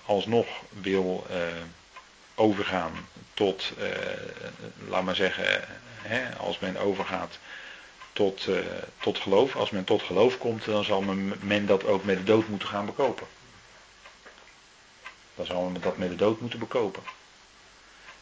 [0.05, 1.27] alsnog wil
[2.35, 3.73] overgaan tot,
[4.89, 5.65] laat maar zeggen,
[6.39, 7.39] als men overgaat
[8.13, 8.49] tot,
[9.01, 9.57] tot geloof.
[9.57, 11.03] Als men tot geloof komt, dan zal
[11.41, 13.27] men, dat ook met de dood moeten gaan bekopen.
[15.35, 17.03] Dan zal men dat met de dood moeten bekopen.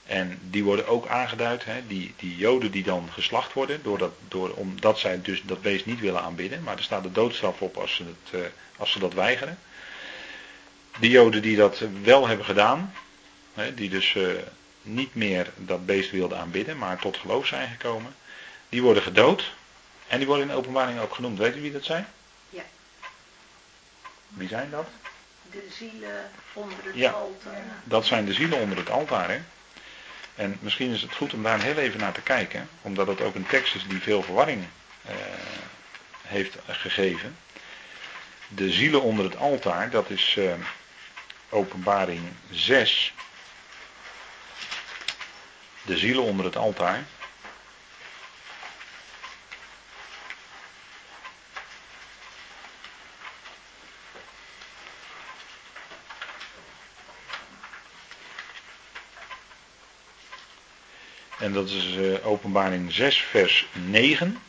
[0.06, 4.50] En die worden ook aangeduid, hè, die, die joden die dan geslacht worden, doordat, door,
[4.50, 6.62] omdat zij dus dat beest niet willen aanbidden.
[6.62, 9.58] Maar er staat de doodstraf op als ze, het, uh, als ze dat weigeren.
[10.98, 12.94] Die joden die dat wel hebben gedaan,
[13.54, 14.32] hè, die dus uh,
[14.82, 18.14] niet meer dat beest wilden aanbidden, maar tot geloof zijn gekomen,
[18.68, 19.52] die worden gedood.
[20.06, 21.38] En die worden in de openbaring ook genoemd.
[21.38, 22.06] Weet u wie dat zijn?
[22.50, 22.62] Ja.
[24.28, 24.86] Wie zijn dat?
[25.52, 27.64] De zielen onder het ja, altaar.
[27.84, 29.30] Dat zijn de zielen onder het altaar.
[29.30, 29.40] Hè?
[30.34, 33.34] En misschien is het goed om daar heel even naar te kijken, omdat het ook
[33.34, 34.64] een tekst is die veel verwarring
[35.02, 35.14] eh,
[36.22, 37.36] heeft gegeven.
[38.48, 40.52] De zielen onder het altaar, dat is eh,
[41.48, 43.14] openbaring 6.
[45.82, 47.04] De zielen onder het altaar.
[61.52, 64.42] En dat is uh, openbaring 6, vers 9.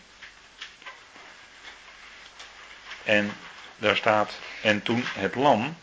[3.04, 3.34] En
[3.78, 4.32] daar staat,
[4.62, 5.78] en toen het lam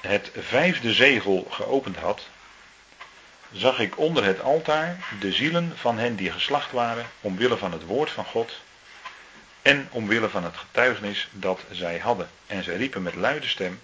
[0.00, 2.26] het vijfde zegel geopend had,
[3.52, 7.84] zag ik onder het altaar de zielen van hen die geslacht waren, omwille van het
[7.84, 8.60] woord van God
[9.62, 12.28] en omwille van het getuigenis dat zij hadden.
[12.46, 13.80] En zij riepen met luide stem,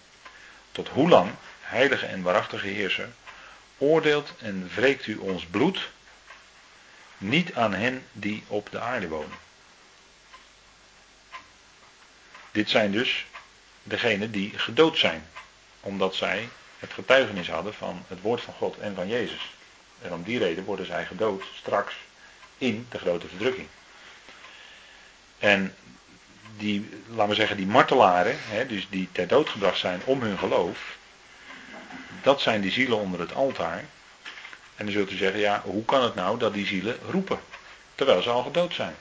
[0.73, 1.31] tot hoe lang
[1.65, 3.09] heilige en waarachtige heerser,
[3.79, 5.91] oordeelt en wreekt u ons bloed
[7.19, 9.39] niet aan hen die op de aarde wonen.
[12.53, 13.27] Dit zijn dus
[13.83, 15.27] degenen die gedood zijn,
[15.81, 19.53] omdat zij het getuigenis hadden van het woord van God en van Jezus.
[20.03, 21.95] En om die reden worden zij gedood straks
[22.59, 23.69] in de grote verdrukking.
[25.39, 25.75] En
[26.57, 30.39] die, laten we zeggen, die martelaren, hè, dus die ter dood gebracht zijn om hun
[30.39, 30.97] geloof,
[32.23, 33.85] dat zijn die zielen onder het altaar.
[34.77, 37.41] En dan zult u zeggen, ja, hoe kan het nou dat die zielen roepen?
[37.95, 38.97] Terwijl ze al gedood zijn.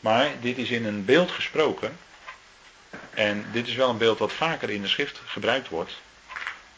[0.00, 1.98] Maar dit is in een beeld gesproken.
[3.10, 6.00] En dit is wel een beeld wat vaker in de schrift gebruikt wordt.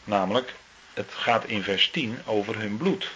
[0.03, 0.53] Namelijk,
[0.93, 3.09] het gaat in vers 10 over hun bloed.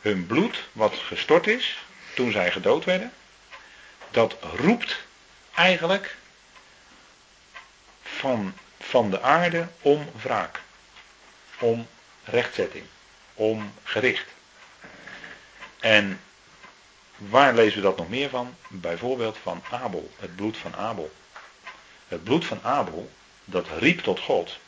[0.00, 1.78] Hun bloed, wat gestort is
[2.14, 3.12] toen zij gedood werden,
[4.10, 4.96] dat roept
[5.54, 6.16] eigenlijk
[8.02, 8.54] van
[8.90, 10.60] van de aarde om wraak,
[11.58, 11.86] om
[12.24, 12.84] rechtzetting,
[13.34, 14.26] om gericht.
[15.80, 16.20] En
[17.16, 18.56] waar lezen we dat nog meer van?
[18.68, 21.12] Bijvoorbeeld van Abel, het bloed van Abel.
[22.08, 23.10] Het bloed van Abel,
[23.44, 24.58] dat riep tot God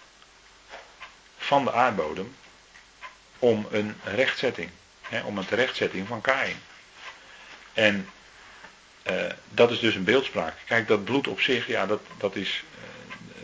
[1.37, 2.37] van de aardbodem
[3.39, 4.71] om een rechtzetting,
[5.01, 6.57] hè, om een terechtzetting van Kain.
[7.73, 8.09] En
[9.11, 10.55] uh, dat is dus een beeldspraak.
[10.67, 12.65] Kijk, dat bloed op zich, ja, dat, dat is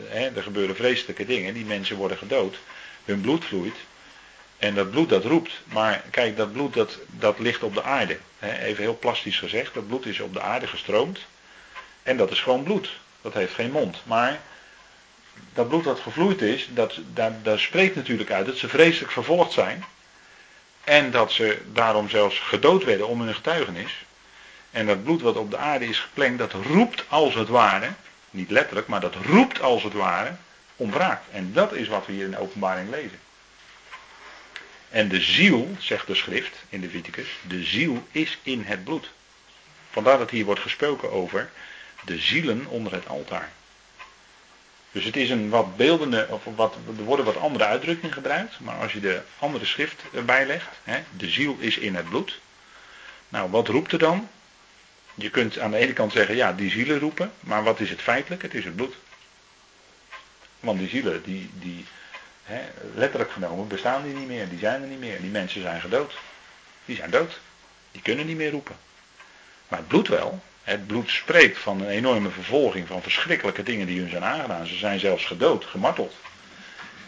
[0.08, 2.58] hè, er gebeuren vreselijke dingen, die mensen worden gedood,
[3.04, 3.76] hun bloed vloeit.
[4.58, 8.18] En dat bloed dat roept, maar kijk, dat bloed dat, dat ligt op de aarde.
[8.38, 11.18] Hè, even heel plastisch gezegd, dat bloed is op de aarde gestroomd.
[12.02, 12.90] En dat is gewoon bloed.
[13.22, 14.02] Dat heeft geen mond.
[14.04, 14.40] Maar
[15.52, 19.52] dat bloed dat gevloeid is, dat, daar, daar spreekt natuurlijk uit dat ze vreselijk vervolgd
[19.52, 19.84] zijn.
[20.84, 24.04] En dat ze daarom zelfs gedood werden om hun getuigenis.
[24.70, 27.90] En dat bloed wat op de aarde is geplengd, dat roept als het ware
[28.30, 30.36] niet letterlijk, maar dat roept als het ware
[30.76, 31.22] om wraak.
[31.30, 33.18] En dat is wat we hier in de openbaring lezen.
[34.90, 39.10] En de ziel, zegt de schrift in de Viticus, de ziel is in het bloed.
[39.90, 41.50] Vandaar dat hier wordt gesproken over
[42.04, 43.52] de zielen onder het altaar.
[44.92, 48.78] Dus het is een wat beeldende, of wat, er worden wat andere uitdrukkingen gebruikt, maar
[48.78, 52.40] als je de andere schrift erbij legt, hè, de ziel is in het bloed.
[53.28, 54.28] Nou, wat roept er dan?
[55.18, 58.02] Je kunt aan de ene kant zeggen, ja, die zielen roepen, maar wat is het
[58.02, 58.42] feitelijk?
[58.42, 58.94] Het is het bloed.
[60.60, 61.84] Want die zielen, die, die
[62.42, 62.60] hè,
[62.94, 65.20] letterlijk genomen, bestaan die niet meer, die zijn er niet meer.
[65.20, 66.14] Die mensen zijn gedood.
[66.84, 67.40] Die zijn dood.
[67.92, 68.76] Die kunnen niet meer roepen.
[69.68, 70.42] Maar het bloed wel.
[70.62, 74.66] Het bloed spreekt van een enorme vervolging, van verschrikkelijke dingen die hun zijn aangedaan.
[74.66, 76.14] Ze zijn zelfs gedood, gemarteld.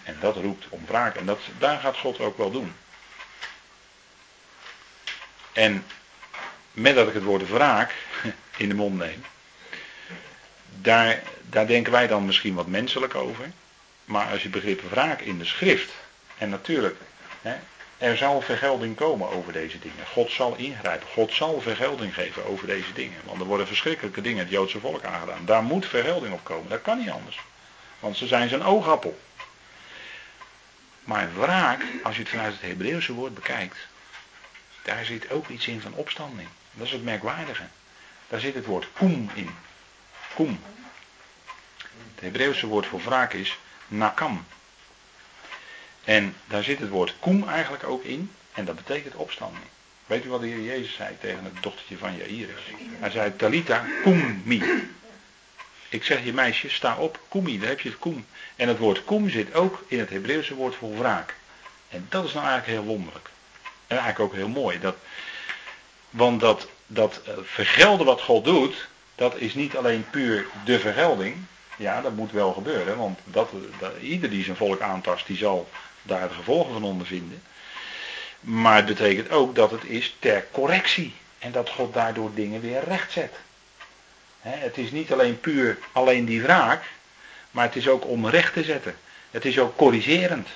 [0.03, 1.17] En dat roept om wraak.
[1.17, 2.75] En dat, daar gaat God ook wel doen.
[5.53, 5.85] En
[6.73, 7.95] met dat ik het woord wraak
[8.57, 9.25] in de mond neem,
[10.81, 13.51] daar, daar denken wij dan misschien wat menselijk over.
[14.05, 15.91] Maar als je begrip wraak in de schrift,
[16.39, 16.97] en natuurlijk,
[17.43, 17.55] hè,
[17.99, 20.07] er zal vergelding komen over deze dingen.
[20.07, 21.09] God zal ingrijpen.
[21.09, 23.21] God zal vergelding geven over deze dingen.
[23.25, 25.45] Want er worden verschrikkelijke dingen het Joodse volk aangedaan.
[25.45, 26.71] Daar moet vergelding op komen.
[26.71, 27.41] Dat kan niet anders.
[27.99, 29.19] Want ze zijn zijn oogappel.
[31.05, 33.77] Maar wraak, als je het vanuit het Hebreeuwse woord bekijkt,
[34.83, 36.49] daar zit ook iets in van opstanding.
[36.73, 37.65] Dat is het merkwaardige.
[38.29, 39.51] Daar zit het woord koem in.
[40.35, 40.61] Koem.
[42.15, 44.45] Het Hebreeuwse woord voor wraak is nakam.
[46.05, 48.33] En daar zit het woord koem eigenlijk ook in.
[48.53, 49.65] En dat betekent opstanding.
[50.07, 52.61] Weet u wat de Heer Jezus zei tegen het dochtertje van Jairus?
[52.99, 53.85] Hij zei, Talita,
[54.43, 54.89] mi.
[55.89, 58.27] Ik zeg je meisje, sta op, koemi, daar heb je het koem.
[58.57, 61.35] En het woord koem zit ook in het Hebreeuwse woord voor wraak.
[61.89, 63.31] En dat is nou eigenlijk heel wonderlijk.
[63.87, 64.81] En eigenlijk ook heel mooi.
[64.81, 64.97] Dat,
[66.11, 71.37] want dat, dat eh, vergelden wat God doet, dat is niet alleen puur de vergelding.
[71.77, 73.51] Ja, dat moet wel gebeuren, want dat,
[74.01, 75.69] ieder die zijn volk aantast, die zal
[76.03, 77.43] daar de gevolgen van ondervinden.
[78.41, 81.15] Maar het betekent ook dat het is ter correctie.
[81.41, 83.33] En dat God daardoor dingen weer recht zet.
[84.41, 86.83] het is niet alleen puur alleen die wraak,
[87.51, 88.97] maar het is ook om recht te zetten.
[89.31, 90.49] Het is ook corrigerend.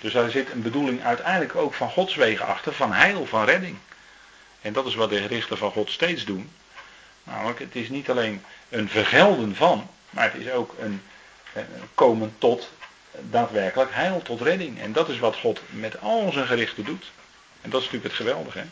[0.00, 3.76] Dus daar zit een bedoeling uiteindelijk ook van Gods wegen achter, van heil, van redding.
[4.60, 6.50] En dat is wat de gerichten van God steeds doen.
[7.24, 11.02] Namelijk, het is niet alleen een vergelden van, maar het is ook een,
[11.52, 12.70] een komen tot
[13.20, 14.80] daadwerkelijk heil, tot redding.
[14.80, 17.04] En dat is wat God met al zijn gerichten doet.
[17.60, 18.64] En dat is natuurlijk het geweldige.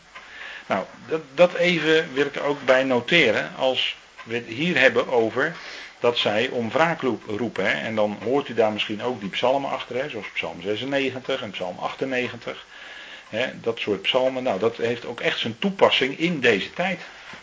[0.67, 5.07] Nou, dat, dat even wil ik er ook bij noteren als we het hier hebben
[5.07, 5.55] over
[5.99, 7.65] dat zij om wraak roepen.
[7.65, 7.71] Hè.
[7.71, 11.51] En dan hoort u daar misschien ook die psalmen achter, hè, zoals psalm 96 en
[11.51, 12.65] psalm 98.
[13.61, 17.01] Dat soort psalmen, nou dat heeft ook echt zijn toepassing in deze tijd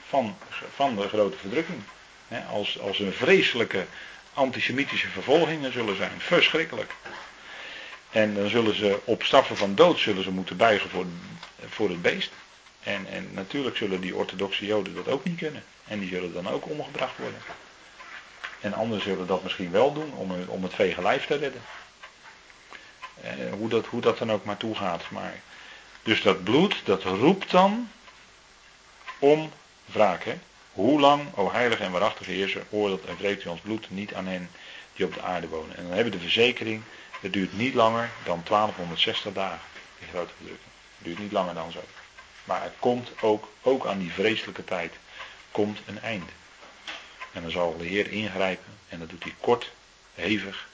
[0.08, 0.36] van,
[0.74, 1.82] van de grote verdrukking.
[2.50, 3.84] Als, als een vreselijke
[4.34, 6.12] antisemitische vervolgingen zullen zijn.
[6.18, 6.94] Verschrikkelijk.
[8.10, 11.06] En dan zullen ze op straffen van dood zullen ze moeten buigen voor,
[11.68, 12.30] voor het beest.
[12.82, 15.64] En, en natuurlijk zullen die orthodoxe joden dat ook niet kunnen.
[15.84, 17.40] En die zullen dan ook omgebracht worden.
[18.60, 21.62] En anderen zullen dat misschien wel doen om, om het vege lijf te redden.
[23.20, 25.10] Eh, hoe, dat, hoe dat dan ook maar toe gaat.
[25.10, 25.40] Maar,
[26.02, 27.90] dus dat bloed, dat roept dan
[29.18, 29.52] om
[29.84, 30.24] wraak.
[30.24, 30.38] Hè?
[30.72, 34.26] Hoe lang, o heilige en waarachtige Heer, oordeelt en wreekt u ons bloed niet aan
[34.26, 34.50] hen
[34.94, 35.76] die op de aarde wonen.
[35.76, 36.82] En dan hebben we de verzekering,
[37.20, 39.66] het duurt niet langer dan 1260 dagen,
[39.98, 40.70] die grote verdrukking.
[40.96, 41.80] Het duurt niet langer dan zo.
[42.44, 44.94] Maar er komt ook, ook aan die vreselijke tijd,
[45.50, 46.32] komt een einde.
[47.32, 49.70] En dan zal de Heer ingrijpen en dat doet hij kort,
[50.14, 50.68] hevig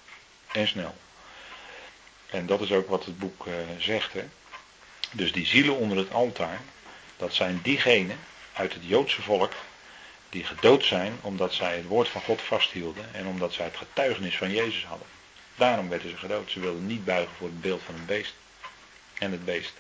[0.53, 0.95] en snel.
[2.31, 4.13] En dat is ook wat het boek uh, zegt.
[4.13, 4.29] Hè?
[5.11, 6.61] Dus die zielen onder het altaar,
[7.17, 8.19] dat zijn diegenen
[8.53, 9.53] uit het Joodse volk
[10.31, 14.37] die gedood zijn omdat zij het woord van God vasthielden en omdat zij het getuigenis
[14.37, 15.07] van Jezus hadden.
[15.57, 16.51] Daarom werden ze gedood.
[16.51, 18.35] Ze wilden niet buigen voor het beeld van een beest
[19.19, 19.73] en het beest.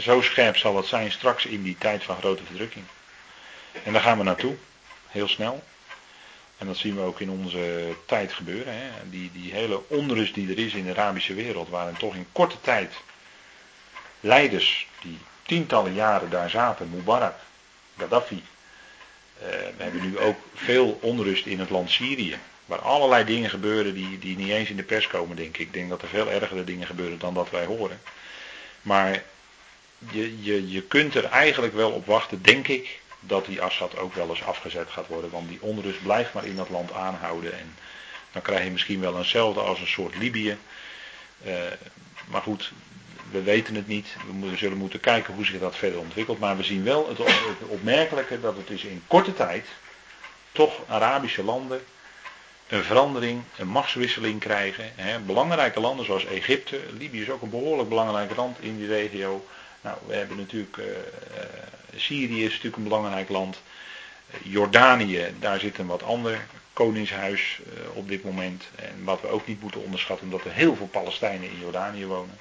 [0.00, 2.84] zo scherp zal het zijn straks in die tijd van grote verdrukking.
[3.84, 4.56] En daar gaan we naartoe,
[5.08, 5.64] heel snel.
[6.58, 8.74] En dat zien we ook in onze tijd gebeuren.
[9.10, 12.60] Die, die hele onrust die er is in de Arabische wereld, waarin toch in korte
[12.60, 12.94] tijd
[14.20, 17.34] leiders die tientallen jaren daar zaten, Mubarak,
[17.96, 18.42] Gaddafi,
[19.42, 22.38] uh, we hebben nu ook veel onrust in het land Syrië.
[22.66, 25.66] Waar allerlei dingen gebeuren die, die niet eens in de pers komen, denk ik.
[25.66, 28.00] Ik denk dat er veel ergere dingen gebeuren dan dat wij horen.
[28.82, 29.22] Maar
[30.10, 34.14] je, je, je kunt er eigenlijk wel op wachten, denk ik, dat die Assad ook
[34.14, 35.30] wel eens afgezet gaat worden.
[35.30, 37.58] Want die onrust blijft maar in dat land aanhouden.
[37.58, 37.74] En
[38.32, 40.56] dan krijg je misschien wel eenzelfde als een soort Libië.
[41.46, 41.54] Uh,
[42.26, 42.72] maar goed,
[43.30, 44.16] we weten het niet.
[44.40, 46.38] We zullen moeten kijken hoe zich dat verder ontwikkelt.
[46.38, 47.18] Maar we zien wel het,
[47.58, 49.66] opmerkelijke dat het is in korte tijd
[50.52, 51.80] toch Arabische landen
[52.68, 54.92] een verandering, een machtswisseling krijgen.
[54.94, 55.18] Hè.
[55.18, 59.46] Belangrijke landen zoals Egypte, Libië is ook een behoorlijk belangrijk land in die regio.
[59.80, 60.84] Nou, we hebben natuurlijk uh,
[61.96, 63.60] Syrië is natuurlijk een belangrijk land.
[64.42, 67.60] Jordanië, daar zit een wat ander koningshuis
[67.92, 68.68] op dit moment.
[68.76, 72.38] En wat we ook niet moeten onderschatten, omdat er heel veel Palestijnen in Jordanië wonen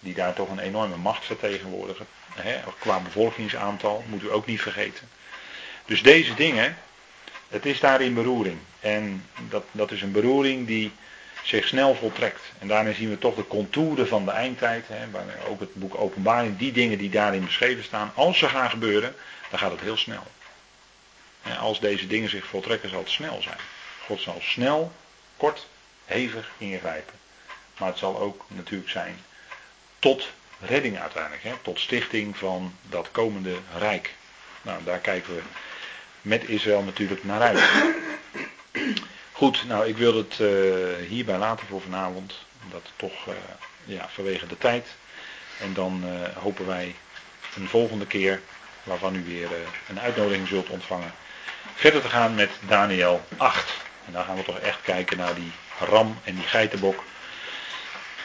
[0.00, 2.06] die daar toch een enorme macht vertegenwoordigen.
[2.34, 5.08] Hè, qua bevolkingsaantal, moet u ook niet vergeten.
[5.84, 6.76] Dus deze dingen,
[7.48, 8.58] het is daar in beroering.
[8.80, 10.92] En dat, dat is een beroering die
[11.42, 12.40] zich snel voltrekt.
[12.58, 14.84] En daarin zien we toch de contouren van de eindtijd.
[14.88, 15.06] Hè,
[15.48, 18.12] ook het boek Openbaring, die dingen die daarin beschreven staan.
[18.14, 19.14] Als ze gaan gebeuren,
[19.50, 20.26] dan gaat het heel snel.
[21.58, 23.58] als deze dingen zich voltrekken, zal het snel zijn.
[24.06, 24.92] God zal snel,
[25.36, 25.66] kort,
[26.04, 27.14] hevig ingrijpen.
[27.78, 29.18] Maar het zal ook natuurlijk zijn
[30.06, 30.28] tot
[30.60, 34.14] redding uiteindelijk, hè, tot stichting van dat komende rijk.
[34.62, 35.42] Nou, daar kijken we
[36.22, 37.60] met Israël natuurlijk naar uit.
[39.32, 40.48] Goed, nou ik wil het uh,
[41.08, 42.34] hierbij laten voor vanavond,
[42.64, 43.34] omdat toch uh,
[43.84, 44.86] ja, vanwege de tijd.
[45.60, 46.94] En dan uh, hopen wij
[47.56, 48.40] een volgende keer,
[48.82, 49.48] waarvan u weer
[49.88, 51.14] een uitnodiging zult ontvangen,
[51.74, 53.72] verder te gaan met Daniel 8.
[54.06, 57.04] En dan gaan we toch echt kijken naar die ram en die geitenbok.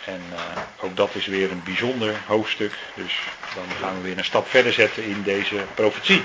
[0.06, 0.40] En uh,
[0.82, 2.74] ook dat is weer een bijzonder hoofdstuk.
[2.96, 3.20] Dus
[3.56, 6.24] dan gaan we weer een stap verder zetten in deze profetie.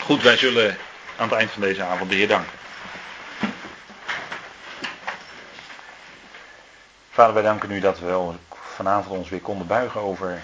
[0.00, 0.76] Goed, wij zullen
[1.16, 2.58] aan het eind van deze avond de Heer danken.
[7.10, 10.42] Vader, wij danken u dat we vanavond ons weer konden buigen over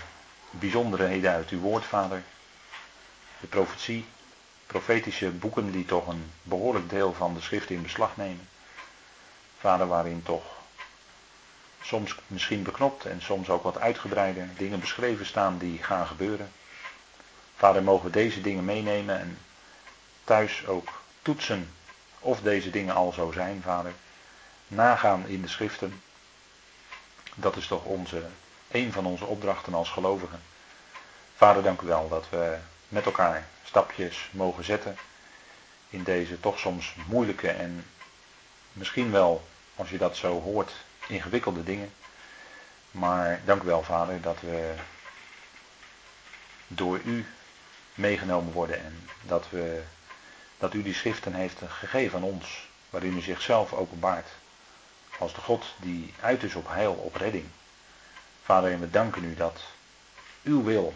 [0.51, 2.23] bijzonderheden uit uw woord, Vader.
[3.41, 4.07] De profetie,
[4.67, 8.49] profetische boeken die toch een behoorlijk deel van de schrift in beslag nemen.
[9.59, 10.60] Vader, waarin toch
[11.91, 16.53] soms misschien beknopt en soms ook wat uitgebreider dingen beschreven staan die gaan gebeuren.
[17.57, 19.39] Vader, mogen we deze dingen meenemen en
[20.25, 20.89] thuis ook
[21.23, 21.73] toetsen
[22.21, 23.93] of deze dingen al zo zijn, Vader.
[24.69, 26.03] Nagaan in de schriften.
[27.35, 28.23] Dat is toch onze,
[28.71, 30.43] een van onze opdrachten als gelovigen.
[31.37, 32.57] Vader, dank u wel dat we
[32.89, 34.97] met elkaar stapjes mogen zetten
[35.89, 37.87] in deze toch soms moeilijke en
[38.73, 40.73] misschien wel, als je dat zo hoort,
[41.11, 41.93] ingewikkelde dingen.
[42.91, 44.75] Maar dank u wel, Vader, dat we
[46.67, 47.27] door u
[47.95, 49.83] meegenomen worden en dat, we,
[50.59, 54.29] dat u die schriften heeft gegeven aan ons, waarin u zichzelf openbaart
[55.19, 57.47] als de God die uit is op heil, op redding.
[58.43, 59.61] Vader, en we danken u dat
[60.43, 60.95] uw wil,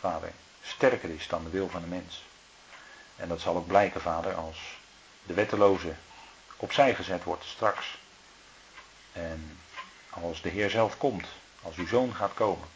[0.00, 0.32] Vader,
[0.62, 2.22] sterker is dan de wil van de mens.
[3.16, 4.78] En dat zal ook blijken, Vader, als
[5.22, 5.94] de wetteloze
[6.56, 7.98] opzij gezet wordt straks.
[9.12, 9.58] En
[10.10, 11.26] als de Heer zelf komt,
[11.62, 12.68] als uw zoon gaat komen.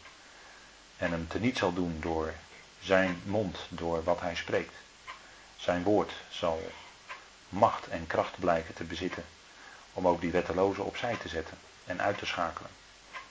[0.97, 2.33] En hem teniet zal doen door
[2.79, 4.73] zijn mond, door wat hij spreekt.
[5.57, 6.71] Zijn woord zal
[7.49, 9.23] macht en kracht blijken te bezitten
[9.93, 12.71] om ook die wettelozen opzij te zetten en uit te schakelen.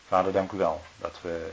[0.09, 1.53] Vader, dank u wel dat we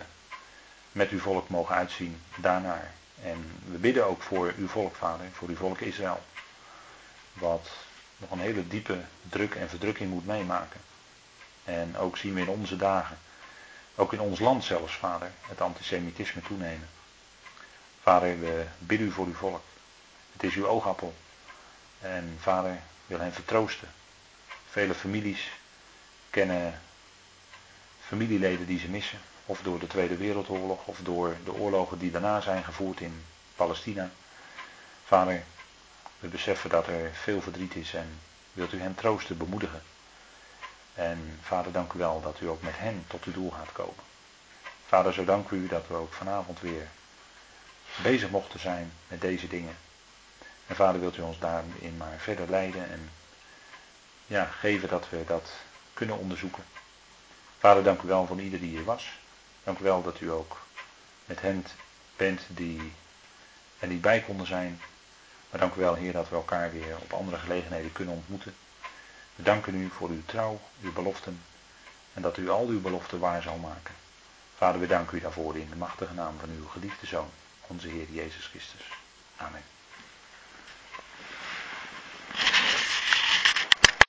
[0.92, 2.92] met uw volk mogen uitzien daarnaar.
[3.24, 6.24] En we bidden ook voor uw volk, Vader, voor uw volk Israël.
[7.34, 7.70] Wat
[8.18, 10.82] nog een hele diepe druk en verdrukking moet meemaken.
[11.64, 13.18] En ook zien we in onze dagen,
[13.95, 16.90] ook in ons land zelfs, Vader, het antisemitisme toenemen.
[18.02, 19.64] Vader, we bidden u voor uw volk.
[20.31, 21.14] Het is uw oogappel.
[21.99, 23.88] En vader wil hen vertroosten.
[24.69, 25.52] Vele families
[26.30, 26.81] kennen
[27.99, 29.19] familieleden die ze missen.
[29.45, 33.23] Of door de Tweede Wereldoorlog of door de oorlogen die daarna zijn gevoerd in
[33.56, 34.10] Palestina.
[35.06, 35.44] Vader,
[36.19, 38.19] we beseffen dat er veel verdriet is en
[38.53, 39.81] wilt u hen troosten, bemoedigen.
[40.94, 44.03] En vader, dank u wel dat u ook met hen tot uw doel gaat komen.
[44.86, 46.88] Vader, zo dank u dat we ook vanavond weer
[48.03, 49.76] bezig mochten zijn met deze dingen.
[50.68, 53.10] En vader, wilt u ons daarin maar verder leiden en
[54.26, 55.52] ja, geven dat we dat
[55.94, 56.64] kunnen onderzoeken.
[57.60, 59.20] Vader, dank u wel voor ieder die hier was.
[59.64, 60.61] Dank u wel dat u ook
[61.26, 61.65] met hen
[62.15, 62.94] bent die
[63.80, 64.82] er niet bij konden zijn.
[65.49, 68.56] Maar dank u wel, Heer, dat we elkaar weer op andere gelegenheden kunnen ontmoeten.
[69.35, 71.41] We danken u voor uw trouw, uw beloften
[72.14, 73.93] en dat u al uw beloften waar zal maken.
[74.57, 77.30] Vader, we danken u daarvoor in de machtige naam van uw geliefde Zoon,
[77.68, 78.81] onze Heer Jezus Christus.
[79.38, 79.64] Amen.